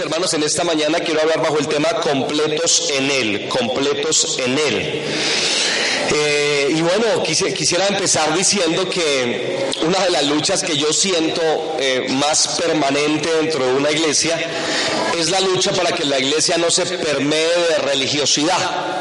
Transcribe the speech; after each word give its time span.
hermanos, 0.00 0.32
en 0.34 0.42
esta 0.42 0.64
mañana 0.64 1.00
quiero 1.00 1.20
hablar 1.20 1.40
bajo 1.42 1.58
el 1.58 1.68
tema 1.68 1.88
completos 2.00 2.90
en 2.96 3.10
Él, 3.10 3.48
completos 3.48 4.38
en 4.38 4.58
Él. 4.58 5.02
Eh, 6.12 6.68
y 6.70 6.80
bueno, 6.80 7.22
quisiera 7.22 7.86
empezar 7.86 8.36
diciendo 8.36 8.88
que 8.88 9.70
una 9.82 10.04
de 10.04 10.10
las 10.10 10.24
luchas 10.26 10.62
que 10.62 10.76
yo 10.76 10.92
siento 10.92 11.40
eh, 11.78 12.06
más 12.10 12.60
permanente 12.60 13.28
dentro 13.40 13.66
de 13.66 13.74
una 13.74 13.90
iglesia 13.90 14.36
es 15.18 15.30
la 15.30 15.40
lucha 15.40 15.72
para 15.72 15.92
que 15.92 16.04
la 16.04 16.18
iglesia 16.18 16.58
no 16.58 16.70
se 16.70 16.84
permee 16.86 17.46
de 17.68 17.78
religiosidad 17.78 18.99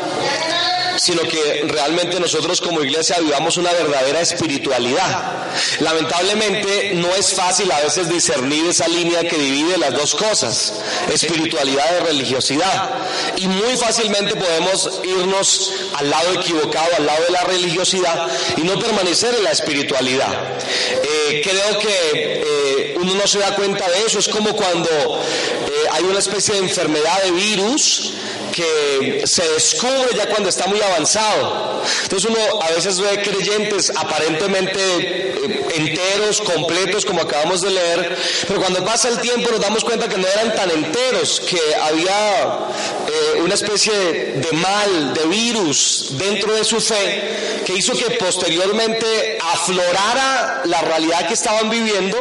sino 0.99 1.21
que 1.23 1.63
realmente 1.67 2.19
nosotros 2.19 2.59
como 2.59 2.83
iglesia 2.83 3.17
vivamos 3.19 3.57
una 3.57 3.71
verdadera 3.71 4.21
espiritualidad. 4.21 5.47
Lamentablemente 5.79 6.91
no 6.95 7.15
es 7.15 7.33
fácil 7.33 7.71
a 7.71 7.79
veces 7.79 8.09
discernir 8.09 8.65
esa 8.65 8.87
línea 8.87 9.21
que 9.21 9.37
divide 9.37 9.77
las 9.77 9.93
dos 9.93 10.13
cosas, 10.13 10.73
espiritualidad 11.11 11.85
y 11.97 12.03
religiosidad. 12.05 12.89
Y 13.37 13.47
muy 13.47 13.77
fácilmente 13.77 14.35
podemos 14.35 14.99
irnos 15.03 15.71
al 15.95 16.09
lado 16.09 16.33
equivocado, 16.33 16.89
al 16.97 17.05
lado 17.05 17.23
de 17.25 17.31
la 17.31 17.43
religiosidad 17.43 18.27
y 18.57 18.61
no 18.61 18.77
permanecer 18.77 19.33
en 19.35 19.43
la 19.43 19.51
espiritualidad. 19.51 20.59
Eh, 21.01 21.41
creo 21.43 21.79
que 21.79 22.43
eh, 22.45 22.95
uno 22.99 23.15
no 23.15 23.27
se 23.27 23.39
da 23.39 23.55
cuenta 23.55 23.89
de 23.89 24.05
eso, 24.05 24.19
es 24.19 24.27
como 24.27 24.53
cuando 24.53 24.89
eh, 24.89 25.87
hay 25.91 26.03
una 26.03 26.19
especie 26.19 26.55
de 26.55 26.61
enfermedad 26.61 27.23
de 27.23 27.31
virus 27.31 28.13
que 28.59 29.25
se 29.25 29.47
descubre 29.53 30.09
ya 30.15 30.27
cuando 30.27 30.49
está 30.49 30.67
muy 30.67 30.81
avanzado. 30.81 31.81
Entonces 32.03 32.29
uno 32.29 32.61
a 32.61 32.71
veces 32.71 32.99
ve 32.99 33.21
creyentes 33.21 33.91
aparentemente 33.95 34.79
eh, 34.79 35.65
enteros, 35.75 36.41
completos, 36.41 37.05
como 37.05 37.21
acabamos 37.21 37.61
de 37.61 37.71
leer, 37.71 38.17
pero 38.47 38.59
cuando 38.59 38.83
pasa 38.83 39.07
el 39.09 39.19
tiempo 39.19 39.49
nos 39.51 39.61
damos 39.61 39.83
cuenta 39.83 40.09
que 40.09 40.17
no 40.17 40.27
eran 40.27 40.53
tan 40.55 40.69
enteros, 40.71 41.39
que 41.39 41.59
había 41.75 42.59
eh, 43.07 43.41
una 43.41 43.53
especie 43.53 43.93
de 43.93 44.51
mal, 44.53 45.13
de 45.13 45.25
virus 45.27 46.07
dentro 46.11 46.53
de 46.53 46.63
su 46.63 46.81
fe, 46.81 47.61
que 47.65 47.73
hizo 47.73 47.93
que 47.93 48.11
posteriormente 48.11 49.37
aflorara 49.53 50.63
la 50.65 50.81
realidad 50.81 51.27
que 51.27 51.33
estaban 51.33 51.69
viviendo 51.69 52.17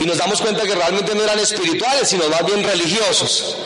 y 0.00 0.04
nos 0.06 0.18
damos 0.18 0.40
cuenta 0.40 0.62
que 0.64 0.74
realmente 0.74 1.14
no 1.14 1.22
eran 1.22 1.38
espirituales, 1.38 2.08
sino 2.08 2.28
más 2.28 2.44
bien 2.44 2.64
religiosos. 2.64 3.56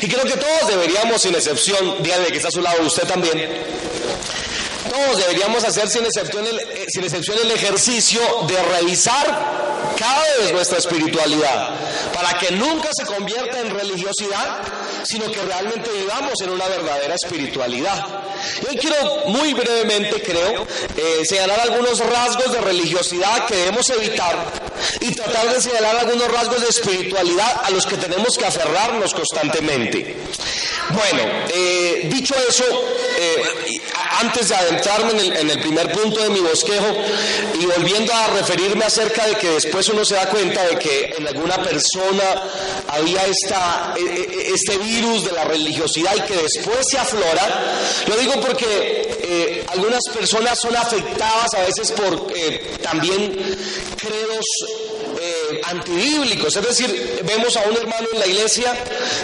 Y 0.00 0.08
creo 0.08 0.24
que 0.24 0.36
todos 0.36 0.68
deberíamos, 0.68 1.22
sin 1.22 1.34
excepción, 1.34 2.02
dígame 2.02 2.26
que 2.28 2.36
está 2.36 2.48
a 2.48 2.52
su 2.52 2.60
lado 2.60 2.82
usted 2.82 3.04
también, 3.04 3.48
todos 4.88 5.18
deberíamos 5.18 5.64
hacer 5.64 5.88
sin 5.88 6.04
excepción, 6.04 6.46
el, 6.46 6.58
eh, 6.58 6.86
sin 6.88 7.04
excepción 7.04 7.38
el 7.42 7.50
ejercicio 7.50 8.20
de 8.46 8.62
revisar 8.62 9.62
cada 9.98 10.22
vez 10.40 10.52
nuestra 10.52 10.78
espiritualidad, 10.78 11.70
para 12.12 12.38
que 12.38 12.52
nunca 12.52 12.88
se 12.92 13.04
convierta 13.04 13.60
en 13.60 13.70
religiosidad, 13.70 14.62
sino 15.04 15.30
que 15.30 15.42
realmente 15.42 15.90
vivamos 15.90 16.40
en 16.42 16.50
una 16.50 16.66
verdadera 16.68 17.14
espiritualidad. 17.14 18.06
Y 18.62 18.70
hoy 18.70 18.76
quiero 18.76 18.96
muy 19.26 19.54
brevemente, 19.54 20.22
creo, 20.22 20.66
eh, 20.96 21.24
señalar 21.24 21.60
algunos 21.60 21.98
rasgos 22.00 22.52
de 22.52 22.60
religiosidad 22.60 23.46
que 23.46 23.56
debemos 23.56 23.88
evitar 23.90 24.36
y 25.00 25.14
tratar 25.14 25.52
de 25.52 25.60
señalar 25.60 25.96
algunos 25.96 26.28
rasgos 26.30 26.60
de 26.62 26.68
espiritualidad 26.68 27.62
a 27.64 27.70
los 27.70 27.86
que 27.86 27.96
tenemos 27.96 28.36
que 28.36 28.46
aferrarnos 28.46 29.14
constantemente. 29.14 30.16
Bueno, 30.90 31.22
eh, 31.54 32.08
dicho 32.12 32.34
eso, 32.48 32.64
eh, 33.18 33.42
antes 34.20 34.48
de 34.48 34.54
adentrarme 34.54 35.12
en 35.12 35.50
el, 35.50 35.60
primer 35.60 35.92
punto 35.92 36.22
de 36.22 36.30
mi 36.30 36.40
bosquejo 36.40 36.86
y 37.60 37.66
volviendo 37.66 38.12
a 38.12 38.28
referirme 38.28 38.84
acerca 38.84 39.26
de 39.26 39.36
que 39.36 39.50
después 39.50 39.88
uno 39.88 40.04
se 40.04 40.14
da 40.14 40.28
cuenta 40.28 40.62
de 40.64 40.78
que 40.78 41.14
en 41.16 41.26
alguna 41.28 41.62
persona 41.62 42.24
había 42.88 43.24
esta, 43.26 43.94
e, 43.96 44.00
e, 44.00 44.54
este 44.54 44.78
virus 44.78 45.24
de 45.24 45.32
la 45.32 45.44
religiosidad 45.44 46.14
y 46.16 46.20
que 46.22 46.36
después 46.36 46.78
se 46.88 46.98
aflora, 46.98 47.78
lo 48.06 48.16
digo 48.16 48.40
porque 48.40 49.18
eh, 49.22 49.64
algunas 49.68 50.02
personas 50.12 50.58
son 50.58 50.76
afectadas 50.76 51.54
a 51.54 51.60
veces 51.60 51.92
por 51.92 52.32
también 52.82 53.56
credos 53.96 54.46
antibíblicos. 55.64 56.56
Es 56.56 56.66
decir, 56.66 57.22
vemos 57.24 57.56
a 57.56 57.62
un 57.68 57.76
hermano 57.76 58.08
en 58.12 58.18
la 58.20 58.26
iglesia, 58.26 58.74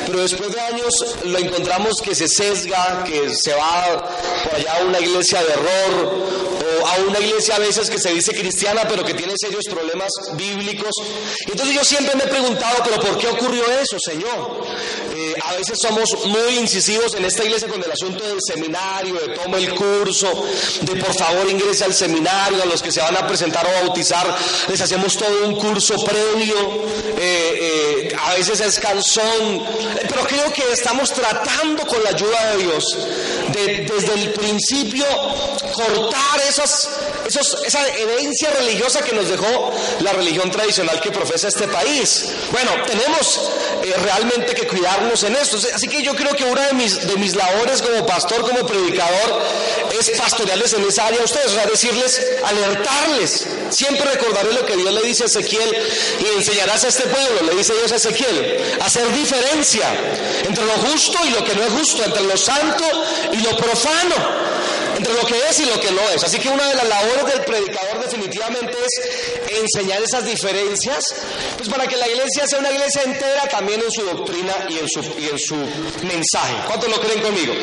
pero 0.07 0.21
después 0.21 0.53
de 0.53 0.61
años 0.61 1.17
lo 1.25 1.39
encontramos 1.39 2.01
que 2.01 2.15
se 2.15 2.29
sesga, 2.29 3.05
que 3.05 3.35
se 3.35 3.55
va 3.55 4.09
por 4.45 4.55
allá 4.55 4.81
a 4.81 4.85
una 4.85 5.01
iglesia 5.01 5.43
de 5.43 5.53
error 5.53 6.58
a 6.89 7.01
una 7.07 7.19
iglesia 7.21 7.57
a 7.57 7.59
veces 7.59 7.91
que 7.91 7.99
se 7.99 8.11
dice 8.13 8.33
cristiana, 8.33 8.83
pero 8.89 9.05
que 9.05 9.15
tiene 9.15 9.35
serios 9.37 9.65
problemas 9.67 10.11
bíblicos. 10.35 10.91
Entonces 11.47 11.75
yo 11.75 11.85
siempre 11.85 12.15
me 12.17 12.25
he 12.25 12.29
preguntado, 12.29 12.83
pero 12.85 13.01
¿por 13.01 13.19
qué 13.19 13.29
ocurrió 13.29 13.65
eso, 13.81 13.99
Señor? 13.99 14.65
Eh, 15.15 15.35
a 15.43 15.55
veces 15.55 15.79
somos 15.81 16.27
muy 16.27 16.59
incisivos 16.59 17.15
en 17.15 17.25
esta 17.25 17.45
iglesia 17.45 17.69
con 17.69 17.83
el 17.83 17.91
asunto 17.91 18.25
del 18.27 18.39
seminario, 18.41 19.15
de 19.15 19.35
toma 19.35 19.59
el 19.59 19.75
curso, 19.75 20.45
de 20.83 20.97
por 20.97 21.15
favor 21.15 21.49
ingrese 21.51 21.85
al 21.85 21.95
seminario, 21.95 22.63
a 22.63 22.67
los 22.67 22.83
que 22.83 22.93
se 22.93 23.01
van 23.01 23.17
a 23.17 23.27
presentar 23.27 23.67
o 23.67 23.85
bautizar, 23.85 24.37
les 24.69 24.81
hacemos 24.81 25.17
todo 25.17 25.47
un 25.47 25.57
curso 25.57 25.97
previo, 26.05 26.57
eh, 27.19 28.09
eh, 28.11 28.17
a 28.19 28.35
veces 28.35 28.61
es 28.61 28.79
cansón, 28.79 29.65
pero 30.09 30.27
creo 30.27 30.53
que 30.53 30.63
estamos 30.73 31.13
tratando 31.13 31.87
con 31.87 32.03
la 32.03 32.11
ayuda 32.11 32.53
de 32.53 32.63
Dios 32.63 32.85
de, 33.53 33.87
desde 33.91 34.15
el 34.15 34.33
principio 34.33 35.07
cortar 35.73 36.41
esas, 36.49 36.78
esa 37.27 37.89
herencia 37.89 38.51
religiosa 38.51 39.03
que 39.03 39.13
nos 39.13 39.29
dejó 39.29 39.73
la 40.01 40.13
religión 40.13 40.51
tradicional 40.51 41.01
que 41.01 41.11
profesa 41.11 41.49
este 41.49 41.69
país. 41.69 42.27
Bueno, 42.53 42.71
tenemos 42.87 43.51
realmente 44.03 44.55
que 44.55 44.67
cuidarnos 44.67 45.23
en 45.25 45.37
esto. 45.37 45.59
Así 45.75 45.89
que 45.89 46.03
yo 46.03 46.15
creo 46.15 46.35
que 46.35 46.45
una 46.45 46.67
de 46.67 46.75
mis, 46.75 47.07
de 47.07 47.17
mis 47.17 47.35
labores 47.35 47.83
como 47.83 48.07
pastor, 48.07 48.43
como 48.43 48.67
predicador, 48.67 49.43
es 49.99 50.11
pastorearles 50.11 50.73
en 50.75 50.87
esa 50.87 51.07
área 51.07 51.21
a 51.21 51.25
ustedes, 51.25 51.47
o 51.47 51.55
sea, 51.55 51.67
decirles, 51.67 52.21
alertarles. 52.45 53.47
Siempre 53.71 54.05
recordaré 54.05 54.53
lo 54.53 54.65
que 54.65 54.77
Dios 54.77 54.93
le 54.93 55.03
dice 55.03 55.25
a 55.25 55.27
Ezequiel 55.27 55.77
y 56.21 56.37
enseñarás 56.37 56.85
a 56.85 56.89
este 56.89 57.05
pueblo, 57.05 57.43
le 57.51 57.55
dice 57.57 57.75
Dios 57.75 57.93
a 57.93 57.97
Ezequiel, 57.97 58.79
hacer 58.81 59.13
diferencia 59.13 59.87
entre 60.45 60.65
lo 60.65 60.73
justo 60.73 61.19
y 61.27 61.31
lo 61.31 61.45
que 61.45 61.55
no 61.55 61.65
es 61.65 61.73
justo, 61.73 62.05
entre 62.05 62.23
lo 62.23 62.37
santo 62.37 62.85
y 63.33 63.37
lo 63.39 63.57
profano 63.57 64.49
entre 64.99 65.15
lo 65.15 65.25
que 65.27 65.35
es 65.49 65.61
y 65.61 65.65
lo 65.67 65.81
que 65.81 65.91
no 65.93 66.03
es. 66.15 66.23
Así 66.25 66.39
que 66.39 66.49
una 66.49 66.69
de 66.69 66.75
las 66.75 66.89
labores 66.89 67.27
del 67.27 67.45
predicador 67.45 68.01
definitivamente 68.01 68.73
es 68.73 69.59
enseñar 69.61 70.03
esas 70.03 70.25
diferencias, 70.25 71.05
pues 71.57 71.69
para 71.69 71.87
que 71.87 71.97
la 71.97 72.09
iglesia 72.09 72.47
sea 72.47 72.59
una 72.59 72.71
iglesia 72.71 73.03
entera 73.05 73.49
también 73.49 73.81
en 73.81 73.91
su 73.91 74.03
doctrina 74.03 74.53
y 74.69 74.79
en 74.79 74.89
su, 74.89 75.01
y 75.19 75.29
en 75.29 75.39
su 75.39 75.55
mensaje. 76.05 76.55
¿Cuántos 76.67 76.91
lo 76.91 77.01
creen 77.01 77.21
conmigo? 77.21 77.55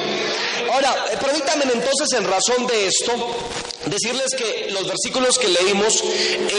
Ahora, 0.75 1.05
eh, 1.09 1.17
permítanme 1.17 1.63
entonces 1.71 2.11
en 2.19 2.25
razón 2.25 2.67
de 2.67 2.87
esto, 2.87 3.13
decirles 3.85 4.35
que 4.35 4.67
los 4.71 4.85
versículos 4.85 5.39
que 5.39 5.47
leímos 5.47 6.03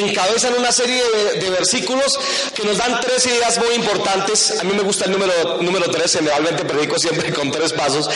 encabezan 0.00 0.54
una 0.54 0.72
serie 0.72 1.02
de, 1.38 1.50
versículos 1.50 2.18
que 2.54 2.64
nos 2.64 2.78
dan 2.78 2.98
tres 3.00 3.26
ideas 3.26 3.58
muy 3.58 3.74
importantes. 3.74 4.58
A 4.58 4.64
mí 4.64 4.72
me 4.72 4.82
gusta 4.82 5.04
el 5.04 5.12
número, 5.12 5.58
número 5.60 5.90
tres, 5.90 6.14
generalmente 6.14 6.64
predico 6.64 6.98
siempre 6.98 7.30
con 7.32 7.50
tres 7.50 7.74
pasos. 7.74 8.08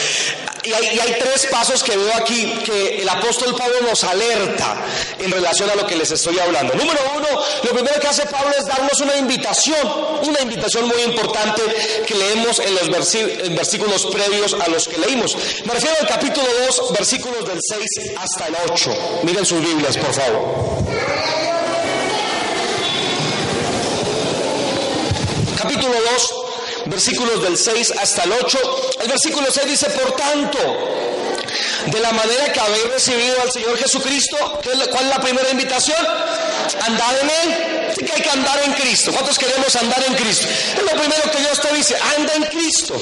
Y 0.62 0.72
hay, 0.72 0.96
y 0.96 1.00
hay, 1.00 1.16
tres 1.18 1.46
pasos 1.46 1.82
que 1.82 1.96
veo 1.96 2.14
aquí 2.14 2.52
que 2.64 3.00
el 3.00 3.08
apóstol 3.08 3.56
Pablo 3.56 3.80
nos 3.80 4.04
alerta 4.04 4.76
en 5.18 5.30
relación 5.30 5.70
a 5.70 5.74
lo 5.74 5.86
que 5.86 5.96
les 5.96 6.10
estoy 6.10 6.38
hablando. 6.38 6.74
Número 6.74 7.00
uno, 7.16 7.28
lo 7.62 7.70
primero 7.70 7.98
que 7.98 8.06
hace 8.06 8.26
Pablo 8.26 8.52
es 8.58 8.66
darnos 8.66 9.00
una 9.00 9.16
invitación, 9.16 9.80
una 10.22 10.40
invitación 10.42 10.86
muy 10.86 11.00
importante 11.00 11.62
que 12.06 12.14
leemos 12.14 12.58
en 12.58 12.74
los 12.74 12.90
versículos 12.90 14.06
previos 14.06 14.54
a 14.54 14.68
los 14.68 14.86
que 14.86 14.98
leímos. 14.98 15.34
Me 15.64 15.72
refiero 15.72 15.89
al 15.98 16.06
capítulo 16.06 16.46
2, 16.66 16.92
versículos 16.92 17.46
del 17.46 17.58
6 17.60 17.84
hasta 18.18 18.46
el 18.46 18.56
8. 18.70 19.20
Miren 19.24 19.44
sus 19.44 19.60
Biblias, 19.60 19.96
por 19.96 20.12
favor. 20.12 20.80
Capítulo 25.60 25.94
2, 26.12 26.34
versículos 26.86 27.42
del 27.42 27.56
6 27.56 27.94
hasta 28.00 28.24
el 28.24 28.32
8. 28.32 28.58
El 29.02 29.08
versículo 29.08 29.46
6 29.50 29.66
dice, 29.66 29.90
por 29.90 30.12
tanto, 30.12 30.58
de 31.86 32.00
la 32.00 32.12
manera 32.12 32.52
que 32.52 32.60
habéis 32.60 32.90
recibido 32.90 33.40
al 33.42 33.50
Señor 33.50 33.76
Jesucristo, 33.78 34.36
¿cuál 34.90 35.04
es 35.04 35.10
la 35.10 35.20
primera 35.20 35.50
invitación? 35.50 35.98
Andad 36.86 37.18
en 37.20 37.30
Él. 37.30 37.79
Que 37.98 38.12
hay 38.12 38.22
que 38.22 38.30
andar 38.30 38.62
en 38.64 38.72
Cristo. 38.72 39.12
¿Cuántos 39.12 39.38
queremos 39.38 39.74
andar 39.76 40.02
en 40.06 40.14
Cristo? 40.14 40.46
Es 40.48 40.82
lo 40.82 41.00
primero 41.00 41.30
que 41.30 41.38
Dios 41.38 41.60
te 41.60 41.74
dice, 41.74 41.96
anda 42.16 42.34
en 42.34 42.44
Cristo, 42.44 42.94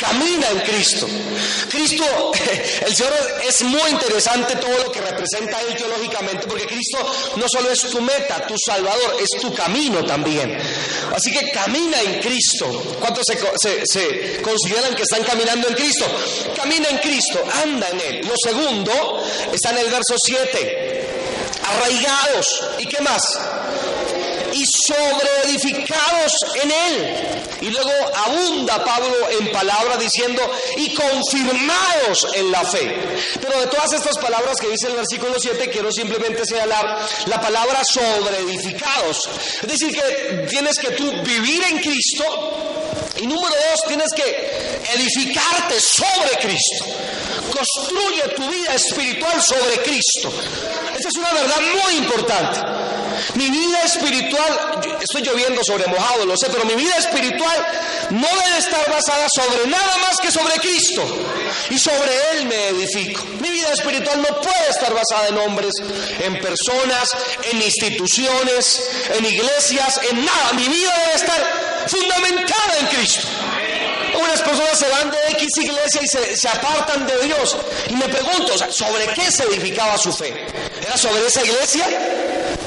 camina 0.00 0.48
en 0.50 0.60
Cristo. 0.60 1.06
Cristo, 1.68 2.04
el 2.86 2.94
Señor 2.94 3.12
es 3.46 3.62
muy 3.62 3.90
interesante 3.90 4.56
todo 4.56 4.76
lo 4.78 4.92
que 4.92 5.00
representa 5.00 5.60
Él 5.60 5.76
teológicamente, 5.76 6.46
porque 6.46 6.66
Cristo 6.66 6.98
no 7.36 7.46
solo 7.48 7.70
es 7.70 7.80
tu 7.80 8.00
meta, 8.00 8.46
tu 8.46 8.54
Salvador, 8.58 9.16
es 9.20 9.40
tu 9.40 9.52
camino 9.54 10.04
también. 10.04 10.56
Así 11.14 11.30
que 11.30 11.50
camina 11.50 12.00
en 12.00 12.20
Cristo. 12.20 12.96
¿Cuántos 13.00 13.24
se, 13.26 13.86
se 13.86 14.42
consideran 14.42 14.94
que 14.94 15.02
están 15.02 15.22
caminando 15.24 15.68
en 15.68 15.74
Cristo? 15.74 16.04
Camina 16.56 16.88
en 16.88 16.98
Cristo, 16.98 17.42
anda 17.62 17.88
en 17.90 18.00
Él. 18.00 18.26
Lo 18.26 18.34
segundo 18.42 19.22
está 19.52 19.70
en 19.70 19.78
el 19.78 19.90
verso 19.90 20.14
7 20.16 21.04
arraigados. 21.64 22.62
¿Y 22.78 22.86
qué 22.86 23.00
más? 23.00 23.22
Y 24.54 24.64
sobreedificados 24.66 26.32
en 26.62 26.70
él. 26.70 27.42
Y 27.60 27.70
luego 27.70 27.90
abunda 28.26 28.84
Pablo 28.84 29.30
en 29.38 29.50
palabras 29.50 29.98
diciendo, 29.98 30.42
y 30.76 30.94
confirmados 30.94 32.28
en 32.34 32.50
la 32.52 32.64
fe. 32.64 32.94
Pero 33.40 33.60
de 33.60 33.66
todas 33.66 33.92
estas 33.92 34.16
palabras 34.18 34.56
que 34.60 34.68
dice 34.68 34.86
el 34.86 34.94
versículo 34.94 35.34
7, 35.38 35.68
quiero 35.70 35.90
simplemente 35.90 36.46
señalar 36.46 37.06
la 37.26 37.40
palabra 37.40 37.82
sobreedificados. 37.84 39.28
Es 39.62 39.68
decir, 39.68 39.92
que 39.92 40.46
tienes 40.48 40.78
que 40.78 40.90
tú 40.92 41.10
vivir 41.22 41.62
en 41.70 41.78
Cristo 41.78 42.24
y 43.16 43.26
número 43.26 43.54
dos, 43.70 43.80
tienes 43.86 44.12
que 44.14 44.80
edificarte 44.94 45.80
sobre 45.80 46.36
Cristo. 46.40 46.84
Construye 47.52 48.22
tu 48.34 48.48
vida 48.48 48.74
espiritual 48.74 49.40
sobre 49.40 49.82
Cristo. 49.82 50.32
Esa 50.98 51.08
es 51.08 51.16
una 51.16 51.32
verdad 51.32 51.60
muy 51.84 51.96
importante. 51.96 52.60
Mi 53.34 53.50
vida 53.50 53.82
espiritual, 53.84 54.80
estoy 55.00 55.22
lloviendo 55.22 55.62
sobre 55.64 55.86
mojado, 55.86 56.24
lo 56.26 56.36
sé, 56.36 56.48
pero 56.50 56.64
mi 56.64 56.74
vida 56.74 56.96
espiritual 56.96 57.66
no 58.10 58.28
debe 58.28 58.58
estar 58.58 58.90
basada 58.90 59.26
sobre 59.34 59.66
nada 59.68 59.98
más 59.98 60.18
que 60.20 60.30
sobre 60.30 60.54
Cristo. 60.56 61.02
Y 61.70 61.78
sobre 61.78 62.10
Él 62.32 62.46
me 62.46 62.68
edifico. 62.68 63.24
Mi 63.40 63.50
vida 63.50 63.72
espiritual 63.72 64.20
no 64.22 64.40
puede 64.40 64.70
estar 64.70 64.92
basada 64.92 65.28
en 65.28 65.38
hombres, 65.38 65.74
en 66.20 66.40
personas, 66.40 67.16
en 67.50 67.62
instituciones, 67.62 68.82
en 69.16 69.24
iglesias, 69.24 70.00
en 70.10 70.24
nada. 70.24 70.52
Mi 70.54 70.68
vida 70.68 70.92
debe 71.04 71.14
estar 71.14 71.86
fundamentada 71.86 72.78
en 72.80 72.86
Cristo. 72.86 73.26
Unas 74.16 74.42
personas 74.42 74.78
se 74.78 74.88
van 74.88 75.10
de 75.10 75.18
X 75.30 75.48
iglesia 75.58 76.00
y 76.02 76.36
se, 76.36 76.48
apartan 76.48 77.06
de 77.06 77.18
Dios. 77.26 77.56
Y 77.88 77.94
me 77.94 78.08
pregunto, 78.08 78.52
¿sobre 78.70 79.06
qué 79.08 79.30
se 79.30 79.44
edificaba 79.44 79.98
su 79.98 80.12
fe? 80.12 80.46
¿Era 80.82 80.96
sobre 80.96 81.26
esa 81.26 81.44
iglesia? 81.44 81.86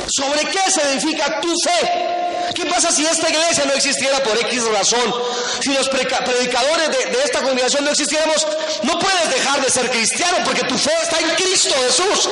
¿Sobre 0.08 0.42
qué 0.46 0.72
se 0.72 0.82
edifica 0.92 1.40
tu 1.42 1.50
fe? 1.50 2.18
¿Qué 2.56 2.66
pasa 2.66 2.92
si 2.92 3.06
esta 3.06 3.30
iglesia 3.30 3.66
no 3.66 3.74
existiera 3.74 4.24
por 4.24 4.38
X 4.38 4.66
razón? 4.70 5.14
Si 5.62 5.74
los 5.74 5.90
predicadores 5.90 6.90
de, 6.90 7.24
esta 7.24 7.42
congregación 7.42 7.84
no 7.84 7.92
existiéramos, 7.92 8.48
no 8.84 8.98
puedes 8.98 9.30
dejar 9.30 9.62
de 9.62 9.70
ser 9.70 9.90
cristiano 9.92 10.38
porque 10.46 10.64
tu 10.64 10.78
fe 10.78 10.92
está 11.04 11.20
en 11.20 11.30
Cristo 11.36 11.76
Jesús. 11.88 12.30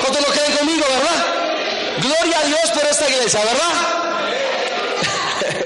¿Cuántos 0.00 0.26
lo 0.26 0.32
creen 0.32 0.56
conmigo, 0.56 0.84
verdad? 0.88 1.26
Gloria 2.00 2.38
a 2.38 2.44
Dios 2.44 2.70
por 2.72 2.86
esta 2.86 3.08
iglesia, 3.08 3.40
¿verdad? 3.44 3.96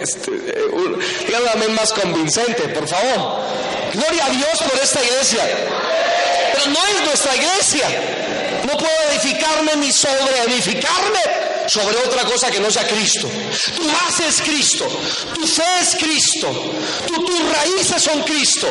Este, 0.01 0.31
díganme 1.27 1.69
más 1.69 1.93
convincente, 1.93 2.69
por 2.69 2.87
favor. 2.87 3.43
Gloria 3.93 4.27
a 4.27 4.31
Dios 4.31 4.59
por 4.59 4.79
esta 4.83 5.03
iglesia. 5.03 5.41
Pero 6.55 6.71
no 6.71 6.79
es 6.87 7.07
nuestra 7.07 7.37
iglesia. 7.37 7.89
No 8.67 8.77
puedo 8.77 9.11
edificarme 9.11 9.77
ni 9.77 9.93
sobre 9.93 10.39
edificarme 10.47 11.21
sobre 11.67 11.97
otra 11.99 12.25
cosa 12.25 12.51
que 12.51 12.61
no 12.61 12.71
sea 12.71 12.87
Cristo. 12.87 13.29
Tu 13.77 13.87
base 13.87 14.29
es 14.29 14.41
Cristo, 14.43 14.87
tu 15.35 15.47
fe 15.47 15.63
es 15.81 15.97
Cristo, 15.97 16.49
tu, 17.07 17.25
tus 17.25 17.53
raíces 17.53 18.03
son 18.03 18.23
Cristo, 18.23 18.69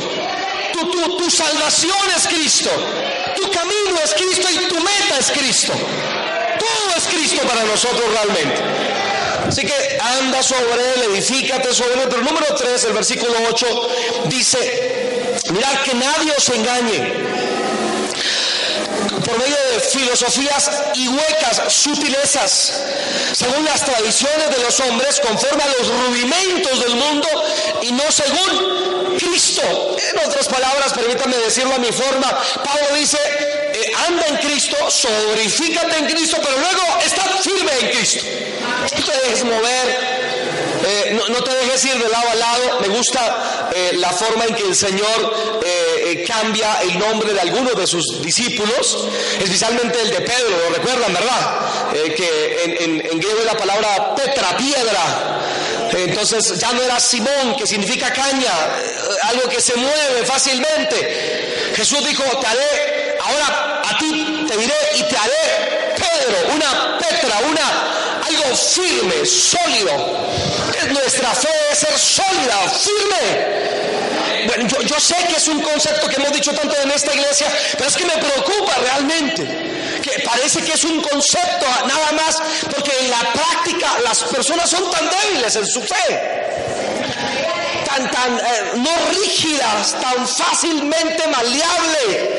tu, 0.74 0.92
tu, 0.92 1.18
tu 1.18 1.30
salvación 1.30 1.96
es 2.16 2.28
Cristo, 2.28 2.70
tu 3.36 3.52
camino 3.52 4.00
es 4.04 4.14
Cristo 4.14 4.48
y 4.52 4.68
tu 4.68 4.76
meta 4.76 5.18
es 5.20 5.32
Cristo. 5.32 5.74
Todo 5.74 6.98
es 6.98 7.04
Cristo 7.06 7.42
para 7.48 7.64
nosotros 7.64 8.04
realmente. 8.12 8.62
Así 9.48 9.66
que 9.66 9.98
anda 10.00 10.42
sobre 10.42 10.94
él, 10.96 11.12
edifícate 11.12 11.74
sobre 11.74 12.02
él. 12.02 12.08
Pero 12.10 12.24
número 12.24 12.46
3, 12.56 12.86
el 12.86 12.94
versículo 12.94 13.34
8, 13.50 13.90
dice, 14.26 15.40
mirad 15.52 15.82
que 15.84 15.94
nadie 15.94 16.34
os 16.38 16.50
engañe 16.50 17.24
por 19.26 19.38
medio 19.38 19.56
de 19.56 19.63
filosofías 19.92 20.72
y 20.96 21.08
huecas 21.08 21.62
sutilezas, 21.74 22.84
según 23.34 23.66
las 23.66 23.84
tradiciones 23.86 24.50
de 24.50 24.64
los 24.64 24.80
hombres, 24.82 25.20
conforme 25.20 25.64
a 25.64 25.68
los 25.68 25.88
rudimentos 25.88 26.80
del 26.84 26.96
mundo 26.96 27.28
y 27.82 27.92
no 27.92 28.04
según 28.12 29.18
Cristo. 29.18 29.96
En 30.12 30.28
otras 30.28 30.48
palabras, 30.48 30.94
permítanme 30.94 31.38
decirlo 31.38 31.76
a 31.76 31.80
mi 31.80 31.92
forma, 31.92 32.28
Pablo 32.64 32.96
dice, 32.96 33.18
eh, 33.74 33.92
anda 34.08 34.26
en 34.28 34.38
Cristo, 34.38 34.78
sobrifícate 34.90 35.98
en 35.98 36.06
Cristo, 36.06 36.38
pero 36.42 36.58
luego 36.58 37.00
está 37.06 37.24
firme 37.42 37.72
en 37.82 37.90
Cristo. 37.98 38.26
No 38.96 39.04
te 39.04 39.28
dejes 39.28 39.44
mover, 39.44 40.44
eh, 40.86 41.20
no, 41.30 41.44
te 41.44 41.56
dejes 41.56 41.86
ir 41.86 42.04
de 42.04 42.10
lado 42.10 42.30
a 42.30 42.36
lado. 42.36 42.80
Me 42.82 42.88
gusta 42.90 43.72
eh, 43.74 43.92
la 43.96 44.12
forma 44.12 44.46
en 44.46 44.56
que 44.56 44.64
el 44.64 44.76
Señor 44.76 45.62
cambia 46.22 46.82
el 46.82 47.00
nombre 47.00 47.34
de 47.34 47.40
algunos 47.42 47.76
de 47.76 47.88
sus 47.88 48.22
discípulos, 48.22 49.08
especialmente 49.42 50.00
el 50.02 50.12
de 50.12 50.22
Pedro, 50.22 50.58
lo 50.70 50.76
recuerdan, 50.76 51.14
¿verdad? 51.14 51.60
que 52.16 52.78
en, 52.80 53.20
griego 53.20 53.40
la 53.46 53.58
palabra 53.58 54.16
Petra, 54.16 54.56
piedra. 54.58 55.40
Entonces 55.96 56.60
ya 56.60 56.72
no 56.74 56.82
era 56.82 57.00
Simón, 57.00 57.56
que 57.58 57.68
significa 57.68 58.12
caña, 58.12 58.52
algo 59.24 59.48
que 59.48 59.62
se 59.62 59.76
mueve 59.76 60.26
fácilmente. 60.26 61.74
Jesús 61.76 62.06
dijo, 62.06 62.24
te 62.40 62.48
haré, 62.48 63.18
ahora 63.22 63.82
a 63.86 63.98
ti 63.98 64.46
te 64.48 64.58
diré 64.58 64.76
y 64.96 65.04
te 65.04 65.18
haré 65.18 65.96
Pedro, 65.96 66.54
una 66.56 66.98
Petra, 66.98 67.40
una 67.50 68.24
algo 68.26 68.56
firme, 68.56 69.26
sólido. 69.26 70.24
Nuestra 70.90 71.34
fe 71.34 71.48
debe 71.48 71.76
ser 71.76 71.98
sólida, 71.98 72.58
firme. 72.70 73.93
Bueno, 74.46 74.68
yo, 74.68 74.82
yo 74.82 75.00
sé 75.00 75.16
que 75.28 75.36
es 75.36 75.48
un 75.48 75.62
concepto 75.62 76.08
que 76.08 76.16
hemos 76.16 76.32
dicho 76.32 76.54
tanto 76.54 76.76
en 76.82 76.92
esta 76.92 77.14
iglesia, 77.14 77.48
pero 77.78 77.90
es 77.90 77.96
que 77.96 78.06
me 78.06 78.18
preocupa 78.18 78.74
realmente 78.76 79.44
que 80.02 80.20
parece 80.22 80.62
que 80.62 80.74
es 80.74 80.84
un 80.84 81.02
concepto 81.02 81.66
nada 81.88 82.12
más, 82.12 82.42
porque 82.70 82.92
en 83.00 83.10
la 83.10 83.20
práctica 83.32 84.00
las 84.04 84.24
personas 84.24 84.70
son 84.70 84.90
tan 84.92 85.10
débiles 85.10 85.56
en 85.56 85.66
su 85.66 85.82
fe 85.82 86.44
tan, 88.10 88.38
eh, 88.38 88.72
no 88.76 88.92
rígidas, 89.12 89.96
tan 90.00 90.28
fácilmente 90.28 91.28
maleable, 91.28 92.30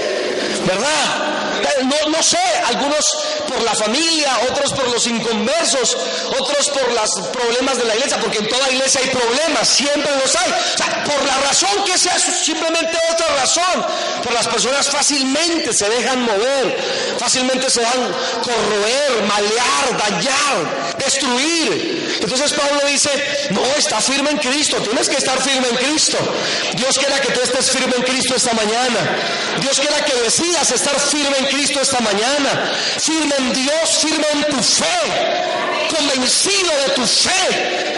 ¿verdad? 0.67 1.34
No, 1.83 2.11
no 2.11 2.23
sé, 2.23 2.39
algunos 2.67 3.05
por 3.49 3.63
la 3.63 3.75
familia, 3.75 4.39
otros 4.51 4.73
por 4.73 4.89
los 4.89 5.07
inconversos, 5.07 5.97
otros 6.39 6.71
por 6.71 6.93
los 6.93 7.29
problemas 7.29 7.79
de 7.79 7.85
la 7.85 7.95
iglesia, 7.97 8.19
porque 8.21 8.39
en 8.39 8.49
toda 8.49 8.71
iglesia 8.71 9.01
hay 9.03 9.11
problemas, 9.11 9.69
siempre 9.69 10.11
los 10.17 10.35
hay. 10.37 10.51
O 10.51 10.77
sea, 10.79 11.05
por 11.05 11.25
la 11.27 11.39
razón 11.41 11.85
que 11.85 11.99
sea, 11.99 12.19
simplemente 12.19 12.97
otra 13.13 13.24
razón. 13.45 13.85
Por 14.23 14.33
las 14.33 14.47
personas 14.49 14.89
fácilmente 14.89 15.73
se 15.73 15.89
dejan 15.89 16.23
mover, 16.23 16.79
fácilmente 17.19 17.69
se 17.69 17.81
dejan 17.81 18.03
corroer, 18.43 19.23
malear, 19.29 19.85
dañar, 19.99 20.97
destruir. 20.99 22.19
Entonces 22.21 22.53
Pablo 22.53 22.81
dice, 22.87 23.11
no, 23.51 23.63
está 23.77 24.01
firme 24.01 24.31
en 24.31 24.39
Cristo, 24.39 24.77
tienes 24.79 25.09
que 25.09 25.17
estar 25.17 25.41
firme 25.41 25.69
en 25.69 25.77
Cristo. 25.77 26.19
Dios 26.75 26.99
quiera 26.99 27.21
que 27.21 27.33
tú 27.33 27.41
estés 27.43 27.71
firme 27.71 27.95
en 27.97 28.03
Cristo 28.03 28.35
esta 28.35 28.55
mañana. 28.55 29.01
Dios 29.61 29.79
quiera 29.79 30.05
que 30.05 30.15
decidas 30.23 30.71
estar 30.71 30.99
firme 30.99 31.37
en 31.39 31.47
Cristo 31.47 31.81
esta 31.81 32.01
mañana. 32.01 32.73
Firme 32.99 33.35
en 33.39 33.53
Dios, 33.53 33.91
firme 34.01 34.27
en 34.33 34.45
tu 34.45 34.63
fe, 34.63 35.01
convencido 35.95 36.71
de 36.87 36.93
tu 36.95 37.07
fe. 37.07 37.94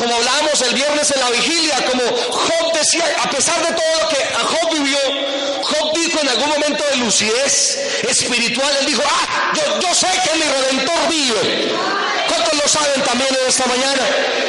Como 0.00 0.14
hablábamos 0.14 0.62
el 0.62 0.74
viernes 0.74 1.10
en 1.10 1.20
la 1.20 1.28
vigilia, 1.28 1.76
como 1.84 2.02
Job 2.02 2.72
decía, 2.72 3.04
a 3.22 3.28
pesar 3.28 3.60
de 3.60 3.70
todo 3.74 4.00
lo 4.00 4.08
que 4.08 4.16
Job 4.16 4.72
vivió, 4.72 4.98
Job 5.62 5.92
dijo 5.94 6.18
en 6.22 6.28
algún 6.30 6.48
momento 6.48 6.82
de 6.90 6.96
lucidez 6.96 7.78
espiritual, 8.08 8.72
dijo, 8.86 9.02
ah, 9.04 9.52
yo, 9.54 9.78
yo 9.78 9.94
sé 9.94 10.06
que 10.24 10.38
mi 10.38 10.44
redentor 10.44 11.08
vive. 11.10 11.74
¿Cuántos 12.28 12.54
lo 12.54 12.66
saben 12.66 13.02
también 13.02 13.28
en 13.42 13.46
esta 13.46 13.66
mañana? 13.66 14.02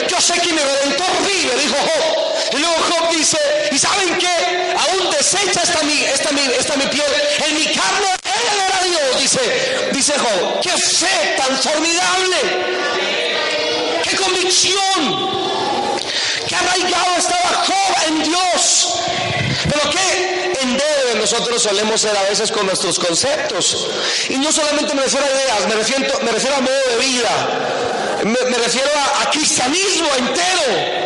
Yo 0.08 0.22
sé 0.22 0.40
que 0.40 0.54
mi 0.54 0.60
redentor 0.62 1.08
vive, 1.28 1.54
dijo 1.62 1.76
Job. 1.76 2.54
Y 2.54 2.58
luego 2.58 2.76
Job 2.90 3.10
dice, 3.12 3.38
¿y 3.74 3.78
saben 3.78 4.18
qué? 4.20 4.74
Aún 4.88 5.12
desecha 5.12 5.64
esta 5.64 5.84
mi, 5.84 6.02
esta 6.02 6.32
mi, 6.32 6.42
esta 6.58 6.78
mi 6.78 6.86
piel. 6.86 7.12
En 7.46 7.56
mi 7.56 7.66
carne 7.66 8.08
él 8.24 8.62
era 8.70 8.84
Dios, 8.86 9.20
dice, 9.20 9.90
dice 9.92 10.14
Job. 10.18 10.62
¡Qué 10.62 10.70
fe 10.70 11.36
tan 11.36 11.58
formidable! 11.58 12.72
¡Qué 14.22 14.28
convicción! 14.28 16.00
¡Qué 16.48 16.56
arraigado 16.56 17.16
estaba 17.18 17.66
Job 17.66 18.08
en 18.08 18.24
Dios! 18.24 19.00
Pero 19.64 19.90
qué 19.90 20.54
endeble 20.62 21.20
nosotros 21.20 21.62
solemos 21.62 22.02
ser 22.02 22.16
a 22.16 22.24
veces 22.24 22.52
con 22.52 22.68
nuestros 22.68 23.00
conceptos. 23.00 23.88
Y 24.30 24.38
no 24.38 24.52
solamente 24.52 24.94
me 24.94 25.04
refiero 25.04 25.26
a 25.26 25.30
ideas, 25.30 25.68
me 25.68 25.76
refiero, 25.76 26.20
me 26.22 26.32
refiero 26.32 26.56
a 26.56 26.62
modo 26.62 26.82
de 26.90 27.06
vida. 27.06 27.60
Me, 28.26 28.58
refiero 28.58 28.90
a 29.22 29.32
cristianismo 29.32 30.08
entero. 30.18 31.02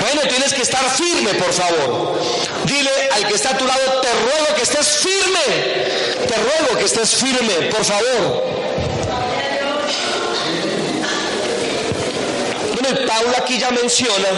Bueno, 0.00 0.22
tienes 0.28 0.52
que 0.52 0.62
estar 0.62 0.84
firme, 0.90 1.32
por 1.34 1.52
favor. 1.52 2.20
Dile 2.64 2.90
al 3.12 3.26
que 3.28 3.34
está 3.34 3.50
a 3.50 3.56
tu 3.56 3.66
lado, 3.66 4.00
te 4.02 4.08
ruego 4.12 4.54
que 4.56 4.62
estés 4.62 4.88
firme. 4.98 6.26
Te 6.26 6.34
ruego 6.34 6.78
que 6.78 6.84
estés 6.84 7.14
firme, 7.14 7.70
por 7.70 7.84
favor. 7.84 8.91
Paula 13.06 13.38
aquí 13.38 13.58
ya 13.58 13.70
menciona 13.70 14.28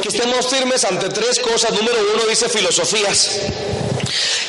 que 0.00 0.08
estemos 0.08 0.46
firmes 0.48 0.84
ante 0.84 1.08
tres 1.08 1.38
cosas. 1.40 1.72
Número 1.72 1.96
uno 2.14 2.24
dice 2.26 2.48
filosofías. 2.48 3.40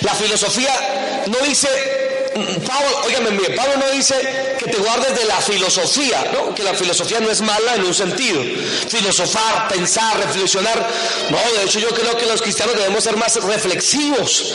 La 0.01 0.13
filosofía 0.13 1.23
no 1.27 1.39
dice 1.39 1.94
Pablo, 2.35 3.01
óigame 3.05 3.29
bien, 3.29 3.55
Pablo 3.55 3.77
no 3.77 3.91
dice 3.91 4.57
que 4.59 4.65
te 4.69 4.77
guardes 4.77 5.17
de 5.17 5.23
la 5.23 5.39
filosofía, 5.39 6.31
¿no? 6.33 6.53
que 6.53 6.63
la 6.63 6.73
filosofía 6.73 7.21
no 7.21 7.31
es 7.31 7.39
mala 7.39 7.75
en 7.75 7.85
un 7.85 7.93
sentido. 7.93 8.43
Filosofar, 8.89 9.69
pensar, 9.69 10.17
reflexionar. 10.17 10.85
No, 11.29 11.37
de 11.57 11.63
hecho 11.63 11.79
yo 11.79 11.87
creo 11.89 12.17
que 12.17 12.25
los 12.25 12.41
cristianos 12.41 12.75
debemos 12.75 13.05
ser 13.05 13.15
más 13.15 13.35
reflexivos. 13.41 14.53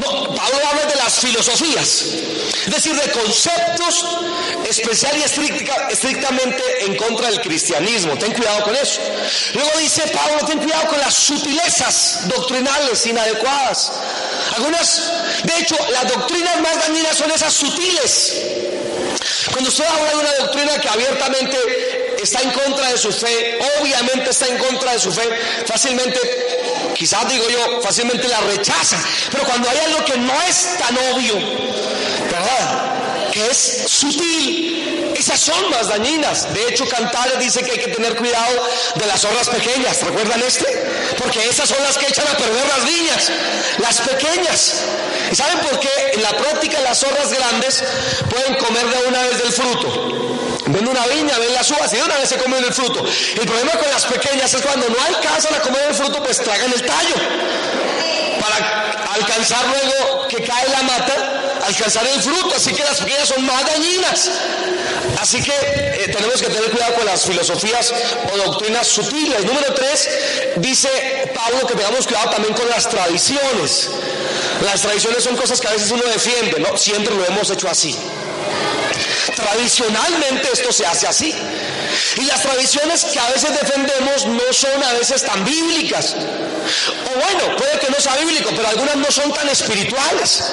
No, 0.00 0.34
Pablo 0.34 0.60
habla 0.66 0.86
de 0.86 0.96
las 0.96 1.18
filosofías, 1.18 2.04
es 2.66 2.74
decir, 2.74 2.94
de 2.94 3.10
conceptos 3.12 4.06
especial 4.66 5.14
y 5.18 5.22
estrictamente 5.92 6.62
en 6.86 6.96
contra 6.96 7.30
del 7.30 7.42
cristianismo. 7.42 8.16
Ten 8.16 8.32
cuidado 8.32 8.64
con 8.64 8.74
eso. 8.74 9.02
Luego 9.52 9.70
dice 9.78 10.08
Pablo, 10.08 10.46
ten 10.46 10.58
cuidado 10.58 10.88
con 10.88 10.98
las 11.00 11.14
sutilezas 11.14 12.28
doctrinales 12.28 13.04
inadecuadas. 13.06 13.92
Algunas, 14.56 15.12
de 15.44 15.58
hecho, 15.60 15.76
las 15.90 16.12
doctrinas 16.12 16.60
más 16.60 16.86
dañinas 16.86 17.16
son 17.16 17.30
esas 17.30 17.52
sutiles. 17.52 18.34
Cuando 19.52 19.70
usted 19.70 19.84
habla 19.84 20.10
de 20.10 20.16
una 20.16 20.32
doctrina 20.34 20.80
que 20.80 20.88
abiertamente 20.88 22.16
está 22.22 22.40
en 22.42 22.50
contra 22.50 22.90
de 22.90 22.98
su 22.98 23.12
fe, 23.12 23.58
obviamente 23.80 24.30
está 24.30 24.46
en 24.46 24.58
contra 24.58 24.92
de 24.92 24.98
su 24.98 25.12
fe, 25.12 25.28
fácilmente, 25.66 26.18
quizás 26.94 27.28
digo 27.28 27.48
yo, 27.48 27.80
fácilmente 27.80 28.28
la 28.28 28.40
rechaza. 28.40 28.98
Pero 29.30 29.44
cuando 29.44 29.68
hay 29.70 29.78
algo 29.78 30.04
que 30.04 30.18
no 30.18 30.32
es 30.48 30.78
tan 30.78 30.96
obvio. 31.12 31.34
Que 33.32 33.46
es 33.46 33.84
sutil, 33.86 35.14
esas 35.16 35.38
son 35.38 35.70
más 35.70 35.88
dañinas. 35.88 36.52
De 36.52 36.68
hecho, 36.68 36.88
Cantares 36.88 37.38
dice 37.38 37.62
que 37.62 37.72
hay 37.72 37.78
que 37.78 37.88
tener 37.88 38.16
cuidado 38.16 38.66
de 38.94 39.06
las 39.06 39.20
zorras 39.20 39.48
pequeñas. 39.48 40.02
¿Recuerdan 40.02 40.42
este? 40.42 40.66
Porque 41.18 41.46
esas 41.48 41.68
son 41.68 41.82
las 41.82 41.98
que 41.98 42.06
echan 42.06 42.26
a 42.26 42.36
perder 42.36 42.66
las 42.66 42.84
viñas, 42.84 43.32
las 43.78 44.00
pequeñas. 44.00 44.74
¿Y 45.30 45.36
saben 45.36 45.58
por 45.60 45.78
qué? 45.78 45.90
En 46.14 46.22
la 46.22 46.30
práctica 46.30 46.80
las 46.80 46.98
zorras 46.98 47.32
grandes 47.32 47.84
pueden 48.28 48.54
comer 48.54 48.86
de 48.88 49.08
una 49.08 49.22
vez 49.22 49.42
del 49.42 49.52
fruto. 49.52 50.20
Ven 50.66 50.88
una 50.88 51.06
viña, 51.06 51.38
ven 51.38 51.52
las 51.52 51.70
uvas 51.70 51.92
y 51.92 51.96
de 51.96 52.02
una 52.02 52.16
vez 52.16 52.28
se 52.28 52.36
comen 52.36 52.64
el 52.64 52.72
fruto. 52.72 53.04
El 53.04 53.46
problema 53.46 53.72
con 53.72 53.90
las 53.90 54.06
pequeñas 54.06 54.54
es 54.54 54.62
cuando 54.62 54.88
no 54.88 54.96
alcanzan 55.04 55.54
a 55.54 55.60
comer 55.60 55.82
el 55.88 55.94
fruto, 55.94 56.22
pues 56.22 56.38
tragan 56.42 56.72
el 56.72 56.86
tallo. 56.86 57.14
Para 58.40 59.12
alcanzar 59.14 59.66
luego 59.66 60.28
que 60.28 60.42
cae 60.44 60.68
la 60.70 60.82
mata, 60.82 61.29
alcanzar 61.70 62.06
el 62.06 62.20
fruto. 62.22 62.54
Así 62.54 62.72
que 62.72 62.82
las 62.84 62.98
pequeñas 63.00 63.28
son 63.28 63.44
más 63.44 63.64
dañinas. 63.66 64.30
Así 65.20 65.42
que 65.42 65.52
eh, 65.52 66.10
tenemos 66.12 66.40
que 66.40 66.48
tener 66.48 66.70
cuidado 66.70 66.94
con 66.94 67.06
las 67.06 67.24
filosofías 67.24 67.92
o 68.32 68.36
doctrinas 68.38 68.86
sutiles. 68.86 69.44
Número 69.44 69.74
tres, 69.74 70.08
dice 70.56 70.88
Pablo 71.34 71.66
que 71.66 71.74
tengamos 71.74 72.06
cuidado 72.06 72.30
también 72.30 72.54
con 72.54 72.68
las 72.68 72.88
tradiciones. 72.88 73.90
Las 74.64 74.82
tradiciones 74.82 75.24
son 75.24 75.36
cosas 75.36 75.60
que 75.60 75.68
a 75.68 75.72
veces 75.72 75.90
uno 75.90 76.02
defiende, 76.04 76.60
¿no? 76.60 76.76
Siempre 76.76 77.14
lo 77.14 77.24
hemos 77.26 77.50
hecho 77.50 77.68
así. 77.68 77.96
Tradicionalmente 79.42 80.48
esto 80.52 80.72
se 80.72 80.86
hace 80.86 81.06
así. 81.06 81.34
Y 82.16 82.24
las 82.24 82.42
tradiciones 82.42 83.04
que 83.04 83.18
a 83.18 83.30
veces 83.30 83.50
defendemos 83.60 84.26
no 84.26 84.52
son 84.52 84.82
a 84.82 84.92
veces 84.94 85.22
tan 85.22 85.44
bíblicas. 85.44 86.14
O 86.14 87.18
bueno, 87.18 87.56
puede 87.56 87.78
que 87.78 87.90
no 87.90 88.00
sea 88.00 88.16
bíblico, 88.16 88.50
pero 88.54 88.68
algunas 88.68 88.96
no 88.96 89.10
son 89.10 89.32
tan 89.32 89.48
espirituales. 89.48 90.44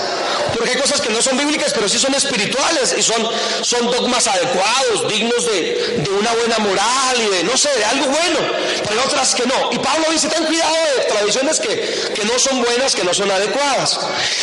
Porque 0.54 0.72
hay 0.72 0.78
cosas 0.78 1.02
que 1.02 1.10
no 1.10 1.22
son 1.22 1.38
bíblicas, 1.38 1.74
pero 1.74 1.88
sí 1.90 2.00
son 2.00 2.14
espirituales 2.16 2.96
y 2.98 3.04
son, 3.04 3.28
son 3.62 3.92
dogmas 3.92 4.28
adecuados, 4.28 5.08
dignos 5.10 5.46
de, 5.46 6.04
de 6.04 6.10
una 6.10 6.32
buena 6.34 6.58
moral 6.60 7.16
y 7.18 7.36
de, 7.36 7.44
no 7.44 7.56
sé, 7.58 7.70
de 7.78 7.86
algo 7.86 8.08
bueno. 8.08 8.40
Pero 8.84 9.00
hay 9.00 9.08
otras 9.08 9.36
que 9.36 9.46
no. 9.46 9.70
Y 9.72 9.80
Pablo 9.80 10.06
dice, 10.12 10.30
ten 10.30 10.46
cuidado 10.46 10.76
de 10.98 11.04
tradiciones 11.04 11.60
que, 11.60 12.14
que 12.16 12.26
no 12.26 12.40
son 12.40 12.62
buenas, 12.62 12.96
que 12.96 13.04
no 13.04 13.14
son 13.14 13.30
adecuadas. 13.30 14.00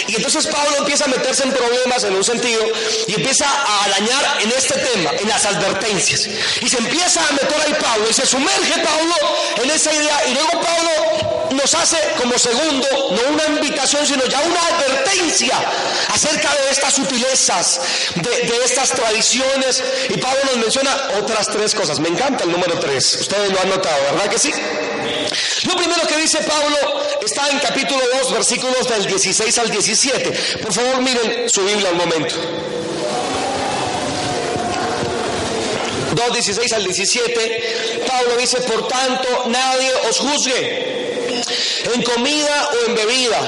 Y 0.06 0.16
entonces 0.16 0.46
Pablo 0.46 0.76
empieza 0.78 1.06
a 1.06 1.08
meterse 1.08 1.44
en 1.44 1.52
problemas 1.52 2.04
en 2.04 2.14
un 2.14 2.24
sentido 2.24 2.62
y 3.06 3.14
empieza 3.14 3.46
a 3.46 3.88
dañar 3.88 4.33
en 4.40 4.50
este 4.50 4.74
tema, 4.78 5.10
en 5.18 5.28
las 5.28 5.44
advertencias. 5.44 6.28
Y 6.60 6.68
se 6.68 6.78
empieza 6.78 7.20
a 7.26 7.32
meter 7.32 7.60
ahí 7.66 7.74
Pablo 7.80 8.06
y 8.10 8.12
se 8.12 8.26
sumerge 8.26 8.80
Pablo 8.80 9.14
en 9.62 9.70
esa 9.70 9.92
idea. 9.92 10.28
Y 10.28 10.34
luego 10.34 10.50
Pablo 10.60 11.50
nos 11.52 11.74
hace 11.74 11.96
como 12.20 12.38
segundo, 12.38 12.86
no 13.10 13.34
una 13.34 13.46
invitación, 13.46 14.06
sino 14.06 14.24
ya 14.26 14.40
una 14.40 14.60
advertencia 14.66 15.56
acerca 16.08 16.50
de 16.54 16.70
estas 16.70 16.94
sutilezas, 16.94 17.80
de, 18.16 18.64
estas 18.64 18.90
tradiciones. 18.90 19.82
Y 20.10 20.18
Pablo 20.18 20.40
nos 20.46 20.56
menciona 20.56 21.08
otras 21.20 21.48
tres 21.48 21.74
cosas. 21.74 22.00
Me 22.00 22.08
encanta 22.08 22.44
el 22.44 22.52
número 22.52 22.78
tres. 22.78 23.16
Ustedes 23.20 23.50
lo 23.50 23.60
han 23.60 23.68
notado, 23.68 23.96
¿verdad 24.12 24.30
que 24.30 24.38
sí? 24.38 24.52
Lo 25.64 25.76
primero 25.76 26.06
que 26.06 26.16
dice 26.16 26.38
Pablo 26.38 26.76
está 27.24 27.48
en 27.50 27.58
capítulo 27.58 28.02
2, 28.22 28.32
versículos 28.32 28.88
del 28.88 29.06
16 29.06 29.58
al 29.58 29.70
17. 29.70 30.58
Por 30.62 30.72
favor, 30.72 31.00
miren 31.00 31.48
su 31.48 31.64
Biblia 31.64 31.90
un 31.90 31.98
momento. 31.98 32.34
2, 36.28 36.33
16 36.35 36.73
al 36.73 36.85
17, 36.85 38.04
Pablo 38.07 38.37
dice, 38.37 38.61
por 38.62 38.88
tanto, 38.88 39.45
nadie 39.47 39.93
os 40.09 40.19
juzgue 40.19 41.04
en 41.95 42.02
comida 42.02 42.71
o 42.73 42.88
en 42.88 42.95
bebida, 42.95 43.40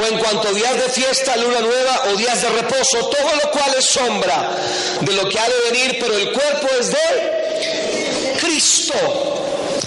o 0.00 0.06
en 0.06 0.18
cuanto 0.18 0.48
a 0.48 0.52
días 0.52 0.74
de 0.74 0.88
fiesta, 0.90 1.36
luna 1.36 1.60
nueva 1.60 2.02
o 2.12 2.16
días 2.16 2.42
de 2.42 2.48
reposo, 2.48 3.08
todo 3.08 3.36
lo 3.42 3.50
cual 3.50 3.74
es 3.78 3.84
sombra 3.86 4.56
de 5.00 5.12
lo 5.12 5.28
que 5.28 5.38
ha 5.38 5.48
de 5.48 5.70
venir, 5.70 5.98
pero 6.00 6.16
el 6.16 6.32
cuerpo 6.32 6.68
es 6.78 6.90
de 6.90 8.36
Cristo. 8.40 9.38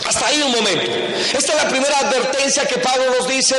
Hasta 0.05 0.27
ahí 0.27 0.41
un 0.41 0.51
momento. 0.51 0.91
Esta 1.35 1.53
es 1.53 1.63
la 1.63 1.67
primera 1.67 1.97
advertencia 1.99 2.65
que 2.65 2.77
Pablo 2.77 3.05
nos 3.17 3.27
dice. 3.27 3.55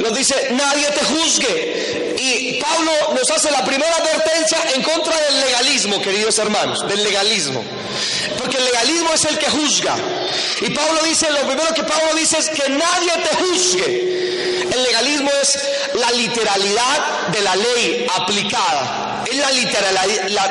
Nos 0.00 0.16
dice, 0.16 0.48
nadie 0.52 0.86
te 0.86 1.04
juzgue. 1.04 2.16
Y 2.18 2.54
Pablo 2.54 2.90
nos 3.14 3.30
hace 3.30 3.50
la 3.50 3.64
primera 3.64 3.94
advertencia 3.96 4.58
en 4.74 4.82
contra 4.82 5.14
del 5.20 5.40
legalismo, 5.40 6.00
queridos 6.00 6.38
hermanos, 6.38 6.88
del 6.88 7.02
legalismo. 7.02 7.62
Porque 8.38 8.56
el 8.56 8.64
legalismo 8.64 9.12
es 9.14 9.24
el 9.24 9.38
que 9.38 9.50
juzga. 9.50 9.96
Y 10.60 10.70
Pablo 10.70 11.00
dice, 11.04 11.30
lo 11.30 11.40
primero 11.46 11.74
que 11.74 11.82
Pablo 11.84 12.14
dice 12.14 12.38
es 12.38 12.50
que 12.50 12.68
nadie 12.68 13.12
te 13.28 13.36
juzgue. 13.36 14.20
El 14.72 14.82
legalismo 14.84 15.30
es 15.42 15.58
la 15.94 16.10
literalidad 16.12 17.28
de 17.28 17.40
la 17.42 17.56
ley 17.56 18.06
aplicada. 18.16 19.24
Es 19.30 19.36
la 19.36 19.50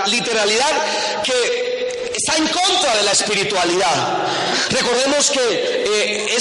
literalidad, 0.06 1.24
que 1.24 2.12
está 2.15 2.36
en 2.36 2.48
contra 2.48 2.96
de 2.98 3.03
la 3.03 3.12
espiritualidad. 3.12 4.18
Recordemos 4.70 5.32
que 5.32 5.39
eh, 5.41 6.38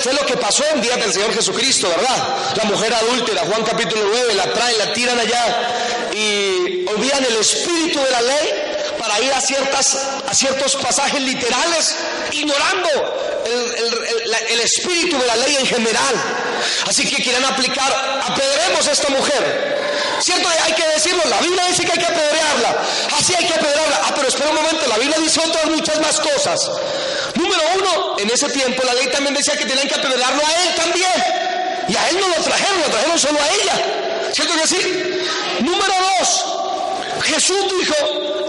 fue, 0.00 0.12
lo 0.12 0.24
que 0.26 0.36
pasó 0.36 0.64
en 0.74 0.80
día 0.80 0.96
del 0.96 1.12
Señor 1.12 1.34
Jesucristo, 1.34 1.88
¿verdad? 1.88 2.54
La 2.56 2.64
mujer 2.64 2.92
adúltera, 2.94 3.42
Juan 3.42 3.62
capítulo 3.64 4.02
9, 4.12 4.34
la 4.34 4.52
traen, 4.52 4.78
la 4.78 4.92
tiran 4.92 5.18
allá 5.18 6.10
y 6.14 6.84
olvidan 6.86 7.24
el 7.24 7.36
espíritu 7.36 7.98
de 7.98 8.10
la 8.10 8.22
ley 8.22 8.61
para 9.12 9.24
ir 9.24 9.32
a, 9.32 9.40
ciertas, 9.40 9.98
a 10.26 10.34
ciertos 10.34 10.76
pasajes 10.76 11.20
literales, 11.20 11.96
ignorando 12.32 12.88
el, 13.44 14.60
espíritu 14.60 15.18
de 15.18 15.26
la 15.26 15.36
ley 15.36 15.56
en 15.56 15.66
general. 15.66 16.14
Así 16.86 17.04
que 17.04 17.22
quieren 17.22 17.44
aplicar, 17.44 17.92
apedremos 18.24 18.86
a 18.86 18.92
esta 18.92 19.08
mujer. 19.10 19.82
¿Cierto? 20.20 20.48
Hay 20.64 20.72
que 20.72 20.86
decirlo, 20.86 21.22
la 21.28 21.40
Biblia 21.40 21.64
dice 21.66 21.84
que 21.84 21.92
hay 21.92 21.98
que 21.98 22.06
apedrearla. 22.06 22.82
Así 23.18 23.34
hay 23.36 23.44
que 23.44 23.54
apedrearla. 23.54 24.00
Ah, 24.04 24.12
pero 24.14 24.28
espera 24.28 24.50
un 24.50 24.56
momento, 24.56 24.86
la 24.86 24.98
Biblia 24.98 25.18
dice 25.18 25.40
otras 25.40 25.66
muchas 25.66 26.00
más 26.00 26.20
cosas. 26.20 26.70
Número 27.34 27.62
uno, 27.74 28.16
en 28.18 28.30
ese 28.30 28.48
tiempo 28.50 28.82
la 28.84 28.94
ley 28.94 29.08
también 29.08 29.34
decía 29.34 29.56
que 29.56 29.66
tenían 29.66 29.88
que 29.88 29.96
apedrearlo 29.96 30.42
a 30.46 30.62
él 30.62 30.74
también. 30.76 31.88
Y 31.88 31.96
a 31.96 32.08
él 32.08 32.20
no 32.20 32.28
lo 32.28 32.36
trajeron, 32.36 32.80
lo 32.80 32.88
trajeron 32.88 33.18
solo 33.18 33.38
a 33.40 33.48
ella. 33.50 34.30
¿Cierto 34.32 34.54
que 34.54 34.66
sí? 34.68 34.80
Número 35.60 35.94
dos, 36.18 36.44
Jesús 37.24 37.66
dijo, 37.78 38.41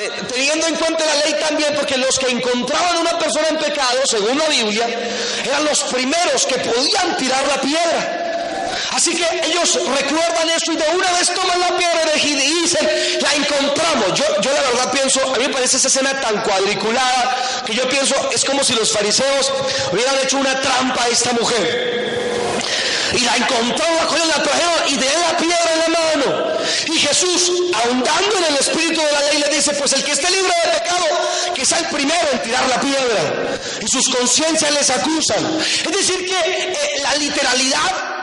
eh, 0.00 0.10
teniendo 0.32 0.66
en 0.66 0.76
cuenta 0.76 1.04
la 1.04 1.14
ley 1.24 1.34
también, 1.40 1.74
porque 1.74 1.96
los 1.96 2.18
que 2.18 2.30
encontraban 2.30 2.98
una 2.98 3.18
persona 3.18 3.48
en 3.48 3.58
pecado, 3.58 4.00
según 4.04 4.38
la 4.38 4.46
Biblia, 4.46 4.86
eran 5.44 5.64
los 5.64 5.82
primeros 5.84 6.46
que 6.46 6.58
podían 6.58 7.16
tirar 7.16 7.46
la 7.46 7.60
piedra. 7.60 8.26
Así 8.92 9.14
que 9.14 9.24
ellos 9.44 9.74
recuerdan 9.74 10.48
eso 10.50 10.72
y 10.72 10.76
de 10.76 10.84
una 10.94 11.10
vez 11.12 11.32
toman 11.34 11.60
la 11.60 11.76
piedra 11.76 12.12
y 12.16 12.34
dicen, 12.34 12.88
la 13.20 13.34
encontramos. 13.34 14.14
Yo, 14.14 14.24
yo 14.40 14.52
la 14.52 14.62
verdad 14.62 14.90
pienso, 14.92 15.20
a 15.22 15.38
mí 15.38 15.46
me 15.46 15.52
parece 15.52 15.76
esa 15.76 15.88
escena 15.88 16.18
tan 16.20 16.42
cuadriculada 16.42 17.62
que 17.66 17.74
yo 17.74 17.88
pienso, 17.88 18.14
es 18.32 18.44
como 18.44 18.64
si 18.64 18.74
los 18.74 18.90
fariseos 18.92 19.52
hubieran 19.92 20.16
hecho 20.22 20.38
una 20.38 20.60
trampa 20.60 21.04
a 21.04 21.08
esta 21.08 21.32
mujer. 21.32 22.06
Y 23.12 23.20
la 23.20 23.36
encontraron, 23.36 24.18
la 24.18 24.36
la 24.36 24.42
trajeron 24.42 24.88
y 24.88 24.96
de 24.96 25.06
la 25.06 25.36
piedra. 25.36 25.65
Y 26.86 26.98
Jesús, 26.98 27.52
ahondando 27.74 28.38
en 28.38 28.44
el 28.44 28.56
espíritu 28.56 29.00
de 29.00 29.12
la 29.12 29.20
ley, 29.30 29.38
le 29.38 29.56
dice, 29.56 29.72
pues 29.74 29.92
el 29.92 30.04
que 30.04 30.12
esté 30.12 30.30
libre 30.30 30.52
de 30.64 30.78
pecado, 30.78 31.06
que 31.54 31.64
sea 31.64 31.78
el 31.78 31.86
primero 31.86 32.28
en 32.32 32.42
tirar 32.42 32.68
la 32.68 32.80
piedra. 32.80 33.58
Y 33.80 33.88
sus 33.88 34.08
conciencias 34.08 34.72
les 34.72 34.90
acusan. 34.90 35.58
Es 35.60 35.92
decir, 35.92 36.26
que 36.26 36.50
eh, 36.50 36.76
la 37.02 37.14
literalidad 37.16 38.15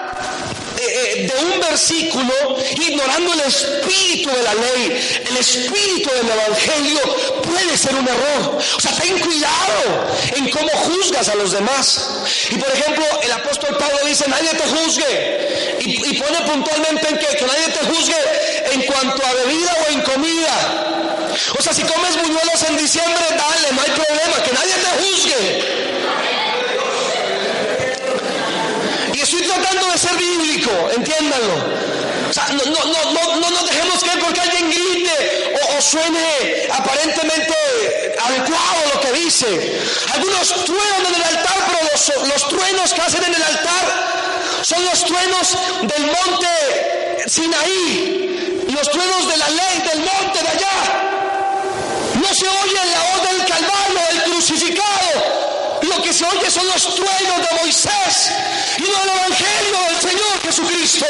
eh, 0.87 1.27
de 1.27 1.45
un 1.45 1.59
versículo 1.59 2.33
ignorando 2.75 3.33
el 3.33 3.39
espíritu 3.41 4.29
de 4.29 4.43
la 4.43 4.53
ley, 4.53 5.21
el 5.29 5.37
espíritu 5.37 6.09
del 6.09 6.29
evangelio, 6.29 7.01
puede 7.43 7.77
ser 7.77 7.95
un 7.95 8.07
error. 8.07 8.57
O 8.77 8.79
sea, 8.79 8.91
ten 8.93 9.19
cuidado 9.19 10.07
en 10.35 10.49
cómo 10.49 10.69
juzgas 10.69 11.29
a 11.29 11.35
los 11.35 11.51
demás. 11.51 12.09
Y 12.49 12.57
por 12.57 12.71
ejemplo, 12.71 13.05
el 13.21 13.31
apóstol 13.31 13.77
Pablo 13.77 13.99
dice, 14.05 14.27
nadie 14.27 14.49
te 14.49 14.63
juzgue. 14.63 15.77
Y, 15.79 16.13
pone 16.13 16.39
puntualmente 16.41 17.09
en 17.09 17.17
que, 17.17 17.27
que 17.35 17.45
nadie 17.45 17.67
te 17.67 17.85
juzgue 17.85 18.15
en 18.71 18.81
cuanto 18.83 19.25
a 19.25 19.33
bebida 19.33 19.75
o 19.85 19.91
en 19.91 20.01
comida. 20.01 20.93
O 21.57 21.61
sea, 21.61 21.73
si 21.73 21.81
comes 21.83 22.15
buñuelos 22.15 22.63
en 22.69 22.77
diciembre, 22.77 23.25
dale, 23.29 23.73
no 23.73 23.81
hay 23.81 23.91
problema, 23.91 24.43
que 24.43 24.53
nadie 24.53 24.73
te 24.73 25.03
juzgue. 25.03 25.92
Estoy 29.93 29.93
tratando 29.93 29.95
de 29.95 29.97
ser 29.97 30.17
bíblico, 30.17 30.71
entiéndanlo. 30.95 32.03
No, 32.33 32.65
no, 32.65 33.11
no, 33.11 33.35
no, 33.39 33.49
nos 33.51 33.65
dejemos 33.69 33.99
creer 34.03 34.19
porque 34.19 34.41
alguien 34.41 34.71
grite 34.71 35.55
o, 35.77 35.81
suene 35.81 36.67
aparentemente 36.71 37.53
adecuado 38.19 38.93
lo 38.93 39.01
que 39.01 39.11
dice. 39.13 39.81
Algunos 40.13 40.65
truenan 40.65 41.05
en 41.07 41.15
el 41.15 41.23
altar, 41.23 41.57
pero 41.67 42.27
los, 42.27 42.47
truenos 42.47 42.93
que 42.93 43.01
hacen 43.01 43.23
en 43.23 43.35
el 43.35 43.43
altar 43.43 44.63
son 44.63 44.83
los 44.85 45.05
truenos 45.05 45.57
del 45.83 46.05
monte 46.05 47.23
Sinaí, 47.27 48.63
los 48.73 48.89
truenos 48.89 49.27
de 49.27 49.37
la 49.37 49.49
ley 49.49 49.83
del 49.91 49.99
monte 49.99 50.41
de 50.41 50.49
allá. 50.49 51.03
No 52.15 52.33
se 52.33 52.47
oye 52.47 52.79
la 52.93 53.01
voz 53.11 53.29
del 53.29 53.45
Calvario, 53.45 53.99
del 54.09 54.23
crucificado, 54.23 55.32
oye 56.21 56.51
son 56.51 56.67
los 56.67 56.95
truenos 56.95 57.37
de 57.49 57.55
Moisés 57.59 58.31
y 58.77 58.83
no 58.83 59.03
el 59.03 59.09
Evangelio 59.09 59.79
del 59.89 60.01
Señor 60.01 60.41
Jesucristo. 60.43 61.05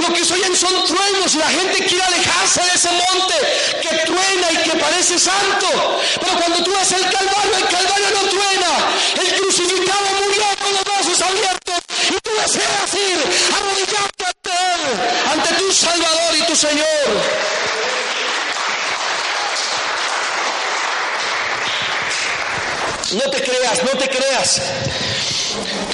Lo 0.00 0.12
que 0.12 0.24
se 0.24 0.34
oyen 0.34 0.54
son 0.54 0.84
truenos 0.84 1.34
y 1.34 1.38
la 1.38 1.48
gente 1.48 1.84
quiere 1.84 2.04
alejarse 2.04 2.60
de 2.60 2.74
ese 2.74 2.90
monte 2.90 3.34
que 3.80 3.88
truena 4.04 4.52
y 4.52 4.56
que 4.68 4.76
parece 4.76 5.18
santo. 5.18 5.68
Pero 6.20 6.36
cuando 6.36 6.64
tú 6.64 6.70
ves 6.70 6.92
el 6.92 7.02
Calvario, 7.10 7.56
el 7.56 7.68
Calvario 7.68 8.06
no 8.14 8.28
truena. 8.28 8.72
El 9.22 9.40
crucificado 9.40 10.06
murió 10.20 10.44
con 10.60 10.72
los 10.72 10.84
brazos 10.84 11.22
abiertos 11.22 11.78
y 12.10 12.20
tú 12.20 12.30
deseas 12.36 12.94
ir 12.94 13.18
arrodillarte 13.56 14.24
ante 14.26 14.50
Él, 14.50 15.32
ante 15.32 15.54
tu 15.54 15.72
Salvador 15.72 16.36
y 16.36 16.42
tu 16.42 16.56
Señor. 16.56 17.56
No 23.12 23.30
te 23.30 23.42
creas, 23.42 23.82
no 23.84 23.90
te 23.98 24.08
creas. 24.08 24.60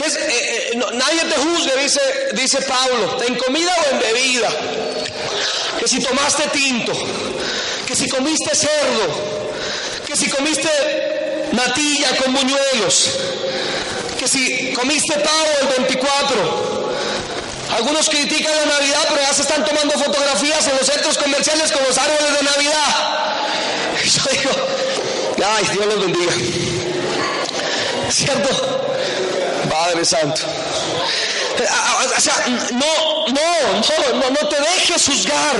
Eh, 0.05 0.71
eh, 0.73 0.81
nadie 0.95 1.25
te 1.25 1.37
juzgue, 1.41 1.77
dice, 1.83 2.01
dice 2.33 2.63
Pablo, 2.63 3.23
en 3.27 3.35
comida 3.37 3.73
o 3.85 3.95
en 3.95 4.01
bebida. 4.01 4.49
Que 5.79 5.89
si 5.89 6.01
tomaste 6.01 6.45
tinto, 6.49 6.93
que 7.87 7.95
si 7.95 8.09
comiste 8.09 8.55
cerdo, 8.55 9.43
que 10.07 10.17
si 10.17 10.29
comiste 10.31 10.69
natilla 11.53 12.17
con 12.17 12.33
buñuelos, 12.33 13.11
que 14.19 14.27
si 14.27 14.73
comiste 14.73 15.15
pavo 15.15 15.49
el 15.61 15.67
24. 15.85 16.73
Algunos 17.77 18.09
critican 18.09 18.55
la 18.55 18.67
Navidad, 18.67 19.07
pero 19.09 19.23
ya 19.23 19.33
se 19.33 19.43
están 19.43 19.65
tomando 19.65 19.99
fotografías 19.99 20.67
en 20.69 20.77
los 20.77 20.87
centros 20.87 21.17
comerciales 21.17 21.73
con 21.73 21.83
los 21.83 21.97
árboles 21.97 22.39
de 22.39 22.45
Navidad. 22.45 23.33
Yo 24.05 24.23
digo, 24.31 24.51
ay, 25.45 25.65
Dios 25.73 25.87
los 25.87 26.01
bendiga. 26.01 26.33
¿Cierto? 28.13 28.83
Padre 29.71 30.05
Santo. 30.05 30.43
O 32.17 32.21
sea, 32.21 32.45
no, 32.73 33.27
no, 33.29 34.21
no, 34.21 34.31
no, 34.31 34.49
te 34.49 34.57
dejes 34.57 35.07
juzgar 35.07 35.57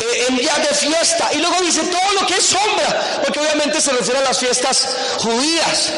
eh, 0.00 0.26
en 0.28 0.36
días 0.36 0.58
de 0.58 0.74
fiesta. 0.74 1.30
Y 1.32 1.38
luego 1.38 1.56
dice 1.62 1.82
todo 1.82 2.20
lo 2.20 2.26
que 2.26 2.34
es 2.34 2.44
sombra, 2.46 3.20
porque 3.24 3.40
obviamente 3.40 3.80
se 3.80 3.92
refiere 3.92 4.20
a 4.20 4.24
las 4.24 4.38
fiestas 4.38 4.88
judías. 5.18 5.92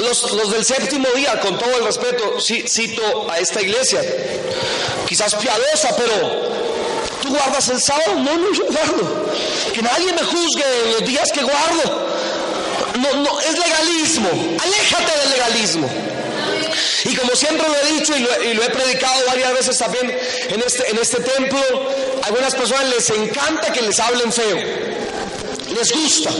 Los, 0.00 0.32
los 0.32 0.50
del 0.50 0.64
séptimo 0.64 1.08
día, 1.14 1.40
con 1.40 1.56
todo 1.56 1.76
el 1.78 1.84
respeto, 1.84 2.38
cito 2.40 3.30
a 3.30 3.38
esta 3.38 3.62
iglesia, 3.62 4.02
quizás 5.08 5.34
piadosa, 5.36 5.96
pero 5.96 6.50
¿tú 7.22 7.30
guardas 7.30 7.68
el 7.68 7.80
sábado? 7.80 8.14
No, 8.16 8.36
no, 8.36 8.52
yo 8.52 8.64
guardo. 8.66 9.32
Que 9.72 9.80
nadie 9.80 10.12
me 10.12 10.22
juzgue 10.22 10.64
los 10.92 11.04
días 11.08 11.30
que 11.32 11.42
guardo 11.42 12.13
no, 12.94 13.14
no, 13.22 13.40
es 13.40 13.58
legalismo. 13.58 14.30
Aléjate 14.62 15.18
del 15.20 15.30
legalismo. 15.30 15.90
Y 17.04 17.14
como 17.14 17.34
siempre 17.36 17.66
lo 17.68 17.76
he 17.76 17.92
dicho 17.94 18.16
y 18.16 18.54
lo, 18.54 18.62
he 18.62 18.70
predicado 18.70 19.24
varias 19.26 19.52
veces 19.52 19.78
también 19.78 20.10
en 20.48 20.62
este, 20.62 20.90
en 20.90 20.98
este 20.98 21.20
templo, 21.20 21.60
a 22.22 22.26
algunas 22.26 22.54
personas 22.54 22.88
les 22.88 23.10
encanta 23.10 23.72
que 23.72 23.82
les 23.82 24.00
hablen 24.00 24.32
feo. 24.32 24.56
Les 25.74 25.92
gusta. 25.92 26.30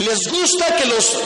Les 0.00 0.28
gusta 0.28 0.76
que 0.76 0.86
los, 0.86 1.20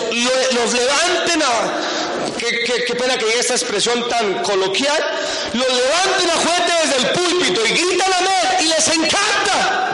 los 0.52 0.72
levanten 0.72 1.42
a, 1.42 2.30
qué, 2.38 2.94
pena 2.94 3.18
que 3.18 3.26
haya 3.26 3.40
esta 3.40 3.54
expresión 3.54 4.08
tan 4.08 4.42
coloquial, 4.42 5.04
los 5.52 5.68
levanten 5.68 6.30
a 6.30 6.34
juguete 6.34 6.72
desde 6.84 6.96
el 6.96 7.12
púlpito 7.12 7.66
y 7.66 7.70
gritan 7.70 8.12
a 8.12 8.62
y 8.62 8.66
les 8.66 8.88
encanta. 8.88 9.90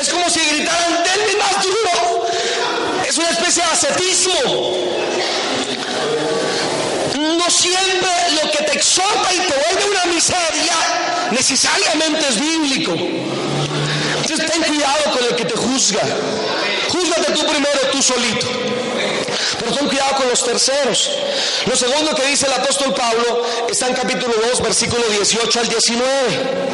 Es 0.00 0.08
como 0.10 0.28
si 0.30 0.40
gritaran, 0.40 1.04
denme 1.04 1.38
más 1.38 1.62
duro, 1.62 1.97
es 3.48 3.56
una 3.56 3.62
especie 3.62 3.62
de 3.62 3.70
ascetismo. 3.70 4.40
No 7.38 7.50
siempre 7.50 8.10
lo 8.42 8.50
que 8.50 8.64
te 8.64 8.72
exhorta 8.76 9.32
y 9.32 9.38
te 9.38 9.54
vuelve 9.54 9.90
una 9.90 10.04
miseria 10.14 10.74
necesariamente 11.30 12.28
es 12.28 12.40
bíblico. 12.40 12.92
Entonces 14.20 14.50
ten 14.50 14.62
cuidado 14.62 15.12
con 15.12 15.24
el 15.24 15.36
que 15.36 15.44
te 15.44 15.56
juzga. 15.56 16.02
Júzgate 16.88 17.32
tú 17.32 17.46
primero, 17.46 17.80
tú 17.90 18.02
solito. 18.02 18.46
Pero 19.58 19.72
ten 19.72 19.88
cuidado 19.88 20.16
con 20.16 20.28
los 20.28 20.44
terceros. 20.44 21.10
Lo 21.66 21.76
segundo 21.76 22.14
que 22.14 22.26
dice 22.26 22.46
el 22.46 22.52
apóstol 22.52 22.94
Pablo 22.94 23.46
está 23.68 23.88
en 23.88 23.94
capítulo 23.94 24.34
2, 24.50 24.62
versículo 24.62 25.02
18 25.08 25.60
al 25.60 25.68
19. 25.68 26.68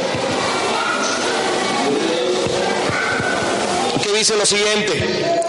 Que 4.03 4.13
dice 4.13 4.37
lo 4.37 4.45
siguiente. 4.45 5.44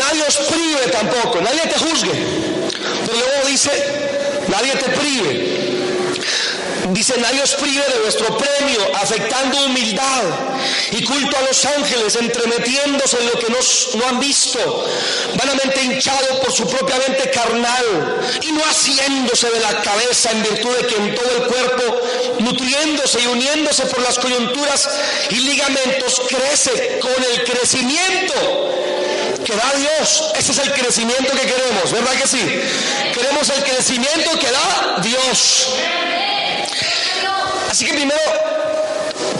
Nadie 0.00 0.24
os 0.24 0.36
prive 0.48 0.88
tampoco, 0.90 1.40
nadie 1.40 1.60
te 1.68 1.78
juzgue. 1.78 2.14
Pero 3.04 3.18
luego 3.18 3.48
dice, 3.48 3.70
nadie 4.48 4.72
te 4.76 4.88
prive. 4.96 5.60
Dice, 6.90 7.14
nadie 7.20 7.42
os 7.42 7.54
prive 7.54 7.84
de 7.92 7.98
vuestro 8.00 8.36
premio, 8.36 8.80
afectando 8.94 9.66
humildad 9.66 10.22
y 10.92 11.04
culto 11.04 11.36
a 11.36 11.42
los 11.42 11.64
ángeles, 11.64 12.16
entremetiéndose 12.16 13.18
en 13.20 13.26
lo 13.26 13.38
que 13.38 13.46
no, 13.50 14.06
han 14.08 14.18
visto, 14.18 14.58
vanamente 15.34 15.82
hinchado 15.82 16.40
por 16.40 16.50
su 16.50 16.66
propia 16.66 16.96
mente 17.06 17.30
carnal, 17.30 18.20
y 18.40 18.52
no 18.52 18.62
haciéndose 18.62 19.50
de 19.50 19.60
la 19.60 19.82
cabeza 19.82 20.30
en 20.32 20.42
virtud 20.42 20.76
de 20.78 20.86
que 20.86 20.96
en 20.96 21.14
todo 21.14 21.30
el 21.36 21.42
cuerpo, 21.46 22.00
nutriéndose 22.40 23.20
y 23.20 23.26
uniéndose 23.26 23.84
por 23.86 24.00
las 24.02 24.18
coyunturas 24.18 24.88
y 25.30 25.36
ligamentos, 25.36 26.22
crece 26.28 26.98
con 26.98 27.22
el 27.22 27.44
crecimiento 27.44 28.70
que 29.44 29.54
da 29.54 29.72
Dios. 29.76 30.32
Ese 30.38 30.52
es 30.52 30.58
el 30.58 30.72
crecimiento 30.72 31.32
que 31.32 31.46
queremos, 31.46 31.92
¿verdad 31.92 32.12
que 32.12 32.26
sí? 32.26 32.60
Queremos 33.14 33.48
el 33.50 33.62
crecimiento 33.64 34.38
que 34.38 34.50
da 34.50 34.96
Dios. 35.02 35.68
Así 37.70 37.84
que 37.84 37.94
primero, 37.94 38.20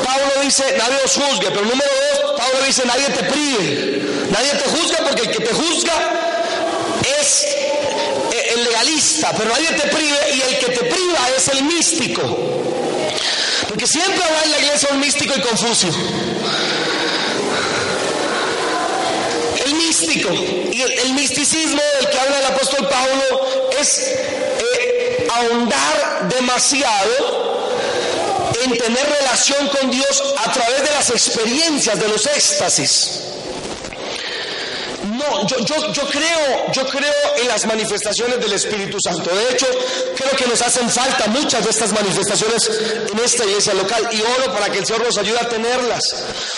Pablo 0.04 0.42
dice, 0.42 0.64
nadie 0.78 0.96
os 1.04 1.14
juzgue, 1.14 1.50
pero 1.50 1.62
número 1.62 1.90
dos, 2.22 2.40
Pablo 2.40 2.64
dice, 2.66 2.84
nadie 2.86 3.06
te 3.06 3.24
prive. 3.24 4.00
Nadie 4.30 4.50
te 4.50 4.70
juzga 4.70 4.98
porque 4.98 5.22
el 5.22 5.30
que 5.30 5.40
te 5.40 5.52
juzga 5.52 5.92
es 7.20 7.44
eh, 7.44 8.52
el 8.54 8.64
legalista, 8.64 9.32
pero 9.36 9.50
nadie 9.50 9.68
te 9.72 9.88
prive 9.88 10.18
y 10.34 10.40
el 10.42 10.58
que 10.58 10.66
te 10.66 10.84
priva 10.84 11.28
es 11.36 11.48
el 11.48 11.64
místico. 11.64 12.22
Porque 13.68 13.86
siempre 13.86 14.22
habrá 14.22 14.44
en 14.44 14.50
la 14.52 14.58
iglesia 14.58 14.88
un 14.92 15.00
místico 15.00 15.34
y 15.36 15.40
confucio. 15.40 15.90
Y 20.02 20.82
el, 20.82 21.12
misticismo 21.14 21.80
del 21.98 22.10
que 22.10 22.18
habla 22.18 22.38
el 22.38 22.46
apóstol 22.46 22.88
Pablo 22.88 23.70
es 23.78 23.98
eh, 23.98 25.28
ahondar 25.30 26.28
demasiado 26.28 27.50
en 28.64 28.78
tener 28.78 29.06
relación 29.06 29.68
con 29.68 29.90
Dios 29.90 30.34
a 30.38 30.52
través 30.52 30.82
de 30.82 30.90
las 30.90 31.10
experiencias, 31.10 31.98
de 31.98 32.08
los 32.08 32.26
éxtasis. 32.26 33.29
Yo, 35.46 35.92
yo, 35.92 36.06
creo, 36.08 36.72
yo 36.72 36.86
creo 36.86 37.36
en 37.36 37.48
las 37.48 37.66
manifestaciones 37.66 38.40
del 38.40 38.52
Espíritu 38.52 38.98
Santo. 39.00 39.30
De 39.34 39.52
hecho, 39.52 39.66
creo 40.16 40.30
que 40.36 40.46
nos 40.46 40.60
hacen 40.62 40.88
falta 40.90 41.26
muchas 41.28 41.64
de 41.64 41.70
estas 41.70 41.92
manifestaciones 41.92 42.70
en 43.10 43.18
esta 43.18 43.44
iglesia 43.44 43.74
local 43.74 44.08
y 44.12 44.20
oro 44.20 44.52
para 44.52 44.70
que 44.70 44.78
el 44.78 44.86
Señor 44.86 45.04
nos 45.04 45.18
ayude 45.18 45.38
a 45.38 45.48
tenerlas. 45.48 46.00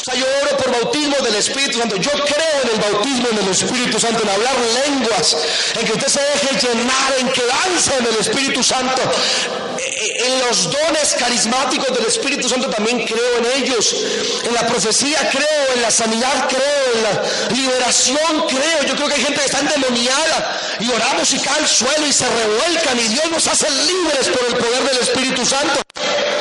O 0.00 0.04
sea, 0.04 0.14
yo 0.14 0.26
oro 0.42 0.56
por 0.56 0.70
bautismo 0.70 1.16
del 1.22 1.36
Espíritu 1.36 1.78
Santo. 1.78 1.96
Yo 1.96 2.10
creo 2.10 2.62
en 2.64 2.70
el 2.70 2.92
bautismo 2.92 3.28
del 3.28 3.48
Espíritu 3.48 4.00
Santo, 4.00 4.22
en 4.22 4.28
hablar 4.28 4.54
lenguas, 4.84 5.36
en 5.78 5.86
que 5.86 5.92
usted 5.92 6.08
se 6.08 6.20
deje 6.20 6.66
llenar, 6.66 7.14
en 7.18 7.28
que 7.28 7.42
lance 7.42 7.96
en 7.98 8.06
el 8.06 8.16
Espíritu 8.16 8.62
Santo. 8.62 9.02
E, 9.78 9.82
e, 9.82 10.26
en 10.26 10.46
los 10.46 10.70
dones 10.70 11.14
carismáticos 11.18 11.96
del 11.96 12.06
Espíritu 12.06 12.48
Santo 12.48 12.68
también 12.68 13.04
creo 13.04 13.38
en 13.38 13.62
ellos. 13.62 13.94
En 14.44 14.54
la 14.54 14.66
profecía 14.66 15.30
creo, 15.30 15.74
en 15.74 15.82
la 15.82 15.90
sanidad 15.90 16.48
creo, 16.48 16.94
en 16.94 17.02
la 17.02 17.22
liberación 17.54 18.46
creo. 18.48 18.71
Yo 18.86 18.96
creo 18.96 19.08
que 19.08 19.14
hay 19.14 19.22
gente 19.22 19.40
que 19.40 19.46
está 19.46 19.60
endemoniada 19.60 20.60
y 20.80 20.90
oramos 20.90 21.32
y 21.32 21.38
cae 21.38 21.58
al 21.60 21.68
suelo 21.68 22.06
y 22.06 22.12
se 22.12 22.26
revuelcan 22.28 22.98
y 22.98 23.08
Dios 23.08 23.30
nos 23.30 23.46
hace 23.46 23.70
libres 23.70 24.28
por 24.28 24.44
el 24.48 24.54
poder 24.56 24.82
del 24.82 24.98
Espíritu 24.98 25.44
Santo. 25.44 25.80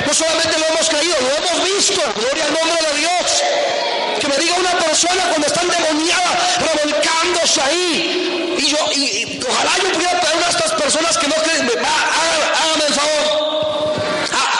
No 0.05 0.13
solamente 0.13 0.57
lo 0.57 0.67
hemos 0.67 0.89
creído, 0.89 1.15
lo 1.21 1.29
hemos 1.29 1.63
visto. 1.75 2.01
Gloria 2.15 2.45
al 2.45 2.53
nombre 2.53 2.79
de 2.91 2.99
Dios. 2.99 4.19
Que 4.19 4.27
me 4.27 4.37
diga 4.37 4.55
una 4.55 4.71
persona 4.79 5.23
cuando 5.29 5.47
está 5.47 5.61
endemoniada, 5.61 6.57
revolcándose 6.59 7.61
ahí. 7.61 8.55
Y 8.57 8.67
yo, 8.67 8.77
y, 8.95 9.39
ojalá 9.47 9.71
yo 9.77 9.91
pudiera 9.91 10.19
tener 10.19 10.37
una 10.37 10.45
de 10.45 10.51
estas 10.51 10.71
personas 10.73 11.17
que 11.17 11.27
no 11.27 11.35
creen. 11.35 11.69
Hágame 11.69 12.85
el 12.87 12.93
favor. 12.93 13.93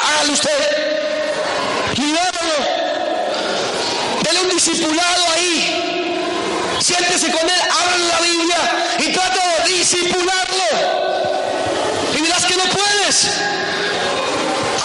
Hágale 0.04 0.34
usted. 0.34 0.60
Libéralo. 1.98 2.58
Dele 4.24 4.40
un 4.42 4.50
discipulado 4.50 5.24
ahí. 5.36 5.81
Siéntese 6.92 7.32
con 7.32 7.50
él, 7.50 7.62
abra 7.72 7.98
la 7.98 8.20
Biblia 8.20 8.58
y 9.00 9.14
trate 9.14 9.40
de 9.40 9.78
discipularlo. 9.78 10.68
Y 12.14 12.22
dirás 12.22 12.46
que 12.46 12.56
no 12.58 12.64
puedes. 12.66 13.28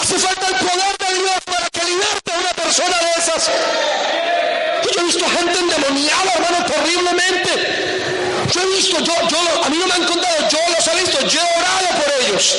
Hace 0.01 0.17
falta 0.17 0.47
el 0.47 0.55
poder 0.55 0.97
de 0.99 1.19
Dios 1.19 1.35
para 1.43 1.69
que 1.69 1.83
liberte 1.83 2.31
a 2.31 2.39
una 2.39 2.51
persona 2.51 2.97
de 2.97 3.21
esas. 3.21 3.51
Yo 4.83 5.01
he 5.01 5.03
visto 5.03 5.25
gente 5.27 5.59
endemoniada, 5.59 6.31
hermano, 6.33 6.65
terriblemente. 6.65 7.51
Yo 8.53 8.61
he 8.61 8.65
visto, 8.77 8.99
yo, 9.03 9.13
yo, 9.27 9.63
a 9.65 9.69
mí 9.69 9.77
no 9.77 9.87
me 9.87 9.93
han 9.95 10.05
contado, 10.05 10.49
yo 10.49 10.59
los 10.77 10.87
he 10.87 10.95
visto, 11.01 11.27
yo 11.27 11.41
he 11.41 11.59
orado 11.59 11.87
por 12.01 12.13
ellos. 12.21 12.55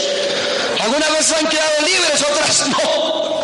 Algunas 0.82 1.10
veces 1.10 1.32
han 1.38 1.48
quedado 1.48 1.80
libres, 1.86 2.22
otras 2.22 2.68
no. 2.68 3.40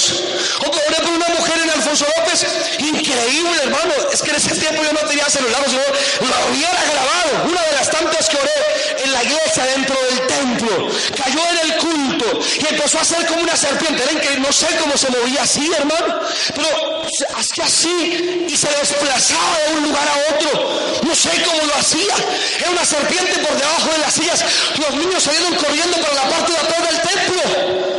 Yo 0.00 0.16
he 0.16 0.20
orado 0.20 0.40
por 0.40 0.40
ellos. 0.40 0.50
O 0.60 0.70
oré 0.70 0.96
por 1.02 1.12
una 1.12 1.28
mujer 1.28 1.58
en 1.62 1.70
Alfonso 1.70 2.06
López, 2.16 2.46
increíble, 2.78 3.56
hermano. 3.62 3.94
Es 4.12 4.22
que 4.22 4.30
en 4.30 4.36
ese 4.36 4.54
tiempo 4.56 4.82
yo 4.82 4.92
no 4.92 5.00
tenía 5.00 5.28
celular, 5.28 5.62
sino 5.66 5.82
lo 5.82 6.52
hubiera 6.52 6.80
grabado. 6.84 7.48
Una 7.48 7.62
de 7.62 7.72
las 7.72 7.90
tantas 7.90 8.28
que 8.28 8.36
oré 8.36 9.04
en 9.04 9.12
la 9.12 9.22
iglesia 9.22 9.64
dentro 9.76 9.96
del 10.08 10.26
templo. 10.26 10.88
Cayó 11.16 11.40
en 11.50 11.70
el 11.70 11.76
culto 11.78 12.40
y 12.58 12.74
empezó 12.74 12.98
a 12.98 13.04
ser 13.04 13.26
como 13.26 13.42
una 13.42 13.56
serpiente. 13.56 14.04
Ven 14.06 14.20
que 14.20 14.38
no 14.38 14.52
sé 14.52 14.66
cómo 14.80 14.96
se 14.96 15.10
movía 15.10 15.42
así, 15.42 15.70
hermano, 15.76 16.20
pero 16.54 17.04
hacía 17.36 17.64
así 17.64 18.46
y 18.48 18.56
se 18.56 18.68
desplazaba 18.68 19.58
de 19.66 19.74
un 19.74 19.82
lugar 19.84 20.08
a 20.08 20.34
otro. 20.34 21.00
No 21.02 21.14
sé 21.14 21.30
cómo 21.44 21.62
lo 21.64 21.74
hacía. 21.74 22.14
Era 22.58 22.70
una 22.70 22.84
serpiente 22.84 23.38
por 23.38 23.56
debajo 23.56 23.90
de 23.92 23.98
las 23.98 24.12
sillas. 24.12 24.44
Los 24.78 24.94
niños 24.94 25.22
salieron 25.22 25.54
corriendo 25.54 25.96
para 25.98 26.14
la 26.14 26.28
parte 26.28 26.52
de 26.52 26.58
atrás 26.58 26.88
del 26.88 27.00
templo 27.00 27.90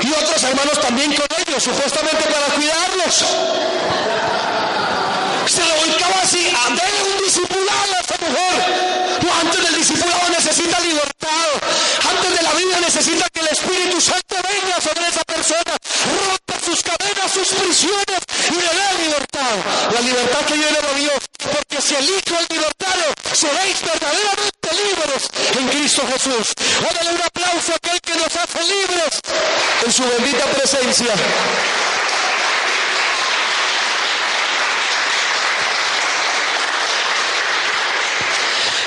y 0.00 0.12
otros 0.12 0.42
hermanos 0.42 0.80
también 0.80 1.14
con 1.14 1.27
supuestamente 1.60 2.24
para 2.24 2.46
cuidarlos. 2.54 3.14
Se 5.46 5.64
lo 5.64 5.74
ubicaba 5.80 6.22
así, 6.22 6.44
de 6.44 7.10
un 7.10 7.24
discipulado 7.24 7.94
a 7.96 8.00
esta 8.00 8.16
mujer. 8.20 9.18
Antes 9.40 9.62
del 9.62 9.74
discipulado 9.76 10.28
necesita 10.30 10.80
libertad. 10.80 11.28
Antes 12.10 12.36
de 12.36 12.42
la 12.42 12.52
vida 12.52 12.80
necesita 12.80 13.26
que 13.32 13.40
el 13.40 13.48
Espíritu 13.48 14.00
Santo 14.00 14.36
venga 14.36 14.80
sobre 14.80 15.08
esa 15.08 15.22
persona, 15.24 15.76
rompa 16.28 16.54
sus 16.64 16.82
cadenas, 16.82 17.32
sus 17.32 17.48
prisiones 17.48 18.20
y 18.50 18.54
le 18.54 18.60
dé 18.60 19.04
libertad. 19.04 19.54
La 19.94 20.00
libertad 20.00 20.40
que 20.46 20.54
viene 20.54 20.78
de 20.78 21.00
Dios. 21.00 21.27
Si 21.88 21.94
el 21.94 22.04
Hijo 22.04 22.36
es 22.38 22.54
libertado, 22.54 23.14
seréis 23.32 23.80
verdaderamente 23.80 24.68
libres 24.74 25.30
en 25.58 25.68
Cristo 25.68 26.02
Jesús. 26.12 26.52
Dale 26.82 27.12
un 27.12 27.22
aplauso 27.22 27.72
a 27.72 27.76
aquel 27.76 27.98
que 28.02 28.14
nos 28.14 28.26
hace 28.26 28.62
libres 28.62 29.08
en 29.86 29.92
su 29.94 30.02
bendita 30.04 30.44
presencia. 30.44 31.14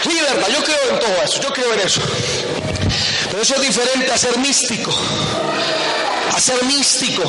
Libertad, 0.05 0.47
yo 0.49 0.63
creo 0.63 0.89
en 0.91 0.99
todo 0.99 1.23
eso, 1.23 1.41
yo 1.41 1.53
creo 1.53 1.73
en 1.73 1.79
eso. 1.79 2.01
Pero 3.31 3.41
eso 3.41 3.55
es 3.55 3.61
diferente 3.61 4.11
a 4.11 4.17
ser 4.19 4.37
místico. 4.37 4.93
A 6.35 6.39
ser 6.39 6.63
místico. 6.65 7.23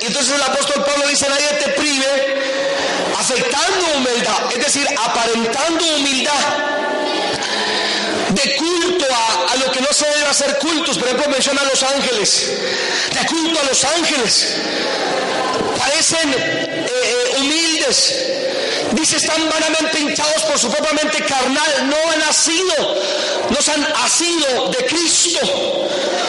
Y 0.00 0.06
entonces 0.06 0.36
el 0.36 0.42
apóstol 0.42 0.84
Pablo 0.84 1.08
dice, 1.08 1.28
nadie 1.28 1.48
te 1.64 1.70
prive 1.70 2.66
afectando 3.18 3.86
humildad, 3.96 4.52
es 4.52 4.64
decir, 4.64 4.86
aparentando 5.04 5.84
humildad 5.96 6.76
de 8.30 8.56
culto 8.56 9.06
a, 9.10 9.52
a, 9.52 9.56
lo 9.56 9.70
que 9.72 9.80
no 9.80 9.92
se 9.92 10.06
debe 10.06 10.26
hacer 10.26 10.58
cultos. 10.58 10.98
Por 10.98 11.08
ejemplo, 11.08 11.30
menciona 11.30 11.62
a 11.62 11.64
los 11.64 11.82
ángeles, 11.82 12.52
de 13.12 13.26
culto 13.26 13.60
a 13.60 13.64
los 13.64 13.84
ángeles. 13.84 14.56
Parecen 15.78 16.34
eh, 16.34 16.86
eh, 16.88 17.36
humildes. 17.38 18.14
Dice, 18.92 19.16
están 19.16 19.48
vanamente 19.48 20.00
hinchados 20.00 20.42
por 20.44 20.58
su 20.58 20.70
propia 20.70 20.92
mente 20.92 21.24
carnal. 21.24 21.88
No 21.88 21.96
han 22.12 22.18
nacido, 22.20 22.96
no 23.50 23.62
se 23.62 23.72
han 23.72 23.80
nacido 23.80 24.68
de 24.68 24.86
Cristo. 24.86 25.40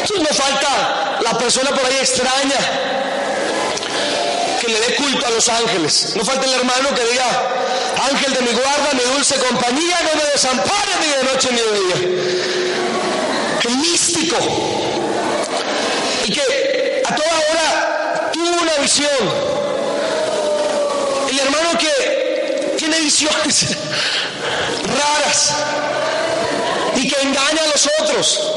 Entonces 0.01 0.19
no 0.19 0.43
falta 0.43 1.19
la 1.23 1.37
persona 1.37 1.69
por 1.71 1.85
ahí 1.85 1.97
extraña 1.99 2.96
le 4.67 4.79
dé 4.79 4.95
culto 4.95 5.25
a 5.25 5.29
los 5.29 5.47
ángeles. 5.49 6.13
No 6.15 6.23
falta 6.23 6.45
el 6.45 6.53
hermano 6.53 6.93
que 6.93 7.03
diga, 7.05 7.25
ángel 8.11 8.33
de 8.33 8.41
mi 8.41 8.51
guarda, 8.51 8.89
mi 8.93 9.13
dulce 9.13 9.35
compañía, 9.35 9.99
no 10.03 10.19
me 10.19 10.25
desampare 10.31 10.91
ni 11.01 11.07
de 11.07 11.23
noche 11.23 11.49
ni 11.51 11.59
de 11.59 11.79
día. 11.79 11.95
El 13.67 13.77
místico. 13.77 14.37
Y 16.25 16.31
que 16.31 17.03
a 17.05 17.15
toda 17.15 17.29
hora 17.29 18.31
tuvo 18.33 18.61
una 18.61 18.73
visión. 18.81 19.57
El 21.29 21.39
hermano 21.39 21.77
que 21.79 22.75
tiene 22.77 22.99
visiones 22.99 23.65
raras 24.83 25.53
y 26.95 27.07
que 27.07 27.21
engaña 27.21 27.63
a 27.63 27.67
los 27.67 27.89
otros. 28.01 28.51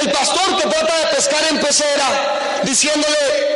El 0.00 0.12
pastor 0.12 0.56
que 0.56 0.68
trata 0.68 0.98
de 0.98 1.16
pescar 1.16 1.44
en 1.50 1.60
pecera 1.60 2.60
diciéndole 2.62 3.47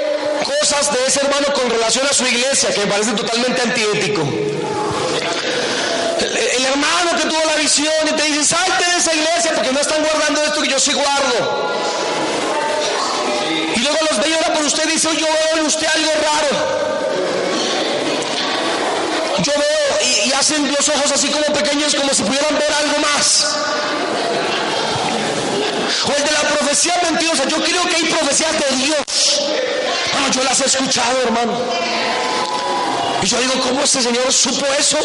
cosas 0.43 0.93
de 0.93 1.07
ese 1.07 1.21
hermano 1.21 1.53
con 1.55 1.71
relación 1.71 2.07
a 2.07 2.13
su 2.13 2.27
iglesia 2.27 2.73
que 2.73 2.81
me 2.81 2.87
parece 2.87 3.13
totalmente 3.13 3.63
antiético. 3.63 4.23
El, 6.21 6.65
hermano 6.65 7.17
que 7.17 7.29
tuvo 7.29 7.45
la 7.45 7.57
visión 7.57 7.93
y 8.09 8.13
te 8.13 8.23
dice, 8.25 8.45
salte 8.45 8.85
de 8.91 8.97
esa 8.97 9.15
iglesia 9.15 9.53
porque 9.55 9.73
no 9.73 9.81
están 9.81 10.03
guardando 10.03 10.43
esto 10.43 10.63
que 10.63 10.69
yo 10.69 10.79
sí 10.79 10.93
guardo. 10.93 11.73
Y 13.75 13.81
luego 13.81 13.99
los 14.11 14.19
ve 14.19 14.29
y 14.29 14.33
ahora 14.35 14.55
por 14.55 14.65
usted 14.65 14.89
dice, 14.89 15.09
yo 15.17 15.27
veo 15.27 15.59
en 15.59 15.67
usted 15.67 15.87
algo 15.87 16.13
raro. 16.23 16.49
Yo 19.43 19.53
veo 19.53 19.99
y, 20.05 20.29
y 20.29 20.33
hacen 20.33 20.71
los 20.71 20.89
ojos 20.89 21.13
así 21.13 21.29
como 21.29 21.47
pequeños 21.47 21.95
como 21.95 22.15
si 22.15 22.23
pudieran 22.23 22.55
ver 22.55 22.73
algo 22.73 22.99
más. 22.99 23.57
O 26.05 26.13
el 26.17 26.25
de 26.25 26.33
la 26.33 26.41
profecía 26.41 26.95
mentirosa. 27.03 27.45
Yo 27.45 27.63
creo 27.63 27.83
que 27.89 27.97
hay 27.97 28.05
profecías 28.05 28.53
de 28.53 28.77
Dios. 28.77 29.12
Yo 30.33 30.43
las 30.45 30.61
he 30.61 30.67
escuchado, 30.67 31.19
hermano. 31.23 31.59
Y 33.23 33.27
yo 33.27 33.39
digo, 33.39 33.55
¿cómo 33.63 33.83
este 33.83 34.03
señor 34.03 34.33
supo 34.33 34.67
eso? 34.79 34.99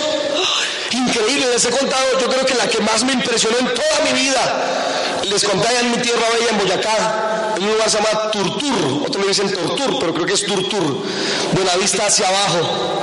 Increíble, 0.92 1.48
les 1.52 1.66
he 1.66 1.70
contado, 1.70 2.20
yo 2.20 2.28
creo 2.28 2.46
que 2.46 2.56
la 2.56 2.68
que 2.68 2.80
más 2.80 3.04
me 3.04 3.14
impresionó 3.14 3.58
en 3.60 3.68
toda 3.68 4.02
mi 4.06 4.20
vida. 4.20 5.20
Les 5.24 5.44
conté 5.44 5.68
allá 5.68 5.82
en 5.82 5.92
mi 5.92 5.98
tierra 5.98 6.24
bella, 6.34 6.50
en 6.52 6.58
Boyacá, 6.58 7.54
en 7.58 7.64
un 7.64 7.72
lugar 7.72 7.90
se 7.90 7.98
llama 7.98 8.32
Turtur, 8.32 9.04
otros 9.06 9.24
le 9.24 9.28
dicen 9.30 9.52
Tortur, 9.52 10.00
pero 10.00 10.14
creo 10.14 10.26
que 10.26 10.34
es 10.34 10.46
Turtur, 10.46 11.04
de 11.52 11.66
la 11.66 11.76
vista 11.76 12.06
hacia 12.06 12.28
abajo. 12.28 12.96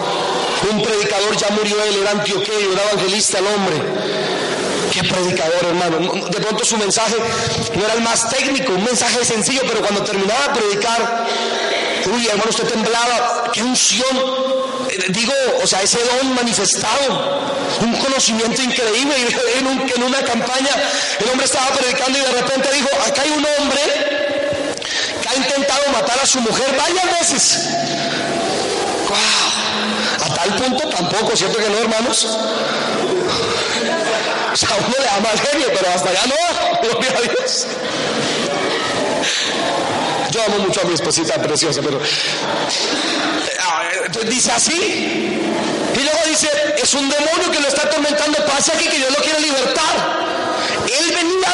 Un 0.71 0.83
predicador 0.83 1.37
ya 1.37 1.49
murió 1.51 1.83
él, 1.85 1.97
era 2.01 2.13
antioqueño, 2.13 2.73
era 2.73 2.91
evangelista 2.91 3.39
el 3.39 3.47
hombre. 3.49 3.77
Qué 4.93 5.03
predicador, 5.03 5.65
hermano. 5.65 5.99
De 6.31 6.41
pronto 6.41 6.65
su 6.65 6.77
mensaje 6.79 7.17
no 7.75 7.85
era 7.85 7.95
el 7.95 8.01
más 8.01 8.31
técnico, 8.31 8.73
un 8.73 8.85
mensaje 8.85 9.25
sencillo, 9.25 9.63
pero 9.67 9.81
cuando 9.81 10.03
terminaba 10.03 10.49
de 10.49 10.61
predicar, 10.61 11.27
uy, 12.11 12.27
hermano, 12.27 12.51
usted 12.51 12.69
temblaba. 12.69 13.51
Qué 13.53 13.63
unción. 13.63 14.17
Digo, 15.09 15.33
o 15.63 15.67
sea, 15.67 15.83
ese 15.83 15.99
don 16.05 16.35
manifestado, 16.35 17.43
un 17.81 17.97
conocimiento 17.97 18.63
increíble. 18.63 19.15
En, 19.55 19.67
un, 19.69 19.89
en 19.89 20.03
una 20.03 20.21
campaña, 20.23 20.71
el 21.21 21.29
hombre 21.31 21.47
estaba 21.47 21.69
predicando 21.69 22.19
y 22.19 22.23
de 22.23 22.33
repente 22.33 22.69
dijo: 22.73 22.89
Acá 23.07 23.23
hay 23.23 23.31
un 23.31 23.47
hombre 23.59 23.81
que 25.23 25.29
ha 25.29 25.35
intentado 25.37 25.93
matar 25.93 26.19
a 26.21 26.27
su 26.27 26.41
mujer 26.41 26.77
varias 26.77 27.21
veces. 27.21 27.69
¡Wow! 29.09 30.27
A 30.27 30.35
tal 30.35 30.57
punto 30.57 30.89
tampoco, 30.89 31.37
¿cierto 31.37 31.59
que 31.59 31.69
no, 31.69 31.79
hermanos? 31.79 32.27
O 34.55 34.57
sea, 34.57 34.69
uno 34.79 34.95
le 34.97 35.05
da 35.05 35.19
mal 35.19 35.41
genio, 35.41 35.67
pero 35.67 35.93
hasta 35.93 36.11
allá 36.11 36.21
no, 36.27 36.81
gloria 36.89 37.11
a 37.11 37.21
Dios. 37.23 37.67
Yo 40.35 40.43
amo 40.43 40.59
mucho 40.67 40.81
a 40.81 40.85
mi 40.85 40.95
esposita 40.95 41.41
preciosa, 41.41 41.81
pero 41.81 42.01
entonces 44.05 44.31
dice 44.31 44.51
así. 44.51 44.73
Y 44.75 46.01
luego 46.03 46.19
dice, 46.27 46.51
es 46.83 46.93
un 46.95 47.09
demonio 47.09 47.53
que 47.53 47.61
lo 47.61 47.69
está 47.69 47.83
atormentando, 47.83 48.45
pase 48.45 48.73
aquí 48.73 48.89
que 48.89 48.97
Dios 48.97 49.13
lo 49.17 49.23
quiere 49.23 49.39
libertar. 49.39 49.95
Él 50.89 51.15
venía 51.15 51.53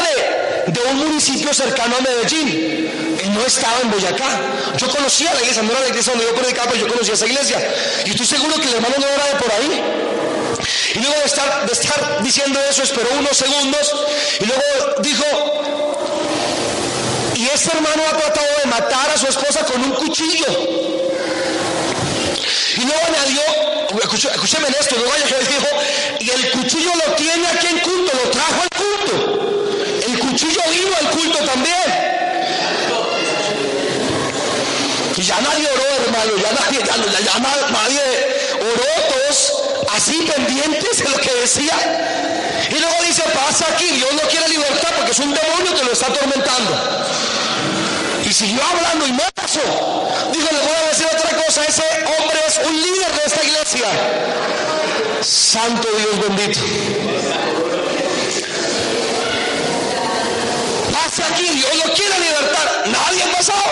de, 0.64 0.72
de 0.72 0.80
un 0.92 0.96
municipio 0.96 1.52
cercano 1.52 1.94
a 1.98 2.00
Medellín. 2.00 3.18
Él 3.22 3.34
no 3.34 3.44
estaba 3.44 3.80
en 3.82 3.90
Boyacá. 3.90 4.40
Yo 4.78 4.88
conocía 4.88 5.34
la 5.34 5.40
iglesia, 5.42 5.62
no 5.62 5.72
era 5.72 5.80
la 5.80 5.88
iglesia 5.88 6.12
donde 6.14 6.26
yo 6.28 6.34
predicaba, 6.34 6.70
pero 6.70 6.86
yo 6.86 6.90
conocía 6.90 7.12
esa 7.12 7.26
iglesia. 7.26 7.58
Y 8.06 8.10
estoy 8.12 8.26
seguro 8.26 8.54
que 8.54 8.68
el 8.68 8.76
hermano 8.76 8.94
no 8.98 9.06
era 9.06 9.26
de 9.26 9.34
por 9.34 9.52
ahí. 9.52 9.82
Y 10.94 10.98
luego 11.00 11.20
de 11.20 11.26
estar, 11.26 11.66
de 11.66 11.72
estar 11.72 12.22
diciendo 12.22 12.58
eso, 12.70 12.82
esperó 12.82 13.10
unos 13.18 13.36
segundos 13.36 13.94
y 14.40 14.46
luego 14.46 14.62
dijo, 15.02 15.89
este 17.62 17.76
hermano 17.76 18.02
ha 18.08 18.16
tratado 18.16 18.46
de 18.64 18.70
matar 18.70 19.10
a 19.10 19.18
su 19.18 19.26
esposa 19.26 19.66
con 19.66 19.82
un 19.82 19.90
cuchillo. 19.90 20.46
Y 22.76 22.80
luego 22.80 23.00
añadió, 23.06 23.42
escúcheme 24.32 24.68
esto, 24.80 24.96
luego 24.96 25.12
dijo, 25.50 25.66
y 26.20 26.30
el 26.30 26.50
cuchillo 26.52 26.90
lo 27.04 27.12
tiene 27.16 27.46
aquí 27.48 27.66
en 27.66 27.80
culto, 27.80 28.12
lo 28.24 28.30
trajo 28.30 28.62
al 28.62 28.70
culto. 28.70 29.14
El 30.08 30.18
cuchillo 30.20 30.60
vino 30.70 30.96
al 31.00 31.10
culto 31.10 31.38
también. 31.44 31.88
Y 35.18 35.22
ya 35.22 35.40
nadie 35.42 35.68
oró, 35.68 36.04
hermano, 36.06 36.32
ya 36.38 36.52
nadie, 36.52 36.78
ya, 36.80 37.38
nadie 37.68 38.00
oró, 38.56 38.88
todos 39.10 39.52
así 39.94 40.26
pendientes 40.34 41.04
de 41.04 41.10
lo 41.10 41.18
que 41.18 41.34
decía. 41.34 41.76
Y 42.70 42.78
luego 42.78 42.96
dice, 43.06 43.22
pasa 43.34 43.66
aquí, 43.70 43.90
Dios 43.90 44.14
no 44.14 44.26
quiere 44.30 44.48
libertad 44.48 44.92
porque 44.96 45.10
es 45.10 45.18
un 45.18 45.34
demonio 45.34 45.74
que 45.74 45.84
lo 45.84 45.92
está 45.92 46.06
atormentando. 46.06 47.00
Y 48.30 48.32
siguió 48.32 48.60
hablando 48.62 49.08
y 49.08 49.10
no 49.10 49.24
pasó. 49.34 49.58
Dijo, 50.32 50.48
le 50.52 50.58
voy 50.60 50.76
a 50.84 50.88
decir 50.88 51.06
otra 51.06 51.36
cosa, 51.44 51.64
ese 51.64 51.82
hombre 51.82 52.38
es 52.46 52.58
un 52.64 52.80
líder 52.80 53.12
de 53.12 53.22
esta 53.26 53.42
iglesia. 53.42 53.86
Santo 55.20 55.88
Dios 55.98 56.28
bendito. 56.28 56.60
Pasa 60.92 61.26
aquí, 61.26 61.48
Dios 61.48 61.70
no 61.84 61.92
quiere 61.92 62.20
libertar. 62.20 62.84
Nadie 62.86 63.22
ha 63.24 63.36
pasado. 63.36 63.64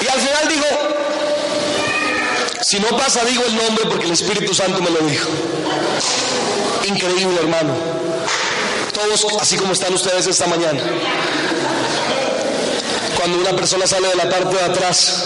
Y 0.00 0.08
al 0.08 0.18
final 0.18 0.48
dijo, 0.48 0.66
si 2.62 2.80
no 2.80 2.96
pasa, 2.96 3.26
digo 3.26 3.44
el 3.44 3.56
nombre 3.56 3.84
porque 3.90 4.06
el 4.06 4.12
Espíritu 4.12 4.54
Santo 4.54 4.80
me 4.80 4.88
lo 4.88 5.00
dijo. 5.00 5.28
Increíble, 6.86 7.40
hermano. 7.40 7.74
Todos 8.94 9.26
así 9.38 9.58
como 9.58 9.74
están 9.74 9.92
ustedes 9.92 10.26
esta 10.26 10.46
mañana. 10.46 10.80
Cuando 13.18 13.38
una 13.38 13.50
persona 13.50 13.84
sale 13.84 14.08
de 14.10 14.14
la 14.14 14.30
parte 14.30 14.56
de 14.56 14.62
atrás, 14.62 15.24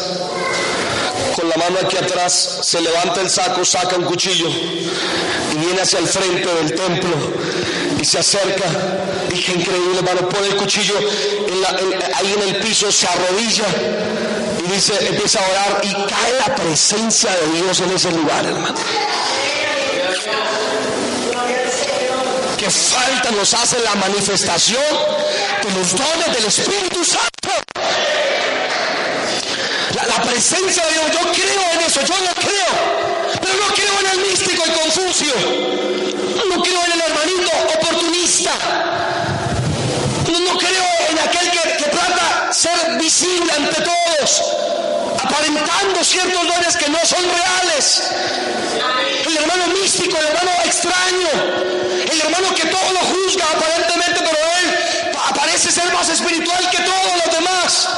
con 1.36 1.46
la 1.46 1.56
mano 1.56 1.76
aquí 1.84 1.98
atrás, 1.98 2.60
se 2.62 2.80
levanta 2.80 3.20
el 3.20 3.28
saco, 3.28 3.66
saca 3.66 3.96
un 3.96 4.04
cuchillo 4.04 4.48
y 4.48 5.56
viene 5.56 5.82
hacia 5.82 5.98
el 5.98 6.08
frente 6.08 6.48
del 6.54 6.74
templo 6.74 7.10
y 8.00 8.04
se 8.04 8.18
acerca. 8.18 8.64
Dije, 9.28 9.52
increíble, 9.52 9.98
hermano, 9.98 10.26
pone 10.26 10.46
el 10.46 10.56
cuchillo 10.56 10.94
ahí 12.14 12.32
en 12.32 12.48
el 12.48 12.56
piso, 12.62 12.90
se 12.90 13.06
arrodilla 13.06 13.66
y 14.58 14.72
dice, 14.72 14.94
empieza 15.06 15.40
a 15.40 15.50
orar 15.50 15.80
y 15.84 15.92
cae 15.92 16.32
la 16.46 16.54
presencia 16.54 17.30
de 17.30 17.60
Dios 17.60 17.78
en 17.80 17.90
ese 17.90 18.10
lugar, 18.10 18.46
hermano. 18.46 18.74
Que 22.56 22.70
falta 22.70 23.30
nos 23.32 23.52
hace 23.52 23.78
la 23.80 23.94
manifestación 23.96 24.82
de 25.62 25.78
los 25.78 25.90
dones 25.90 26.36
del 26.36 26.46
Espíritu 26.46 27.04
Santo. 27.04 27.71
Presencia 30.32 30.82
de 30.86 30.92
Dios, 30.92 31.04
yo 31.12 31.30
creo 31.30 31.62
en 31.74 31.80
eso, 31.86 32.00
yo 32.00 32.14
lo 32.16 32.34
creo, 32.40 32.72
pero 33.38 33.52
no 33.52 33.74
creo 33.74 34.00
en 34.00 34.06
el 34.12 34.30
místico 34.30 34.62
y 34.66 34.70
Confucio, 34.70 35.34
no 36.48 36.62
creo 36.62 36.84
en 36.86 36.92
el 36.92 37.00
hermanito 37.02 37.50
oportunista, 37.78 38.52
no, 40.28 40.56
creo 40.56 40.84
en 41.10 41.18
aquel 41.18 41.50
que, 41.50 41.76
que 41.76 41.90
trata 41.90 42.50
ser 42.50 42.96
visible 42.98 43.52
ante 43.52 43.82
todos, 43.82 44.42
aparentando 45.22 46.02
ciertos 46.02 46.42
dones 46.42 46.76
que 46.78 46.88
no 46.88 46.98
son 47.04 47.24
reales. 47.24 48.02
El 49.26 49.36
hermano 49.36 49.66
místico, 49.78 50.16
el 50.16 50.28
hermano 50.28 50.50
extraño, 50.64 51.28
el 52.10 52.20
hermano 52.22 52.54
que 52.54 52.68
todo 52.68 52.92
lo 52.94 53.00
juzga 53.00 53.44
aparentemente, 53.54 54.20
pero 54.20 54.38
él 54.62 55.12
parece 55.36 55.70
ser 55.70 55.92
más 55.92 56.08
espiritual 56.08 56.70
que 56.70 56.78
todos 56.78 57.22
los 57.22 57.34
demás. 57.36 57.88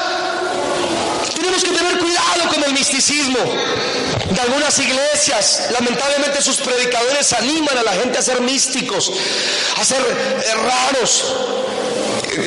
Tenemos 1.34 1.62
que 1.62 1.70
tener 1.72 1.98
cuidado 1.98 2.48
con 2.52 2.64
el 2.64 2.72
De 3.06 4.40
algunas 4.40 4.78
iglesias, 4.78 5.68
lamentablemente 5.72 6.40
sus 6.40 6.56
predicadores 6.56 7.34
animan 7.34 7.76
a 7.76 7.82
la 7.82 7.92
gente 7.92 8.18
a 8.18 8.22
ser 8.22 8.40
místicos, 8.40 9.12
a 9.78 9.84
ser 9.84 10.00
eh, 10.00 10.54
raros. 10.54 11.34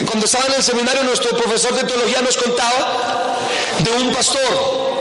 Cuando 0.08 0.26
estaba 0.26 0.46
en 0.48 0.54
el 0.54 0.64
seminario, 0.64 1.04
nuestro 1.04 1.38
profesor 1.38 1.76
de 1.76 1.84
teología 1.84 2.22
nos 2.24 2.38
contaba 2.38 3.38
de 3.78 3.92
un 3.92 4.12
pastor 4.12 4.98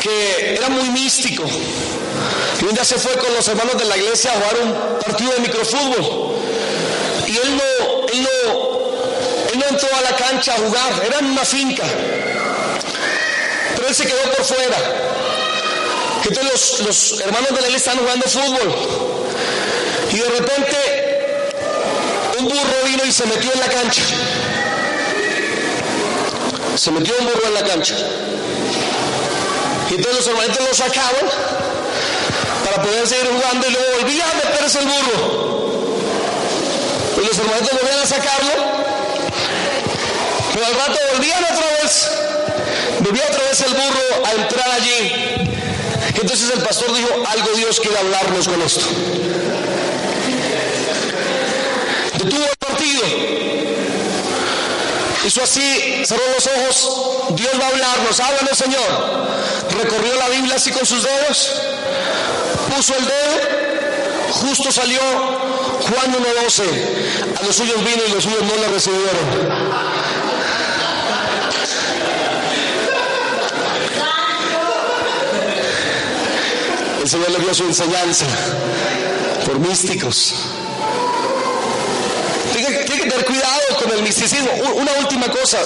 que 0.00 0.54
era 0.56 0.70
muy 0.70 0.90
místico. 0.90 1.44
Y 2.60 2.64
un 2.64 2.74
día 2.74 2.84
se 2.84 2.98
fue 2.98 3.12
con 3.18 3.32
los 3.32 3.46
hermanos 3.46 3.78
de 3.78 3.84
la 3.84 3.96
iglesia 3.96 4.32
a 4.32 4.34
jugar 4.34 4.56
un 4.60 4.98
partido 5.06 5.30
de 5.34 5.38
microfútbol. 5.38 6.36
Y 7.28 7.36
él 7.36 7.56
no, 7.56 8.06
él 8.12 8.22
no, 8.22 9.52
él 9.52 9.58
no 9.60 9.66
entró 9.68 9.88
a 9.96 10.00
la 10.00 10.16
cancha 10.16 10.54
a 10.54 10.56
jugar, 10.56 11.04
era 11.06 11.20
en 11.20 11.26
una 11.26 11.44
finca. 11.44 11.84
Él 13.88 13.94
se 13.94 14.06
quedó 14.06 14.22
por 14.36 14.44
fuera. 14.44 14.76
Entonces 16.24 16.80
los, 16.80 16.80
los 16.80 17.20
hermanos 17.20 17.50
de 17.50 17.60
la 17.60 17.66
iglesia 17.68 17.92
estaban 17.92 18.00
jugando 18.00 18.26
fútbol. 18.26 18.74
Y 20.12 20.18
de 20.18 20.28
repente 20.28 20.76
un 22.38 22.48
burro 22.48 22.84
vino 22.84 23.04
y 23.04 23.12
se 23.12 23.26
metió 23.26 23.52
en 23.52 23.60
la 23.60 23.68
cancha. 23.68 24.02
Se 26.76 26.90
metió 26.90 27.14
un 27.18 27.26
burro 27.26 27.46
en 27.46 27.54
la 27.54 27.64
cancha. 27.64 27.94
Y 29.90 29.94
entonces 29.94 30.16
los 30.16 30.26
hermanitos 30.26 30.68
lo 30.68 30.74
sacaban 30.74 31.26
para 32.64 32.82
poder 32.82 33.06
seguir 33.06 33.26
jugando 33.26 33.66
y 33.68 33.70
luego 33.70 33.86
volvía 34.00 34.24
a 34.24 34.34
meterse 34.34 34.78
el 34.80 34.86
burro. 34.86 35.46
Y 37.16 37.26
los 37.26 37.38
hermanitos 37.38 37.70
volvían 37.80 38.00
a 38.00 38.06
sacarlo. 38.06 38.52
Pero 40.54 40.66
al 40.66 40.74
rato 40.74 40.98
volvían 41.12 41.44
otra 41.44 41.66
vez. 41.82 42.10
Volvía 43.06 43.22
otra 43.24 43.44
vez 43.44 43.60
el 43.60 43.72
burro 43.72 44.26
a 44.26 44.32
entrar 44.32 44.68
allí. 44.68 45.12
Entonces 46.20 46.50
el 46.52 46.60
pastor 46.60 46.92
dijo, 46.92 47.08
algo 47.28 47.50
Dios 47.54 47.78
quiere 47.78 47.96
hablarnos 47.98 48.48
con 48.48 48.60
esto. 48.62 48.84
Detuvo 52.18 52.42
el 52.42 52.56
partido. 52.58 53.02
Hizo 55.24 55.40
así, 55.40 56.02
cerró 56.04 56.22
los 56.34 56.46
ojos. 56.48 57.36
Dios 57.36 57.52
va 57.60 57.66
a 57.66 57.68
hablarnos. 57.68 58.18
Háblanos, 58.18 58.58
Señor. 58.58 59.28
Recorrió 59.78 60.16
la 60.16 60.28
Biblia 60.30 60.56
así 60.56 60.72
con 60.72 60.84
sus 60.84 61.04
dedos. 61.04 61.52
Puso 62.74 62.92
el 62.98 63.04
dedo. 63.04 64.32
Justo 64.32 64.72
salió 64.72 64.98
Juan 65.00 66.12
1.12. 66.12 67.38
A 67.40 67.46
los 67.46 67.54
suyos 67.54 67.84
vino 67.84 68.02
y 68.08 68.12
los 68.12 68.24
suyos 68.24 68.42
no 68.42 68.56
le 68.56 68.66
recibieron. 68.66 70.35
El 77.06 77.10
Señor 77.10 77.30
le 77.30 77.38
dio 77.38 77.54
su 77.54 77.62
enseñanza 77.62 78.26
por 79.46 79.60
místicos. 79.60 80.34
Tiene, 82.52 82.78
que 82.84 82.84
tener 82.84 83.24
cuidado 83.24 83.60
con 83.80 83.92
el 83.92 84.02
misticismo. 84.02 84.50
Una 84.74 84.92
última 84.94 85.30
cosa, 85.30 85.56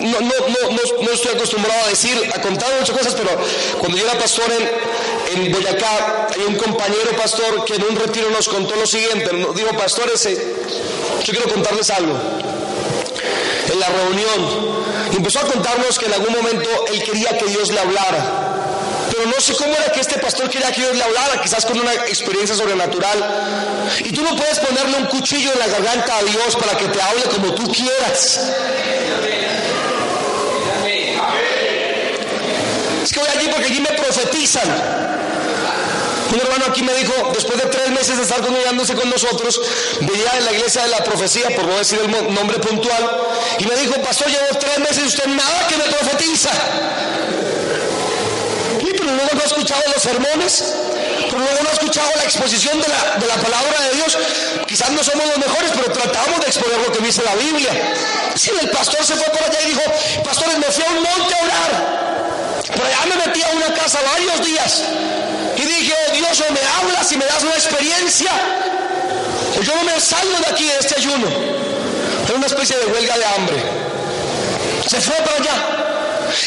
no, 0.00 0.20
no, 0.20 0.32
no, 0.48 1.00
no, 1.00 1.12
estoy 1.12 1.36
acostumbrado 1.36 1.84
a 1.84 1.90
decir, 1.90 2.28
a 2.34 2.40
contar 2.40 2.68
muchas 2.80 2.98
cosas, 2.98 3.14
pero 3.14 3.30
cuando 3.78 3.98
yo 3.98 4.04
era 4.04 4.18
pastor 4.18 4.46
en, 4.50 5.44
en 5.44 5.52
Boyacá, 5.52 6.26
hay 6.34 6.42
un 6.48 6.56
compañero 6.56 7.12
pastor 7.16 7.64
que 7.64 7.76
en 7.76 7.84
un 7.84 7.94
retiro 7.94 8.28
nos 8.30 8.48
contó 8.48 8.74
lo 8.74 8.84
siguiente. 8.84 9.30
Digo, 9.54 9.70
pastores, 9.78 10.28
yo 11.22 11.32
quiero 11.32 11.48
contarles 11.48 11.88
algo. 11.90 12.18
En 13.72 13.78
la 13.78 13.88
reunión, 13.90 15.14
empezó 15.16 15.38
a 15.38 15.42
contarnos 15.42 15.96
que 16.00 16.06
en 16.06 16.14
algún 16.14 16.34
momento 16.34 16.68
él 16.92 17.00
quería 17.04 17.38
que 17.38 17.44
Dios 17.44 17.70
le 17.70 17.78
hablara 17.78 18.49
no 19.26 19.40
sé 19.40 19.54
cómo 19.54 19.74
era 19.74 19.92
que 19.92 20.00
este 20.00 20.18
pastor 20.18 20.48
quería 20.48 20.70
que 20.72 20.80
Dios 20.80 20.96
le 20.96 21.02
hablara, 21.02 21.40
quizás 21.42 21.64
con 21.66 21.78
una 21.78 21.92
experiencia 21.94 22.54
sobrenatural. 22.54 23.88
Y 24.04 24.12
tú 24.12 24.22
no 24.22 24.36
puedes 24.36 24.58
ponerle 24.58 24.96
un 24.98 25.06
cuchillo 25.06 25.52
en 25.52 25.58
la 25.58 25.66
garganta 25.66 26.18
a 26.18 26.22
Dios 26.22 26.56
para 26.56 26.76
que 26.76 26.86
te 26.86 27.00
hable 27.00 27.22
como 27.24 27.54
tú 27.54 27.70
quieras. 27.72 28.40
Es 33.02 33.12
que 33.12 33.20
voy 33.20 33.28
allí 33.36 33.48
porque 33.48 33.66
allí 33.66 33.80
me 33.80 33.88
profetizan. 33.88 35.10
Un 36.32 36.38
hermano 36.38 36.66
aquí 36.68 36.82
me 36.82 36.94
dijo, 36.94 37.12
después 37.34 37.60
de 37.60 37.66
tres 37.66 37.90
meses 37.90 38.16
de 38.16 38.22
estar 38.22 38.40
congregándose 38.40 38.94
con 38.94 39.10
nosotros, 39.10 39.60
venía 40.00 40.30
en 40.38 40.44
la 40.44 40.52
iglesia 40.52 40.82
de 40.82 40.88
la 40.88 41.02
profecía, 41.02 41.48
por 41.56 41.66
no 41.66 41.76
decir 41.76 41.98
el 41.98 42.34
nombre 42.34 42.58
puntual, 42.60 43.10
y 43.58 43.66
me 43.66 43.74
dijo, 43.74 44.00
pastor, 44.00 44.28
llevo 44.28 44.56
tres 44.60 44.78
meses 44.78 44.98
y 45.02 45.06
usted 45.08 45.26
nada 45.26 45.66
que 45.68 45.76
me 45.76 45.84
profetiza. 45.84 46.50
Pero 49.10 49.22
luego 49.24 49.34
no 49.34 49.42
ha 49.42 49.46
escuchado 49.46 49.82
los 49.92 50.02
sermones, 50.02 50.64
pero 51.28 51.38
luego 51.38 51.62
no 51.62 51.68
ha 51.68 51.72
escuchado 51.72 52.10
la 52.14 52.22
exposición 52.22 52.80
de 52.80 52.86
la, 52.86 53.18
de 53.18 53.26
la 53.26 53.34
palabra 53.34 53.80
de 53.88 53.96
Dios. 53.96 54.16
Quizás 54.68 54.90
no 54.90 55.02
somos 55.02 55.26
los 55.26 55.38
mejores, 55.38 55.72
pero 55.74 55.90
tratamos 55.90 56.40
de 56.40 56.46
exponer 56.46 56.78
lo 56.78 56.92
que 56.92 57.00
dice 57.00 57.22
la 57.24 57.34
Biblia. 57.34 57.70
El 58.60 58.70
pastor 58.70 59.04
se 59.04 59.16
fue 59.16 59.26
por 59.26 59.42
allá 59.42 59.58
y 59.62 59.70
dijo, 59.70 59.82
pastores, 60.22 60.58
me 60.58 60.66
fui 60.66 60.84
a 60.84 60.88
un 60.90 61.02
monte 61.02 61.34
a 61.34 61.44
orar. 61.44 62.62
Por 62.76 62.86
allá 62.86 62.98
me 63.08 63.26
metí 63.26 63.42
a 63.42 63.48
una 63.50 63.74
casa 63.74 63.98
varios 64.12 64.46
días. 64.46 64.82
Y 65.56 65.62
dije, 65.62 65.92
oh 65.92 66.12
Dios, 66.12 66.40
o 66.48 66.52
me 66.52 66.60
hablas 66.60 67.10
y 67.10 67.16
me 67.16 67.24
das 67.24 67.42
una 67.42 67.54
experiencia, 67.54 68.30
o 69.58 69.62
yo 69.62 69.74
no 69.74 69.84
me 69.84 70.00
salgo 70.00 70.38
de 70.38 70.46
aquí 70.52 70.66
de 70.66 70.78
este 70.78 70.94
ayuno. 70.98 71.26
Era 72.28 72.36
una 72.36 72.46
especie 72.46 72.76
de 72.76 72.86
huelga 72.86 73.18
de 73.18 73.24
hambre. 73.24 73.62
Se 74.86 75.00
fue 75.00 75.16
para 75.16 75.36
allá. 75.36 75.79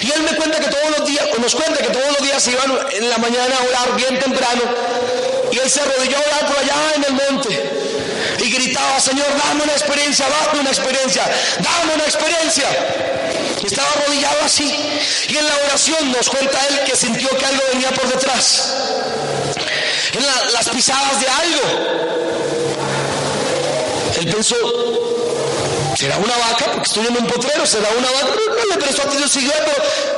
Y 0.02 0.12
él 0.12 0.24
me 0.24 0.36
cuenta 0.36 0.60
que 0.60 0.68
todos 0.68 0.98
los 0.98 1.08
días, 1.08 1.26
o 1.36 1.40
nos 1.40 1.56
cuenta 1.56 1.82
que 1.82 1.90
todos 1.90 2.08
los 2.08 2.22
días 2.22 2.42
se 2.42 2.52
iban 2.52 2.72
en 2.92 3.10
la 3.10 3.18
mañana 3.18 3.56
a 3.56 3.64
orar 3.64 3.96
bien 3.96 4.20
temprano. 4.20 4.62
Y 5.52 5.60
él 5.60 5.70
se 5.70 5.82
arrodilló 5.82 6.18
a 6.18 6.22
orar 6.22 6.48
por 6.48 6.60
allá 6.60 6.76
en 6.96 7.04
el 7.04 7.14
monte. 7.14 7.72
Y 8.40 8.50
gritaba, 8.52 9.00
Señor, 9.00 9.28
dame 9.46 9.64
una 9.64 9.74
experiencia, 9.74 10.26
dame 10.28 10.62
una 10.62 10.70
experiencia, 10.70 11.24
dame 11.60 11.94
una 11.96 12.04
experiencia. 12.04 12.68
Estaba 13.64 13.88
arrodillado 13.90 14.38
así. 14.44 14.76
Y 15.30 15.38
en 15.38 15.46
la 15.46 15.56
oración 15.68 16.12
nos 16.12 16.30
cuenta 16.30 16.60
él 16.70 16.82
que 16.86 16.96
sintió 16.96 17.30
que 17.30 17.46
algo 17.46 17.64
venía 17.72 17.92
por 17.92 18.08
detrás. 18.08 18.74
En 20.14 20.54
las 20.54 20.70
pisadas 20.70 21.22
de 21.22 21.28
algo. 21.28 22.14
Él 24.20 24.28
pensó, 24.28 24.56
¿será 26.04 26.18
una 26.18 26.36
vaca? 26.36 26.66
Porque 26.66 26.88
estoy 26.90 27.08
en 27.08 27.16
un 27.16 27.28
potrero, 27.28 27.66
¿será 27.66 27.88
una 27.98 28.12
vaca? 28.12 28.36
No, 28.58 28.76
le 28.76 28.78
prestó 28.78 29.04
atención, 29.04 29.30
siguió, 29.30 29.54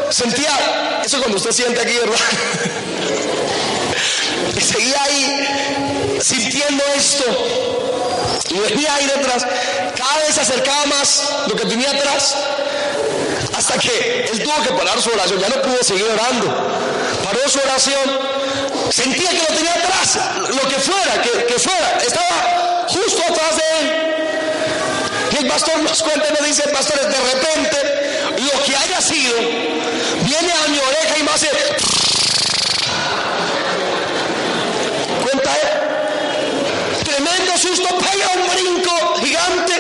sentía, 0.10 1.02
eso 1.06 1.20
cuando 1.20 1.38
usted 1.38 1.52
siente 1.52 1.80
aquí, 1.80 1.94
¿verdad? 1.94 2.16
y 4.58 4.62
seguía 4.62 5.04
ahí 5.04 6.20
sintiendo 6.20 6.84
esto. 6.96 7.26
Y 8.50 8.58
venía 8.58 8.96
ahí 8.96 9.06
detrás. 9.06 9.46
Cada 9.96 10.18
vez 10.26 10.34
se 10.34 10.42
acercaba 10.42 10.88
más 10.88 11.24
lo 11.48 11.56
que 11.56 11.66
tenía 11.66 11.92
atrás. 11.92 12.36
Hasta 13.56 13.78
que 13.78 14.28
él 14.32 14.44
tuvo 14.44 14.64
que 14.64 14.72
parar 14.72 15.00
su 15.00 15.12
oración, 15.12 15.40
ya 15.40 15.50
no 15.50 15.62
pudo 15.62 15.84
seguir 15.84 16.06
orando. 16.06 16.48
Paró 17.24 17.48
su 17.48 17.60
oración, 17.60 18.20
sentía 18.90 19.30
que 19.30 19.38
lo 19.38 19.56
tenía 19.56 19.74
atrás, 19.74 20.20
lo 20.50 20.68
que 20.68 20.80
fuera, 20.80 21.22
que, 21.22 21.46
que 21.46 21.60
fuera, 21.60 21.98
estaba 22.00 22.86
justo 22.88 23.22
atrás 23.22 23.58
de 23.58 23.80
él. 23.80 24.06
Y 25.36 25.38
el 25.38 25.45
pastor 25.56 25.82
nos 25.84 26.04
cuenta 26.04 26.30
nos 26.32 26.46
dice, 26.46 26.64
pastores, 26.68 27.08
de 27.08 27.16
repente, 27.16 27.78
lo 28.44 28.64
que 28.64 28.76
haya 28.76 29.00
sido, 29.00 29.38
viene 29.38 30.52
a 30.52 30.68
mi 30.68 30.80
oreja 30.80 31.18
y 31.18 31.24
me 31.24 31.32
hace... 31.32 31.50
Cuenta. 35.24 35.52
Tremendo 37.06 37.58
susto, 37.58 37.88
pega 38.00 38.32
un 38.36 38.50
brinco 38.54 39.16
gigante 39.24 39.74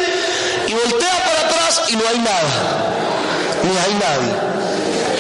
y 0.67 0.73
voltea 0.73 1.25
para 1.25 1.41
atrás 1.41 1.81
y 1.89 1.95
no 1.97 2.07
hay 2.07 2.19
nada 2.19 2.93
ni 3.63 3.77
hay 3.77 3.93
nadie. 3.95 4.33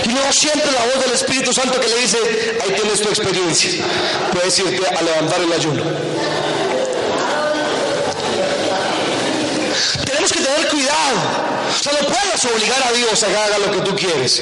Y 0.05 0.09
luego 0.09 0.31
siente 0.31 0.71
la 0.71 0.85
voz 0.85 1.03
del 1.03 1.15
Espíritu 1.15 1.51
Santo 1.51 1.81
que 1.81 1.87
le 1.89 1.97
dice, 1.97 2.17
ahí 2.63 2.71
tienes 2.79 3.01
tu 3.01 3.09
experiencia, 3.09 3.83
puedes 4.31 4.57
irte 4.59 4.87
a 4.87 5.01
levantar 5.01 5.41
el 5.41 5.51
ayuno. 5.51 5.83
Tenemos 10.05 10.31
que 10.31 10.39
tener 10.39 10.55
cuidado. 11.85 11.85
O 11.85 11.87
sea, 11.87 11.93
no 11.93 12.07
puedes 12.07 12.45
obligar 12.45 12.87
a 12.87 12.91
Dios 12.93 13.23
a 13.23 13.27
que 13.27 13.37
haga 13.37 13.57
lo 13.59 13.71
que 13.71 13.81
tú 13.81 13.95
quieres. 13.95 14.41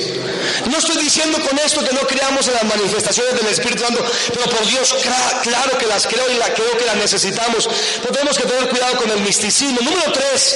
No 0.70 0.78
estoy 0.78 0.98
diciendo 1.04 1.40
con 1.42 1.58
esto 1.60 1.84
que 1.84 1.94
no 1.94 2.02
creamos 2.02 2.48
en 2.48 2.54
las 2.54 2.64
manifestaciones 2.64 3.36
del 3.36 3.48
Espíritu 3.48 3.84
Santo, 3.84 4.04
pero 4.34 4.46
por 4.50 4.66
Dios, 4.66 4.96
claro 5.42 5.78
que 5.78 5.88
las 5.88 6.08
creo 6.08 6.30
y 6.30 6.38
la 6.38 6.54
creo 6.54 6.78
que 6.78 6.86
las 6.86 6.96
necesitamos. 6.96 7.70
Pero 8.02 8.14
tenemos 8.14 8.38
que 8.38 8.46
tener 8.46 8.70
cuidado 8.70 8.98
con 8.98 9.10
el 9.10 9.22
misticismo. 9.22 9.80
Número 9.82 10.12
tres, 10.12 10.56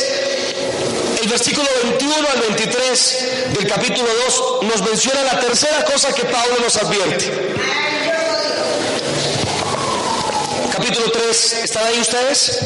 el 1.21 1.27
versículo 1.27 1.67
21 1.83 2.15
al 2.33 2.41
23 2.41 3.17
del 3.57 3.67
capítulo 3.67 4.07
2 4.25 4.43
nos 4.63 4.81
menciona 4.81 5.23
la 5.23 5.39
tercera 5.39 5.83
cosa 5.83 6.13
que 6.13 6.23
Pablo 6.25 6.57
nos 6.61 6.75
advierte. 6.77 7.86
Capítulo 10.87 11.11
3, 11.11 11.53
¿están 11.65 11.85
ahí 11.85 11.99
ustedes? 11.99 12.59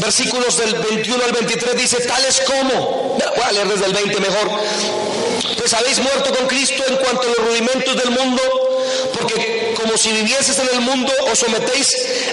Versículos 0.00 0.56
del 0.56 0.74
21 0.74 1.24
al 1.24 1.30
23 1.30 1.76
dice, 1.76 2.00
tales 2.00 2.40
como, 2.40 3.16
voy 3.16 3.44
a 3.44 3.52
leer 3.52 3.68
desde 3.68 3.86
el 3.86 3.92
20 3.92 4.18
mejor, 4.18 4.50
pues 5.56 5.72
habéis 5.74 6.00
muerto 6.00 6.34
con 6.34 6.48
Cristo 6.48 6.82
en 6.88 6.96
cuanto 6.96 7.22
a 7.22 7.26
los 7.26 7.38
rudimentos 7.46 7.94
del 7.94 8.10
mundo, 8.10 8.42
porque 9.12 9.72
como 9.76 9.96
si 9.96 10.10
vivieses 10.10 10.58
en 10.58 10.68
el 10.68 10.80
mundo 10.80 11.12
os 11.30 11.38
sometéis 11.38 11.86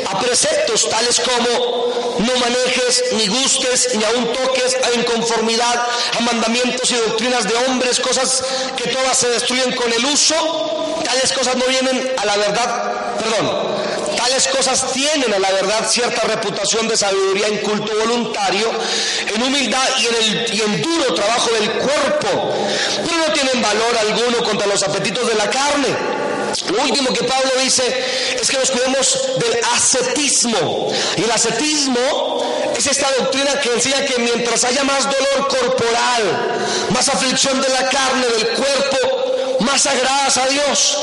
a 0.08 0.20
preceptos 0.20 0.90
tales 0.90 1.20
como 1.20 2.18
no 2.18 2.36
manejes, 2.40 3.04
ni 3.12 3.28
gustes, 3.28 3.94
ni 3.94 4.04
aun 4.04 4.34
toques 4.34 4.76
a 4.84 4.92
inconformidad, 5.00 5.86
a 6.18 6.22
mandamientos 6.22 6.90
y 6.90 6.96
doctrinas 6.96 7.44
de 7.44 7.54
hombres, 7.68 8.00
cosas 8.00 8.44
que 8.76 8.90
todas 8.90 9.20
se 9.20 9.30
destruyen 9.30 9.76
con 9.76 9.94
el 9.94 10.04
uso, 10.04 10.98
tales 11.06 11.32
cosas 11.32 11.56
no 11.58 11.66
vienen 11.66 12.12
a 12.18 12.26
la 12.26 12.38
verdad, 12.38 13.18
perdón, 13.20 13.72
tales 14.16 14.48
cosas 14.48 14.92
tienen 14.94 15.34
a 15.34 15.40
la 15.40 15.52
verdad 15.52 15.90
cierta 15.90 16.22
reputación 16.22 16.88
de 16.88 16.98
sabiduría 16.98 17.48
en 17.48 17.58
culto 17.60 17.92
voluntario, 17.98 18.72
en 19.34 19.42
humildad 19.42 19.88
y 20.00 20.08
en, 20.60 20.70
el, 20.70 20.82
duro 20.82 21.14
trabajo 21.14 21.50
del 21.52 21.72
cuerpo, 21.72 22.54
pero 23.04 23.18
no 23.18 23.34
tienen 23.34 23.62
valor 23.62 23.98
alguno 23.98 24.44
contra 24.44 24.68
los 24.68 24.84
apetitos 24.84 25.28
de 25.28 25.36
la 25.36 25.50
carne. 25.50 26.22
Lo 26.70 26.84
último 26.84 27.14
que 27.14 27.24
Pablo 27.24 27.50
dice 27.64 28.36
es 28.40 28.50
que 28.50 28.58
nos 28.58 28.72
cuidemos 28.72 29.20
del 29.38 29.64
ascetismo. 29.74 30.92
Y 31.16 31.24
el 31.24 31.32
ascetismo 31.32 32.42
es 32.78 32.88
esta 32.88 33.10
doctrina 33.20 33.60
que 33.62 33.72
enseña 33.74 34.06
que 34.06 34.20
mientras 34.20 34.64
haya 34.66 34.84
más 34.84 35.06
dolor 35.06 35.48
corporal, 35.48 36.60
más 36.94 37.08
aflicción 37.08 37.62
de 37.62 37.70
la 37.70 37.90
carne, 37.90 38.26
del 38.28 38.48
cuerpo, 38.50 39.62
más 39.62 39.82
sagradas 39.82 40.38
a 40.38 40.48
Dios. 40.48 40.98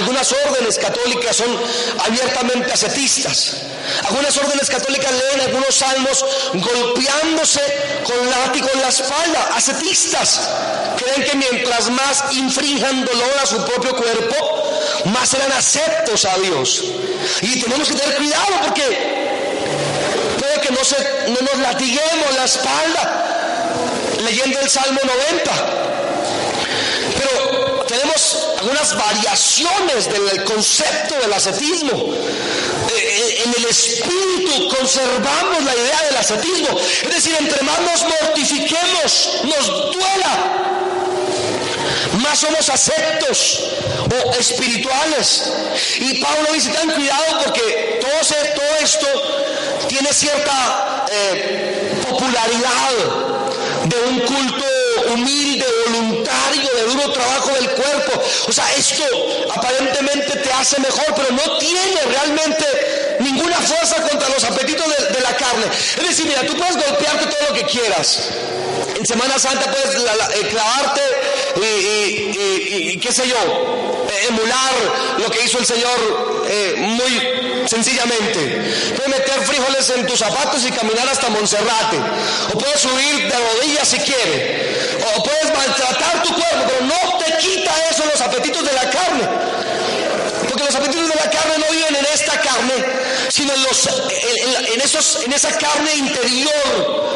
Algunas 0.00 0.32
órdenes 0.32 0.78
católicas 0.78 1.36
son 1.36 1.60
abiertamente 2.06 2.72
ascetistas. 2.72 3.56
Algunas 4.04 4.36
órdenes 4.36 4.68
católicas 4.68 5.10
leen 5.12 5.40
algunos 5.40 5.74
salmos 5.74 6.24
golpeándose 6.54 7.60
con 8.04 8.30
látigo 8.30 8.68
en 8.74 8.80
la 8.80 8.88
espalda. 8.88 9.50
Ascetistas 9.54 10.40
creen 10.96 11.24
que 11.28 11.36
mientras 11.36 11.90
más 11.90 12.24
infrinjan 12.32 13.04
dolor 13.04 13.32
a 13.42 13.46
su 13.46 13.64
propio 13.64 13.96
cuerpo, 13.96 14.36
más 15.06 15.28
serán 15.28 15.52
aceptos 15.52 16.24
a 16.24 16.36
Dios. 16.38 16.84
Y 17.42 17.60
tenemos 17.60 17.88
que 17.88 17.94
tener 17.94 18.16
cuidado 18.16 18.60
porque 18.64 18.82
puede 20.38 20.60
que 20.60 20.70
no, 20.70 20.84
se, 20.84 20.96
no 21.28 21.40
nos 21.40 21.58
latiguemos 21.60 22.34
la 22.36 22.44
espalda 22.44 23.28
leyendo 24.24 24.60
el 24.60 24.68
Salmo 24.68 25.00
90. 25.04 25.50
Pero 27.16 27.84
tenemos 27.86 28.47
algunas 28.58 28.96
variaciones 28.96 30.10
del 30.10 30.44
concepto 30.44 31.14
del 31.16 31.32
ascetismo. 31.32 31.92
Eh, 31.92 32.98
eh, 32.98 33.42
en 33.44 33.54
el 33.56 33.70
espíritu 33.70 34.68
conservamos 34.68 35.64
la 35.64 35.74
idea 35.74 36.02
del 36.08 36.16
ascetismo. 36.16 36.78
Es 36.78 37.14
decir, 37.14 37.36
entre 37.38 37.62
más 37.62 37.80
nos 37.80 38.02
mortifiquemos, 38.04 39.30
nos 39.44 39.66
duela, 39.92 40.58
más 42.22 42.38
somos 42.38 42.68
aceptos 42.68 43.60
o 44.10 44.32
espirituales. 44.34 45.52
Y 46.00 46.14
Pablo 46.20 46.48
dice, 46.52 46.70
ten 46.70 46.90
cuidado 46.90 47.40
porque 47.44 48.00
todo, 48.00 48.10
todo 48.54 48.76
esto 48.82 49.06
tiene 49.88 50.12
cierta 50.12 51.06
eh, 51.10 51.92
popularidad 52.08 52.90
de 53.84 53.96
un 54.08 54.20
culto 54.20 54.77
humilde, 55.12 55.64
voluntario, 55.86 56.70
de 56.74 56.82
duro 56.84 57.12
trabajo 57.12 57.50
del 57.52 57.70
cuerpo. 57.70 58.22
O 58.48 58.52
sea, 58.52 58.64
esto 58.76 59.04
aparentemente 59.54 60.36
te 60.36 60.52
hace 60.52 60.80
mejor, 60.80 61.14
pero 61.16 61.30
no 61.32 61.58
tiene 61.58 62.00
realmente 62.10 63.16
ninguna 63.20 63.56
fuerza 63.56 64.02
contra 64.02 64.28
los 64.28 64.44
apetitos 64.44 64.86
de, 64.86 65.20
la 65.20 65.36
carne. 65.36 65.66
Es 65.98 66.08
decir, 66.08 66.26
mira, 66.26 66.42
tú 66.42 66.56
puedes 66.56 66.76
golpearte 66.76 67.26
todo 67.26 67.48
lo 67.48 67.54
que 67.54 67.64
quieras. 67.64 68.30
En 68.96 69.06
Semana 69.06 69.38
Santa 69.38 69.70
puedes 69.70 69.94
eh, 69.96 70.48
clavarte 70.50 71.00
y, 71.56 72.96
qué 72.98 73.12
sé 73.12 73.28
yo, 73.28 74.06
emular 74.28 74.72
lo 75.18 75.30
que 75.30 75.44
hizo 75.44 75.58
el 75.58 75.66
Señor 75.66 76.44
eh, 76.48 76.74
muy 76.78 77.37
sencillamente. 77.68 78.94
Puedes 78.96 79.08
meter 79.08 79.46
frijoles 79.46 79.90
en 79.90 80.06
tus 80.06 80.18
zapatos 80.18 80.64
y 80.66 80.70
caminar 80.70 81.08
hasta 81.08 81.28
Monserrate. 81.28 81.98
O 82.52 82.58
puedes 82.58 82.80
subir 82.80 83.28
de 83.28 83.36
rodillas 83.36 83.88
si 83.88 83.98
quieres. 83.98 85.04
O 85.16 85.22
puedes 85.22 85.52
maltratar 85.52 86.22
tu 86.22 86.34
cuerpo, 86.34 86.64
pero 86.66 86.86
no 86.86 87.18
te 87.18 87.36
quita 87.38 87.72
eso 87.90 88.04
los 88.10 88.20
apetitos 88.20 88.64
de 88.64 88.72
la 88.72 88.90
carne. 88.90 89.28
Porque 90.48 90.64
los 90.64 90.74
apetitos 90.74 91.08
de 91.08 91.14
la 91.14 91.30
carne 91.30 91.58
no 91.58 91.70
viven 91.70 91.96
en 91.96 92.06
esta 92.12 92.40
carne, 92.40 92.74
sino 93.28 93.52
en, 93.52 93.62
los, 93.62 93.86
en, 93.86 94.80
esos, 94.80 95.24
en 95.24 95.32
esa 95.32 95.56
carne 95.58 95.94
interior 95.94 97.08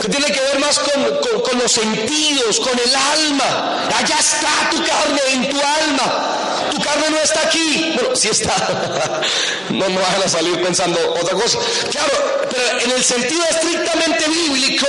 que 0.00 0.08
tiene 0.08 0.26
que 0.26 0.40
ver 0.40 0.58
más 0.60 0.78
con, 0.78 1.02
con, 1.02 1.40
con 1.40 1.58
los 1.58 1.72
sentidos, 1.72 2.60
con 2.60 2.78
el 2.78 2.94
alma. 2.94 3.88
Allá 3.98 4.16
está 4.20 4.70
tu 4.70 4.76
carne, 4.84 5.20
en 5.32 5.48
tu 5.48 5.56
alma. 5.56 6.35
Tu 6.70 6.80
carne 6.80 7.10
no 7.10 7.18
está 7.18 7.40
aquí. 7.42 7.92
Bueno, 7.94 8.14
sí 8.16 8.28
está. 8.28 8.54
no 9.70 9.88
me 9.88 10.00
van 10.00 10.22
a 10.24 10.28
salir 10.28 10.60
pensando 10.62 10.98
otra 11.20 11.34
cosa. 11.34 11.58
Claro, 11.90 12.48
pero 12.50 12.80
en 12.80 12.90
el 12.90 13.04
sentido 13.04 13.42
estrictamente 13.50 14.28
bíblico, 14.28 14.86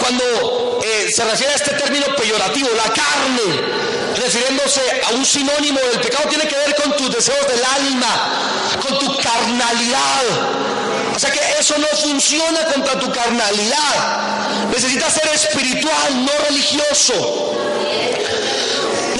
cuando 0.00 0.80
eh, 0.84 1.08
se 1.12 1.24
refiere 1.24 1.52
a 1.52 1.56
este 1.56 1.72
término 1.72 2.06
peyorativo, 2.16 2.68
la 2.76 2.92
carne, 2.92 3.60
refiriéndose 4.16 4.80
a 5.08 5.14
un 5.14 5.24
sinónimo 5.24 5.80
del 5.80 6.00
pecado, 6.00 6.28
tiene 6.28 6.46
que 6.46 6.56
ver 6.56 6.74
con 6.76 6.96
tus 6.96 7.14
deseos 7.14 7.46
del 7.48 7.62
alma, 7.64 8.78
con 8.86 8.98
tu 8.98 9.16
carnalidad. 9.16 10.66
O 11.14 11.18
sea 11.18 11.30
que 11.30 11.40
eso 11.58 11.76
no 11.78 11.86
funciona 11.86 12.64
contra 12.66 12.98
tu 12.98 13.10
carnalidad. 13.10 14.68
Necesitas 14.70 15.14
ser 15.14 15.28
espiritual, 15.34 16.24
no 16.24 16.32
religioso. 16.48 17.56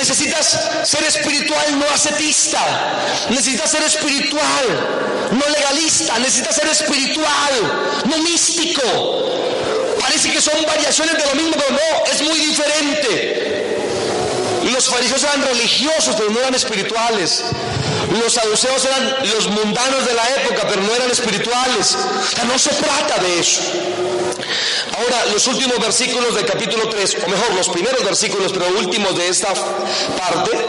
Necesitas 0.08 0.56
ser 0.84 1.02
espiritual, 1.02 1.80
no 1.80 1.84
ascetista. 1.92 2.62
Necesitas 3.28 3.68
ser 3.72 3.82
espiritual, 3.82 4.66
no 5.32 5.48
legalista. 5.48 6.16
Necesitas 6.20 6.54
ser 6.54 6.68
espiritual, 6.68 8.04
no 8.04 8.18
místico. 8.18 8.82
Parece 9.98 10.30
que 10.30 10.40
son 10.40 10.54
variaciones 10.64 11.18
de 11.18 11.26
lo 11.26 11.34
mismo, 11.34 11.54
pero 11.56 11.70
no, 11.72 12.12
es 12.12 12.22
muy 12.22 12.38
diferente. 12.38 13.56
Los 14.72 14.88
fariseos 14.88 15.24
eran 15.24 15.42
religiosos, 15.42 16.14
pero 16.16 16.30
no 16.30 16.38
eran 16.38 16.54
espirituales. 16.54 17.42
Los 18.22 18.34
saduceos 18.34 18.84
eran 18.84 19.16
los 19.34 19.48
mundanos 19.48 20.06
de 20.06 20.14
la 20.14 20.28
época, 20.36 20.68
pero 20.68 20.82
no 20.82 20.94
eran 20.94 21.10
espirituales. 21.10 21.96
O 21.96 22.36
sea, 22.36 22.44
no 22.44 22.56
se 22.56 22.70
trata 22.70 23.18
de 23.18 23.40
eso. 23.40 23.60
Ahora, 24.96 25.26
los 25.32 25.46
últimos 25.46 25.78
versículos 25.78 26.34
del 26.34 26.46
capítulo 26.46 26.88
3, 26.88 27.18
o 27.24 27.28
mejor, 27.28 27.54
los 27.54 27.68
primeros 27.68 28.04
versículos, 28.04 28.52
pero 28.52 28.66
últimos 28.78 29.16
de 29.16 29.28
esta 29.28 29.48
parte, 29.48 30.66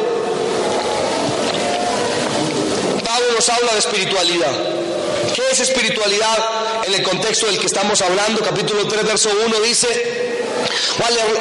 Pablo 3.03 3.31
nos 3.35 3.49
habla 3.49 3.73
de 3.73 3.79
espiritualidad. 3.79 4.51
¿Qué 5.33 5.41
es 5.51 5.59
espiritualidad 5.59 6.83
en 6.85 6.93
el 6.93 7.03
contexto 7.03 7.47
del 7.47 7.59
que 7.59 7.67
estamos 7.67 8.01
hablando? 8.01 8.41
Capítulo 8.41 8.87
3, 8.87 9.05
verso 9.05 9.29
1 9.45 9.59
dice, 9.61 10.37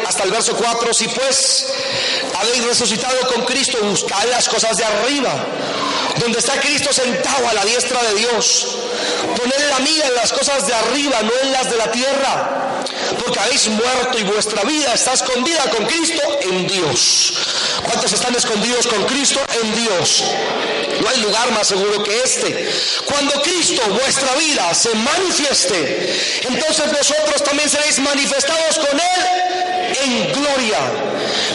hasta 0.07 0.25
el 0.25 0.31
verso 0.31 0.55
4, 0.57 0.95
si 0.95 1.09
pues 1.09 1.67
habéis 2.41 2.65
resucitado 2.65 3.17
con 3.33 3.45
Cristo, 3.45 3.79
buscad 3.83 4.25
las 4.31 4.49
cosas 4.49 4.77
de 4.77 4.85
arriba, 4.85 5.33
donde 6.19 6.39
está 6.39 6.61
Cristo 6.61 6.93
sentado 6.93 7.49
a 7.49 7.55
la 7.55 7.65
diestra 7.65 8.03
de 8.03 8.15
Dios. 8.15 8.79
Poned 9.37 9.69
la 9.71 9.79
mira 9.81 10.07
en 10.07 10.15
las 10.15 10.33
cosas 10.33 10.67
de 10.67 10.75
arriba, 10.75 11.23
no 11.23 11.33
en 11.43 11.53
las 11.53 11.71
de 11.71 11.77
la 11.77 11.91
tierra, 11.91 12.85
porque 13.19 13.41
habéis 13.41 13.69
muerto 13.69 14.19
y 14.19 14.25
vuestra 14.25 14.63
vida 14.65 14.95
está 14.95 15.15
escondida 15.15 15.63
con 15.71 15.87
Cristo 15.87 16.23
en 16.43 16.67
Dios. 16.67 17.35
¿Cuántos 17.85 18.13
están 18.13 18.35
escondidos 18.35 18.87
con 18.87 19.05
Cristo 19.05 19.41
en 19.63 19.75
Dios? 19.75 20.25
No 21.01 21.09
hay 21.09 21.21
lugar 21.21 21.51
más 21.53 21.67
seguro 21.67 22.03
que 22.03 22.21
este. 22.23 22.71
Cuando 23.05 23.41
Cristo, 23.43 23.83
vuestra 23.91 24.35
vida, 24.37 24.75
se 24.75 24.95
manifieste, 24.95 26.43
entonces 26.49 26.93
vosotros 26.93 27.43
también 27.45 27.69
seréis 27.69 27.99
manifestados 27.99 28.79
con 28.79 28.99
Él 28.99 29.66
en 30.05 30.33
gloria. 30.33 30.79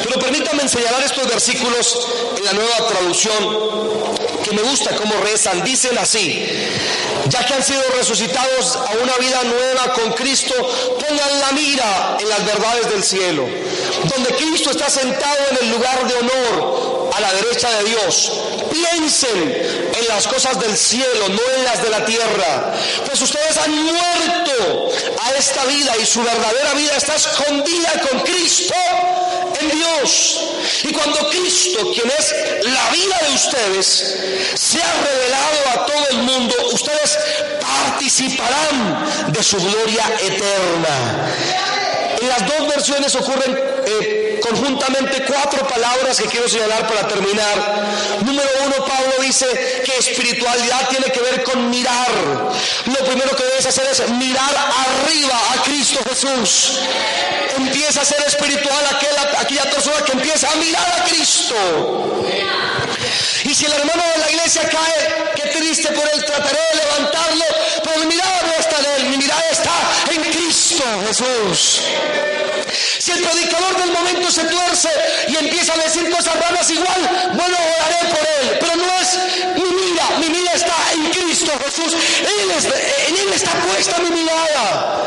Pero 0.04 0.20
permítanme 0.20 0.68
señalar 0.68 1.04
estos 1.04 1.28
versículos 1.28 2.08
en 2.38 2.46
la 2.46 2.54
nueva 2.54 2.88
traducción 2.88 4.02
que 4.44 4.52
me 4.52 4.62
gusta 4.64 4.96
cómo 4.96 5.14
rezan. 5.22 5.64
Dicen 5.64 5.98
así, 5.98 6.46
ya 7.28 7.46
que 7.46 7.54
han 7.54 7.64
sido 7.64 7.82
resucitados 7.98 8.76
a 8.76 8.92
una 9.02 9.16
vida 9.18 9.44
nueva 9.44 9.94
con 9.94 10.12
Cristo, 10.14 10.54
pongan 11.00 11.40
la 11.40 11.52
mira 11.52 12.18
en 12.20 12.30
las 12.30 12.46
verdades 12.46 12.90
del 12.90 13.04
cielo, 13.04 13.48
donde 14.14 14.30
Cristo 14.36 14.72
está 14.72 14.90
sentado 14.90 15.38
en 15.52 15.58
el 15.66 15.72
lugar 15.72 16.08
de 16.08 16.16
honor 16.16 16.71
la 17.22 17.34
derecha 17.34 17.70
de 17.78 17.84
Dios. 17.86 18.32
Piensen 18.72 19.92
en 20.00 20.08
las 20.08 20.28
cosas 20.28 20.60
del 20.60 20.76
cielo, 20.76 21.30
no 21.30 21.42
en 21.58 21.64
las 21.64 21.82
de 21.84 21.90
la 21.90 22.06
tierra, 22.06 22.74
pues 23.06 23.22
ustedes 23.22 23.58
han 23.58 23.72
muerto 23.72 24.92
a 25.24 25.32
esta 25.38 25.66
vida 25.66 25.94
y 26.02 26.06
su 26.06 26.22
verdadera 26.24 26.74
vida 26.74 26.94
está 26.98 27.16
escondida 27.16 27.92
con 28.10 28.20
Cristo 28.22 28.76
en 29.60 29.70
Dios. 29.70 30.40
Y 30.84 30.94
cuando 30.94 31.30
Cristo, 31.30 31.92
quien 31.94 32.12
es 32.18 32.36
la 32.64 32.90
vida 32.92 33.20
de 33.28 33.36
ustedes, 33.36 34.18
sea 34.56 34.94
revelado 35.04 35.82
a 35.82 35.86
todo 35.86 36.10
el 36.10 36.18
mundo, 36.24 36.56
ustedes 36.74 37.18
participarán 37.62 39.32
de 39.32 39.44
su 39.44 39.58
gloria 39.58 40.04
eterna. 40.22 41.28
En 42.20 42.30
las 42.30 42.46
dos 42.46 42.68
versiones 42.68 43.16
ocurren 43.16 43.71
eh, 44.00 44.40
conjuntamente 44.42 45.24
cuatro 45.26 45.68
palabras 45.68 46.20
que 46.20 46.28
quiero 46.28 46.48
señalar 46.48 46.88
para 46.88 47.08
terminar. 47.08 47.88
Número 48.26 48.50
uno, 48.66 48.86
Pablo 48.86 49.14
dice 49.22 49.46
que 49.86 49.98
espiritualidad 49.98 50.90
tiene 50.90 51.12
que 51.12 51.20
ver 51.20 51.44
con 51.44 51.70
mirar. 51.70 52.12
Lo 52.86 53.06
primero 53.06 53.36
que 53.36 53.44
debes 53.44 53.66
hacer 53.66 53.88
es 53.92 54.10
mirar 54.12 54.56
arriba 54.56 55.40
a 55.54 55.64
Cristo 55.64 56.00
Jesús. 56.10 56.80
Empieza 57.58 58.02
a 58.02 58.06
ser 58.06 58.22
espiritual 58.26 58.84
aquella, 58.96 59.40
aquella 59.40 59.64
persona 59.70 60.04
que 60.06 60.12
empieza 60.14 60.50
a 60.50 60.56
mirar 60.56 61.00
a 61.00 61.04
Cristo. 61.06 61.56
Y 63.44 63.54
si 63.54 63.66
el 63.66 63.74
hermano 63.74 64.04
de 64.14 64.20
la 64.20 64.32
iglesia 64.32 64.62
cae, 64.70 65.32
qué 65.36 65.50
triste 65.50 65.92
por 65.92 66.08
él, 66.14 66.26
trataré 66.26 66.60
de 66.72 66.86
levantarlo, 66.86 67.46
pero 67.84 68.00
mi 68.02 68.06
mirada 68.08 68.42
no 68.44 68.54
está 68.54 68.78
en 68.78 68.86
él, 68.86 69.10
mi 69.10 69.18
mirada 69.18 69.44
está 69.52 69.72
en 70.12 70.22
Cristo 70.32 70.84
Jesús. 71.08 71.82
Si 73.00 73.12
el 73.12 73.22
predicador 73.22 73.78
del 73.78 73.92
momento 73.92 74.32
se 74.32 74.44
tuerce 74.46 74.90
y 75.28 75.36
empieza 75.38 75.74
a 75.74 75.78
decir 75.78 76.10
cosas 76.10 76.36
raras 76.36 76.70
igual, 76.70 77.32
bueno, 77.34 77.58
oraré 77.78 78.14
por 78.14 78.28
él, 78.42 78.58
pero 78.60 78.76
no 78.76 79.00
es 79.00 79.20
mi 79.56 79.70
mira, 79.82 80.06
mi 80.20 80.30
mira 80.30 80.54
está 80.54 80.76
en 80.94 81.12
Cristo 81.12 81.52
Jesús, 81.66 81.94
en 82.20 83.18
él 83.18 83.34
está 83.34 83.52
puesta 83.52 84.00
mi 84.00 84.10
mirada. 84.10 84.98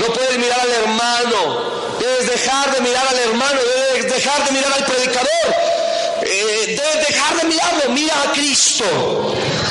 No 0.00 0.06
puedes 0.06 0.38
mirar 0.38 0.60
al 0.60 0.72
hermano, 0.72 1.96
debes 1.98 2.26
dejar 2.26 2.74
de 2.74 2.80
mirar 2.82 3.06
al 3.08 3.18
hermano, 3.18 3.60
debes 3.92 4.12
dejar 4.12 4.44
de 4.44 4.52
mirar 4.52 4.72
al 4.72 4.84
predicador 4.84 5.28
eh, 6.30 6.76
debes 6.76 7.08
dejar 7.08 7.36
de 7.40 7.48
mirarlo, 7.48 7.90
mira 7.90 8.14
a 8.22 8.32
Cristo. 8.32 8.84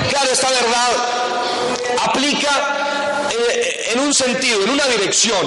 Claro, 0.10 0.32
esta 0.32 0.50
verdad 0.50 0.90
aplica 2.04 3.28
eh, 3.32 3.92
en 3.94 4.00
un 4.00 4.14
sentido, 4.14 4.64
en 4.64 4.72
una 4.72 4.86
dirección. 4.88 5.46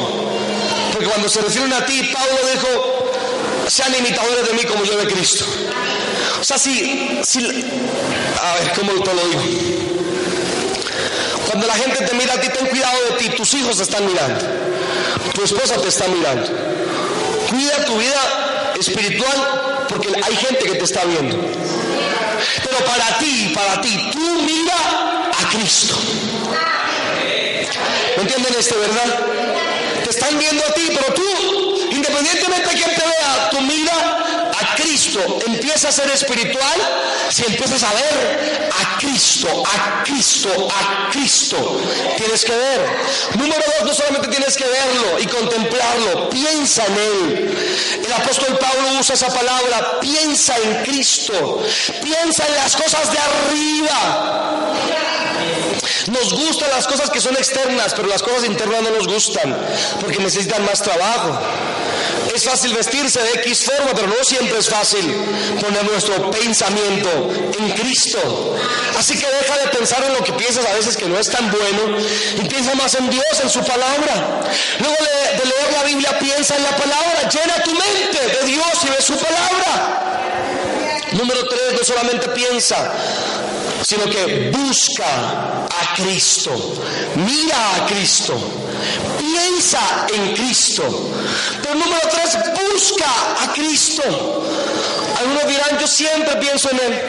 Cuando 1.08 1.28
se 1.28 1.40
refieren 1.40 1.72
a 1.72 1.84
ti, 1.86 2.10
Pablo 2.12 2.36
dijo, 2.52 3.10
sean 3.68 3.94
imitadores 3.94 4.46
de 4.48 4.54
mí 4.54 4.64
como 4.64 4.84
yo 4.84 4.96
de 4.96 5.06
Cristo. 5.06 5.44
O 6.40 6.44
sea, 6.44 6.58
si, 6.58 7.20
si 7.24 7.38
a 7.38 8.54
ver, 8.54 8.72
¿cómo 8.74 8.92
te 9.02 9.14
lo 9.14 9.24
digo? 9.28 9.42
Cuando 11.46 11.66
la 11.66 11.74
gente 11.74 12.04
te 12.04 12.14
mira 12.14 12.34
a 12.34 12.40
ti, 12.40 12.48
ten 12.48 12.66
cuidado 12.66 12.96
de 13.10 13.16
ti, 13.16 13.28
tus 13.30 13.54
hijos 13.54 13.80
están 13.80 14.06
mirando, 14.06 14.44
tu 15.34 15.44
esposa 15.44 15.76
te 15.80 15.88
está 15.88 16.06
mirando. 16.08 16.46
Cuida 17.50 17.84
tu 17.84 17.96
vida 17.98 18.72
espiritual 18.78 19.86
porque 19.88 20.08
hay 20.08 20.36
gente 20.36 20.64
que 20.64 20.74
te 20.74 20.84
está 20.84 21.04
viendo. 21.04 21.36
Pero 21.36 22.84
para 22.86 23.18
ti, 23.18 23.52
para 23.54 23.80
ti, 23.80 24.10
tú 24.12 24.42
mira 24.42 24.74
a 25.32 25.50
Cristo. 25.50 25.94
¿No 28.16 28.22
entienden 28.22 28.54
esto, 28.58 28.76
verdad? 28.78 29.59
Están 30.10 30.36
viendo 30.38 30.64
a 30.66 30.74
ti, 30.74 30.88
pero 30.88 31.14
tú, 31.14 31.88
independientemente 31.92 32.68
de 32.68 32.74
quién 32.74 32.94
te 32.96 33.02
vea, 33.02 33.48
tú 33.50 33.60
mira 33.60 33.92
a 34.60 34.74
Cristo. 34.74 35.20
Empieza 35.46 35.88
a 35.88 35.92
ser 35.92 36.10
espiritual 36.10 36.80
si 37.28 37.44
empiezas 37.44 37.84
a 37.84 37.92
ver 37.94 38.70
a 38.72 38.98
Cristo, 38.98 39.62
a 39.64 40.02
Cristo, 40.02 40.68
a 40.68 41.10
Cristo. 41.12 41.80
Tienes 42.16 42.44
que 42.44 42.56
ver. 42.56 42.80
Número 43.38 43.62
dos, 43.78 43.86
no 43.86 43.94
solamente 43.94 44.26
tienes 44.28 44.56
que 44.56 44.64
verlo 44.64 45.20
y 45.20 45.26
contemplarlo, 45.26 46.28
piensa 46.28 46.84
en 46.86 46.96
Él. 46.96 48.02
El 48.04 48.12
apóstol 48.12 48.58
Pablo 48.58 48.98
usa 48.98 49.14
esa 49.14 49.28
palabra, 49.32 50.00
piensa 50.00 50.56
en 50.56 50.82
Cristo, 50.82 51.62
piensa 52.02 52.46
en 52.48 52.56
las 52.56 52.74
cosas 52.74 53.12
de 53.12 53.18
arriba. 53.18 54.50
Nos 56.10 56.32
gustan 56.32 56.70
las 56.70 56.86
cosas 56.86 57.08
que 57.08 57.20
son 57.20 57.36
externas, 57.36 57.94
pero 57.94 58.08
las 58.08 58.22
cosas 58.22 58.44
internas 58.44 58.82
no 58.82 58.90
nos 58.90 59.06
gustan, 59.06 59.56
porque 60.00 60.18
necesitan 60.18 60.64
más 60.64 60.82
trabajo. 60.82 61.38
Es 62.34 62.44
fácil 62.44 62.74
vestirse 62.74 63.20
de 63.20 63.30
X 63.40 63.64
forma, 63.64 63.92
pero 63.94 64.08
no 64.08 64.14
siempre 64.22 64.58
es 64.58 64.68
fácil 64.68 65.04
poner 65.60 65.84
nuestro 65.84 66.30
pensamiento 66.30 67.10
en 67.58 67.70
Cristo. 67.70 68.56
Así 68.98 69.18
que 69.18 69.26
deja 69.26 69.58
de 69.58 69.68
pensar 69.68 70.02
en 70.04 70.12
lo 70.14 70.22
que 70.24 70.32
piensas 70.32 70.64
a 70.66 70.74
veces 70.74 70.96
que 70.96 71.06
no 71.06 71.18
es 71.18 71.28
tan 71.30 71.50
bueno 71.50 71.98
y 72.36 72.48
piensa 72.48 72.74
más 72.74 72.94
en 72.94 73.08
Dios, 73.10 73.40
en 73.42 73.48
su 73.48 73.60
palabra. 73.60 74.42
Luego 74.78 74.96
de 74.96 75.44
leer 75.44 75.72
la 75.72 75.82
Biblia, 75.84 76.18
piensa 76.18 76.56
en 76.56 76.64
la 76.64 76.76
palabra, 76.76 77.28
llena 77.28 77.62
tu 77.62 77.72
mente 77.72 78.38
de 78.38 78.46
Dios 78.46 78.84
y 78.84 78.88
de 78.88 79.02
su 79.02 79.16
palabra. 79.16 80.00
Número 81.12 81.44
tres, 81.48 81.72
no 81.72 81.84
solamente 81.84 82.28
piensa, 82.28 82.92
sino 83.82 84.04
que 84.04 84.50
busca 84.50 85.66
a 85.66 85.94
Cristo, 85.96 86.50
mira 87.16 87.76
a 87.76 87.86
Cristo, 87.86 88.38
piensa 89.18 90.06
en 90.14 90.34
Cristo. 90.34 90.82
Pero 91.62 91.74
número 91.74 92.00
tres, 92.10 92.38
busca 92.72 93.06
a 93.42 93.52
Cristo. 93.52 94.02
Algunos 95.18 95.46
dirán, 95.46 95.78
yo 95.78 95.86
siempre 95.86 96.36
pienso 96.36 96.70
en 96.70 96.76
Él. 96.78 97.02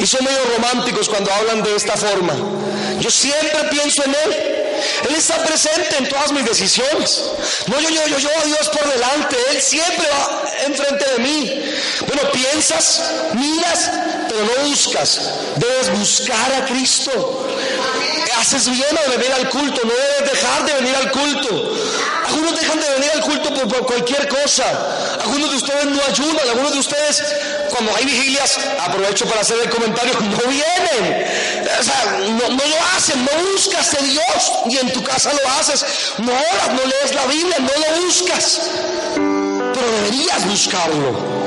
Y 0.00 0.06
son 0.06 0.24
medio 0.24 0.38
románticos 0.56 1.08
cuando 1.08 1.32
hablan 1.32 1.62
de 1.62 1.76
esta 1.76 1.96
forma. 1.96 2.34
Yo 3.00 3.10
siempre 3.10 3.64
pienso 3.70 4.04
en 4.04 4.14
Él. 4.14 4.53
Él 5.08 5.14
está 5.14 5.42
presente 5.44 5.96
en 5.98 6.08
todas 6.08 6.32
mis 6.32 6.44
decisiones. 6.44 7.22
No, 7.66 7.80
yo, 7.80 7.88
yo, 7.90 8.06
yo, 8.06 8.18
yo 8.18 8.28
Dios 8.44 8.68
por 8.68 8.90
delante. 8.90 9.36
Él 9.50 9.60
siempre 9.60 10.06
va 10.08 10.44
enfrente 10.66 11.04
de 11.12 11.18
mí. 11.18 11.62
Bueno, 12.06 12.30
piensas, 12.32 13.02
miras, 13.34 13.90
pero 14.28 14.44
no 14.44 14.68
buscas. 14.68 15.20
Debes 15.56 15.90
buscar 15.98 16.52
a 16.54 16.64
Cristo. 16.66 17.46
Haces 18.40 18.68
bien 18.68 18.86
de 18.90 19.16
venir 19.16 19.32
al 19.32 19.48
culto, 19.48 19.80
no 19.84 19.92
debes 19.92 20.32
dejar 20.32 20.66
de 20.66 20.74
venir 20.74 20.94
al 20.96 21.10
culto. 21.10 21.74
Algunos 22.26 22.60
dejan 22.60 22.80
de 22.80 22.88
venir 22.90 23.10
al 23.14 23.20
culto 23.20 23.54
por, 23.54 23.86
cualquier 23.86 24.28
cosa. 24.28 24.64
Algunos 25.22 25.50
de 25.50 25.56
ustedes 25.56 25.84
no 25.86 26.02
ayudan, 26.02 26.48
algunos 26.48 26.72
de 26.72 26.78
ustedes 26.80 27.22
cuando 27.70 27.94
hay 27.96 28.04
vigilias, 28.04 28.58
aprovecho 28.80 29.26
para 29.26 29.40
hacer 29.40 29.58
el 29.62 29.70
comentario, 29.70 30.12
no 30.20 30.50
vienen. 30.50 31.26
No, 32.36 32.48
lo 32.48 32.76
hacen, 32.96 33.24
no 33.24 33.52
buscas 33.52 33.94
a 33.94 34.02
Dios 34.02 34.52
y 34.68 34.78
en 34.78 34.92
tu 34.92 35.02
casa 35.02 35.32
lo 35.32 35.48
haces. 35.60 35.84
No 36.18 36.32
oras, 36.32 36.68
no 36.72 36.84
lees 36.84 37.14
la 37.14 37.26
Biblia, 37.26 37.56
no 37.60 37.68
lo 37.68 38.02
buscas. 38.04 38.60
Pero 39.14 39.90
deberías 39.96 40.46
buscarlo. 40.46 41.44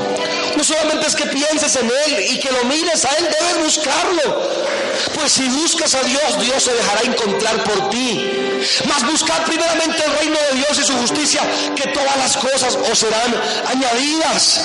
No 0.56 0.64
solamente 0.64 1.06
es 1.06 1.14
que 1.14 1.26
pienses 1.26 1.76
en 1.76 1.86
Él 2.06 2.26
y 2.30 2.40
que 2.40 2.50
lo 2.50 2.64
mires 2.64 3.04
a 3.04 3.10
Él, 3.18 3.28
debes 3.38 3.64
buscarlo. 3.64 4.77
Pues 5.14 5.32
si 5.32 5.48
buscas 5.48 5.94
a 5.94 6.02
Dios, 6.02 6.40
Dios 6.40 6.62
se 6.62 6.72
dejará 6.72 7.02
encontrar 7.02 7.62
por 7.64 7.90
ti. 7.90 8.60
Mas 8.86 9.04
buscar 9.06 9.44
primeramente 9.44 10.02
el 10.04 10.12
reino 10.18 10.36
de 10.50 10.56
Dios 10.56 10.78
y 10.78 10.84
su 10.84 10.96
justicia, 10.98 11.42
que 11.74 11.88
todas 11.88 12.16
las 12.16 12.36
cosas 12.36 12.76
os 12.76 12.98
serán 12.98 13.34
añadidas. 13.66 14.60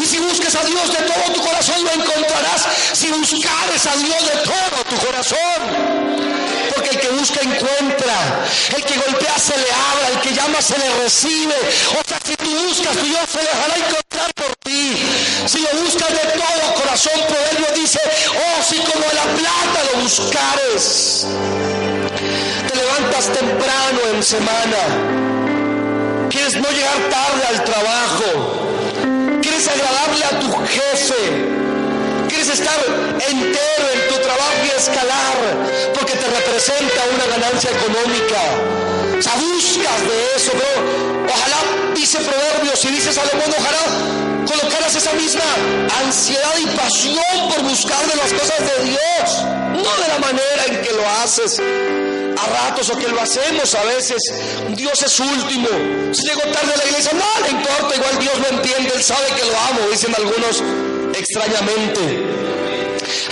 Y 0.00 0.06
si 0.06 0.18
buscas 0.18 0.54
a 0.54 0.64
Dios 0.64 0.92
de 0.92 1.02
todo 1.02 1.34
tu 1.34 1.40
corazón, 1.40 1.84
lo 1.84 1.90
encontrarás. 1.90 2.66
Si 2.92 3.08
buscares 3.08 3.86
a 3.86 3.96
Dios 3.96 4.22
de 4.26 4.38
todo 4.42 4.84
tu 4.90 5.06
corazón 5.06 6.12
porque 6.74 6.90
el 6.90 7.00
que 7.00 7.08
busca 7.08 7.40
encuentra, 7.42 8.46
el 8.76 8.84
que 8.84 8.94
golpea 8.96 9.38
se 9.38 9.56
le 9.56 9.70
abra, 9.70 10.08
el 10.12 10.20
que 10.20 10.34
llama 10.34 10.60
se 10.62 10.78
le 10.78 10.88
recibe. 11.02 11.54
O 12.00 12.08
sea, 12.08 12.18
si 12.24 12.36
tú 12.36 12.50
buscas, 12.66 13.02
Dios 13.02 13.28
se 13.30 13.38
dejará 13.38 13.76
encontrar 13.76 14.34
por. 14.34 14.51
Si 14.64 15.58
lo 15.58 15.68
buscas 15.82 16.08
de 16.08 16.38
todo 16.38 16.74
corazón, 16.74 17.20
Proverbio 17.28 17.66
dice, 17.74 17.98
oh, 18.30 18.62
si 18.62 18.76
como 18.78 19.04
la 19.12 19.22
plata 19.22 19.82
lo 19.92 19.98
buscares. 20.02 21.26
Te 22.68 22.76
levantas 22.76 23.32
temprano 23.32 24.00
en 24.14 24.22
semana. 24.22 24.78
Quieres 26.30 26.54
no 26.54 26.70
llegar 26.70 26.96
tarde 27.10 27.44
al 27.48 27.64
trabajo. 27.64 28.70
Quieres 29.42 29.66
agradarle 29.66 30.24
a 30.26 30.38
tu 30.40 30.52
jefe. 30.66 31.48
Quieres 32.28 32.48
estar 32.48 32.78
entero 33.28 33.90
en 33.94 34.08
tu 34.08 34.14
trabajo 34.22 34.62
y 34.64 34.68
escalar 34.78 35.36
porque 35.92 36.12
te 36.12 36.26
representa 36.26 37.02
una 37.14 37.26
ganancia 37.36 37.70
económica. 37.70 38.40
O 39.18 39.22
sea, 39.22 39.34
buscas 39.34 40.00
de 40.08 40.36
eso, 40.36 40.52
pero 40.52 41.21
dice 42.02 42.18
Proverbios 42.18 42.84
y 42.84 42.88
dice 42.88 43.12
Salomón, 43.12 43.48
ojalá 43.56 43.78
colocaras 44.44 44.92
esa 44.96 45.12
misma 45.12 45.44
ansiedad 46.04 46.54
y 46.58 46.66
pasión 46.76 47.48
por 47.48 47.62
buscar 47.62 48.04
de 48.08 48.16
las 48.16 48.32
cosas 48.32 48.58
de 48.58 48.84
Dios, 48.90 49.44
no 49.70 50.02
de 50.02 50.08
la 50.08 50.18
manera 50.18 50.64
en 50.66 50.82
que 50.82 50.92
lo 50.94 51.08
haces 51.22 51.60
a 51.60 52.46
ratos 52.48 52.90
o 52.90 52.98
que 52.98 53.06
lo 53.06 53.20
hacemos 53.20 53.72
a 53.76 53.84
veces. 53.84 54.20
Dios 54.70 55.00
es 55.00 55.20
último. 55.20 55.68
Si 56.12 56.26
llego 56.26 56.40
tarde 56.40 56.72
a 56.74 56.76
la 56.76 56.86
iglesia, 56.86 57.12
no 57.12 57.46
le 57.46 57.50
importa, 57.52 57.94
igual 57.94 58.18
Dios 58.18 58.34
lo 58.36 58.48
entiende, 58.48 58.92
Él 58.96 59.02
sabe 59.02 59.26
que 59.36 59.44
lo 59.44 59.56
amo, 59.70 59.88
dicen 59.92 60.12
algunos 60.16 60.60
extrañamente. 61.16 62.51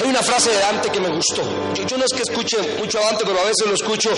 Hay 0.03 0.09
una 0.09 0.23
frase 0.23 0.51
de 0.51 0.59
Dante 0.59 0.91
que 0.91 1.01
me 1.01 1.09
gustó. 1.09 1.43
Yo, 1.75 1.97
no 1.97 2.05
es 2.05 2.13
que 2.13 2.23
escuche 2.23 2.57
mucho 2.79 2.99
a 2.99 3.03
Dante, 3.03 3.25
pero 3.25 3.41
a 3.41 3.45
veces 3.45 3.67
lo 3.67 3.75
escucho 3.75 4.11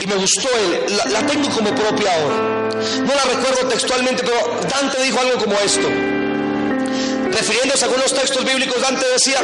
y 0.00 0.06
me 0.06 0.16
gustó. 0.16 0.48
La, 0.88 1.20
la 1.20 1.26
tengo 1.26 1.48
como 1.50 1.74
propia 1.74 2.14
ahora. 2.14 2.70
No 3.00 3.14
la 3.14 3.22
recuerdo 3.22 3.68
textualmente, 3.68 4.22
pero 4.22 4.60
Dante 4.68 5.02
dijo 5.02 5.18
algo 5.20 5.38
como 5.38 5.54
esto. 5.56 5.88
Refiriéndose 7.30 7.84
a 7.84 7.88
algunos 7.88 8.12
textos 8.14 8.44
bíblicos, 8.44 8.80
Dante 8.80 9.04
decía, 9.08 9.40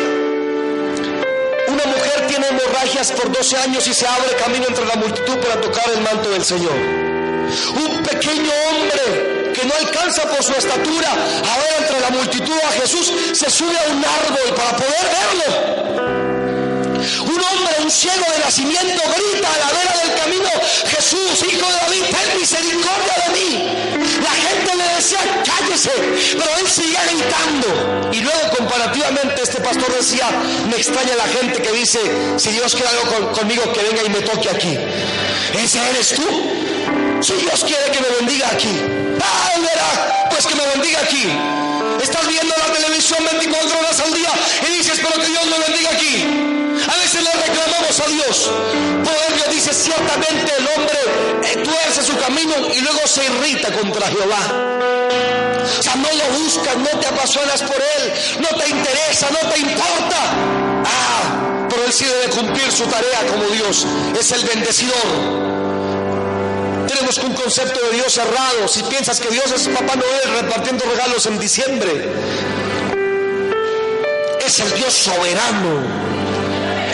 una 1.68 1.84
mujer 1.84 2.26
tiene 2.28 2.48
hemorragias 2.48 3.12
por 3.12 3.32
12 3.32 3.56
años 3.56 3.86
y 3.86 3.94
se 3.94 4.06
abre 4.06 4.34
camino 4.36 4.66
entre 4.68 4.86
la 4.86 4.96
multitud 4.96 5.36
para 5.38 5.60
tocar 5.60 5.84
el 5.94 6.00
manto 6.02 6.30
del 6.30 6.44
Señor. 6.44 6.72
Un 6.72 8.02
pequeño 8.02 8.50
hombre 8.70 9.41
que 9.52 9.64
no 9.66 9.74
alcanza 9.74 10.22
por 10.28 10.42
su 10.42 10.52
estatura 10.52 11.12
a 11.12 11.58
ver 11.58 11.74
entre 11.78 12.00
la 12.00 12.10
multitud 12.10 12.58
a 12.66 12.72
Jesús 12.80 13.12
se 13.32 13.50
sube 13.50 13.76
a 13.76 13.90
un 13.92 14.04
árbol 14.04 14.54
para 14.54 14.76
poder 14.76 15.04
verlo. 15.18 15.48
Un 17.22 17.40
hombre, 17.40 17.74
un 17.82 17.90
ciego 17.90 18.24
de 18.32 18.44
nacimiento, 18.44 19.02
grita 19.16 19.48
a 19.52 19.58
la 19.58 19.72
vera 19.72 19.94
del 20.04 20.14
camino, 20.20 20.50
Jesús, 20.86 21.42
hijo 21.50 21.66
de 21.66 21.76
David, 21.82 22.04
ten 22.10 22.40
misericordia 22.40 23.14
de 23.26 23.32
mí. 23.32 23.48
La 24.22 24.30
gente 24.30 24.76
le 24.76 24.94
decía, 24.96 25.18
cállese, 25.44 25.90
pero 26.32 26.50
él 26.60 26.68
seguía 26.68 27.02
gritando. 27.10 28.10
Y 28.12 28.20
luego 28.20 28.56
comparativamente 28.56 29.42
este 29.42 29.60
pastor 29.60 29.92
decía, 29.96 30.28
me 30.68 30.76
extraña 30.76 31.16
la 31.16 31.26
gente 31.26 31.60
que 31.60 31.72
dice, 31.72 31.98
si 32.36 32.50
Dios 32.50 32.74
quiere 32.74 32.88
algo 32.90 33.32
conmigo, 33.32 33.72
que 33.72 33.82
venga 33.82 34.02
y 34.06 34.10
me 34.10 34.20
toque 34.20 34.48
aquí. 34.50 34.78
¿Ese 35.58 35.78
eres 35.90 36.14
tú? 36.14 36.71
Si 37.22 37.34
Dios 37.34 37.62
quiere 37.64 37.88
que 37.92 38.00
me 38.00 38.08
bendiga 38.18 38.48
aquí. 38.48 38.80
¡Ah! 39.22 40.28
Pues 40.28 40.44
que 40.44 40.56
me 40.56 40.66
bendiga 40.74 40.98
aquí. 41.00 41.28
Estás 42.02 42.26
viendo 42.26 42.52
la 42.56 42.72
televisión 42.72 43.20
24 43.30 43.78
horas 43.78 44.00
al 44.00 44.12
día 44.12 44.30
y 44.68 44.78
dices, 44.78 44.98
pero 45.00 45.22
que 45.22 45.28
Dios 45.28 45.46
me 45.46 45.58
bendiga 45.60 45.90
aquí. 45.90 46.26
A 46.82 46.96
veces 46.96 47.22
le 47.22 47.30
reclamamos 47.30 48.00
a 48.00 48.06
Dios. 48.08 48.50
Proverbio 49.04 49.52
dice, 49.52 49.72
ciertamente 49.72 50.52
el 50.58 50.66
hombre 50.74 51.62
tuerce 51.62 52.02
su 52.02 52.16
camino 52.18 52.54
y 52.74 52.80
luego 52.80 53.06
se 53.06 53.24
irrita 53.24 53.72
contra 53.72 54.08
Jehová. 54.08 55.60
O 55.78 55.82
sea, 55.82 55.94
no 55.94 56.08
lo 56.10 56.38
buscas, 56.42 56.76
no 56.76 56.98
te 56.98 57.06
apasionas 57.06 57.62
por 57.62 57.76
él, 57.76 58.12
no 58.40 58.48
te 58.58 58.68
interesa, 58.68 59.28
no 59.30 59.48
te 59.48 59.60
importa. 59.60 60.18
Ah, 60.86 61.66
pero 61.70 61.84
él 61.84 61.92
sí 61.92 62.04
debe 62.04 62.30
cumplir 62.30 62.72
su 62.72 62.84
tarea 62.86 63.20
como 63.30 63.44
Dios. 63.44 63.86
Es 64.18 64.32
el 64.32 64.44
bendecidor. 64.44 65.52
Tenemos 67.02 67.18
un 67.18 67.34
concepto 67.34 67.80
de 67.80 67.96
Dios 67.96 68.12
cerrado. 68.12 68.68
Si 68.68 68.80
piensas 68.84 69.18
que 69.18 69.28
Dios 69.28 69.50
es 69.50 69.66
Papá 69.66 69.96
Noel 69.96 70.40
repartiendo 70.40 70.84
regalos 70.84 71.26
en 71.26 71.36
diciembre, 71.36 72.08
es 74.46 74.60
el 74.60 74.72
Dios 74.74 74.94
soberano, 74.94 75.82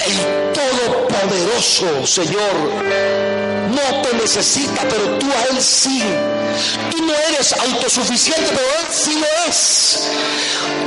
el 0.06 0.52
todopoderoso 0.54 2.06
Señor 2.06 2.54
no 3.68 4.00
te 4.00 4.14
necesita, 4.14 4.80
pero 4.88 5.18
tú 5.18 5.26
a 5.30 5.54
Él 5.54 5.60
sí. 5.60 6.02
Tú 6.90 7.04
no 7.04 7.12
eres 7.28 7.52
autosuficiente, 7.52 8.48
pero 8.48 8.66
Él 8.80 8.86
sí 8.90 9.14
lo 9.14 9.26
es. 9.46 10.08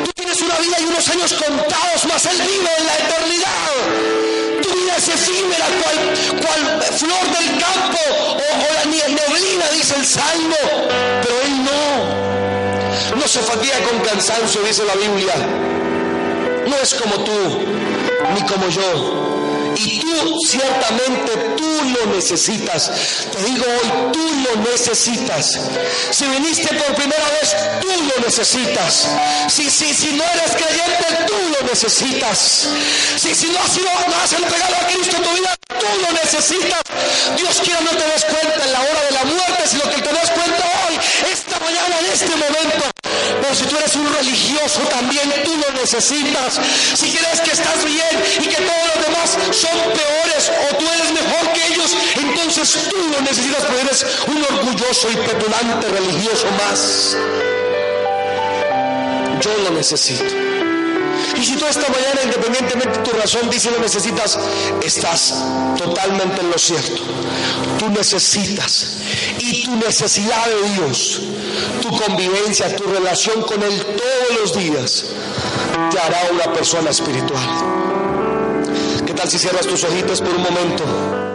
Tú 0.03 0.11
tienes 0.15 0.41
una 0.41 0.57
vida 0.57 0.78
y 0.80 0.86
unos 0.86 1.07
años 1.09 1.34
contados, 1.34 2.05
más 2.07 2.26
Él 2.26 2.41
vive 2.41 2.69
en 2.76 2.86
la 2.88 2.95
eternidad. 2.95 4.40
Tu 4.62 4.70
vida 4.70 4.95
es 4.97 5.07
efímera, 5.07 5.66
cual, 5.82 5.97
cual 6.41 6.82
flor 6.84 7.24
del 7.38 7.57
campo 7.57 7.99
o, 8.36 8.74
la 8.74 8.86
neblina, 8.86 9.70
dice 9.74 9.95
el 9.95 10.05
Salmo, 10.05 10.55
pero 11.22 11.41
Él 11.45 11.64
no. 11.64 13.16
No 13.16 13.28
se 13.28 13.39
fatiga 13.39 13.78
con 13.89 13.99
cansancio, 13.99 14.62
dice 14.62 14.84
la 14.86 14.95
Biblia. 14.95 15.34
No 16.68 16.76
es 16.78 16.93
como 16.95 17.24
tú, 17.24 17.66
ni 18.34 18.41
como 18.45 18.68
yo 18.70 19.30
y 19.76 19.99
tú, 19.99 20.38
ciertamente, 20.47 21.32
tú 21.57 21.82
lo 21.84 22.13
necesitas. 22.13 22.91
Te 23.32 23.43
digo 23.43 23.65
hoy, 23.65 24.11
tú 24.11 24.19
lo 24.43 24.72
necesitas. 24.72 25.59
Si 26.11 26.26
viniste 26.26 26.67
por 26.76 26.95
primera 26.95 27.26
vez, 27.39 27.55
tú 27.82 27.88
lo 27.88 28.26
necesitas. 28.26 29.07
Si, 29.47 29.69
si, 29.69 29.93
si 29.93 30.13
no 30.13 30.24
eres 30.24 30.51
creyente, 30.55 31.05
tú 31.28 31.34
lo 31.53 31.67
necesitas. 31.67 32.67
Si, 33.17 33.36
si 33.36 33.47
no, 33.47 33.59
has 33.59 33.72
sido, 33.72 33.86
no 33.86 34.38
entregado 34.38 34.76
a 34.76 34.88
Cristo 34.88 35.17
en 35.17 35.24
tu 35.24 35.30
vida, 35.32 35.55
tú 35.67 35.86
lo 36.01 36.11
necesitas. 36.11 36.82
Dios 37.38 37.61
quiera 37.63 37.82
no 37.82 37.91
te 37.91 38.05
des 38.07 38.26
cuenta 38.26 38.63
en 38.63 38.74
la 38.74 38.80
hora 38.82 39.01
de 39.03 39.11
la 39.11 39.24
muerte, 39.24 39.67
sino 39.67 39.84
que 39.84 40.01
te 40.01 40.09
des 40.09 40.30
cuenta 40.32 40.63
hoy, 40.88 40.99
esta 41.32 41.59
mañana, 41.59 41.99
en 41.99 42.05
este 42.11 42.36
momento. 42.36 42.90
Pero 43.41 43.55
si 43.55 43.65
tú 43.65 43.75
eres 43.77 43.95
un 43.95 44.13
religioso, 44.13 44.81
también 44.89 45.31
tú 45.43 45.51
lo 45.57 45.73
necesitas. 45.73 46.59
Si 46.93 47.11
crees 47.11 47.41
que 47.41 47.51
estás 47.51 47.83
bien 47.83 48.23
y 48.39 48.47
que 48.47 48.61
todos 48.61 48.95
los 48.95 49.05
demás 49.05 49.37
son 49.51 49.77
peores 49.93 50.51
o 50.69 50.75
tú 50.75 50.85
eres 50.85 51.11
mejor 51.11 51.53
que 51.53 51.67
ellos, 51.73 51.95
entonces 52.15 52.89
tú 52.89 52.97
lo 52.97 53.21
necesitas 53.21 53.63
porque 53.65 53.81
eres 53.81 54.05
un 54.27 54.43
orgulloso 54.43 55.09
y 55.11 55.15
petulante 55.15 55.87
religioso 55.89 56.47
más. 56.51 57.17
Yo 59.41 59.57
lo 59.63 59.71
necesito. 59.71 60.51
Y 61.41 61.43
si 61.43 61.55
tú 61.55 61.65
esta 61.65 61.87
mañana, 61.89 62.21
independientemente 62.23 62.99
de 62.99 63.03
tu 63.03 63.17
razón, 63.17 63.49
dice 63.49 63.71
lo 63.71 63.79
necesitas, 63.79 64.37
estás 64.83 65.43
totalmente 65.75 66.39
en 66.39 66.51
lo 66.51 66.57
cierto. 66.59 67.01
Tú 67.79 67.89
necesitas. 67.89 68.97
Y 69.39 69.63
tu 69.63 69.75
necesidad 69.77 70.45
de 70.45 70.69
Dios, 70.69 71.21
tu 71.81 71.89
convivencia, 71.97 72.75
tu 72.75 72.83
relación 72.83 73.41
con 73.41 73.63
Él 73.63 73.83
todos 73.83 74.39
los 74.39 74.55
días, 74.55 75.05
te 75.89 75.99
hará 75.99 76.29
una 76.31 76.53
persona 76.53 76.91
espiritual. 76.91 77.49
¿Qué 79.07 79.13
tal 79.15 79.27
si 79.27 79.39
cierras 79.39 79.65
tus 79.65 79.83
ojitos 79.83 80.21
por 80.21 80.35
un 80.35 80.43
momento? 80.43 81.30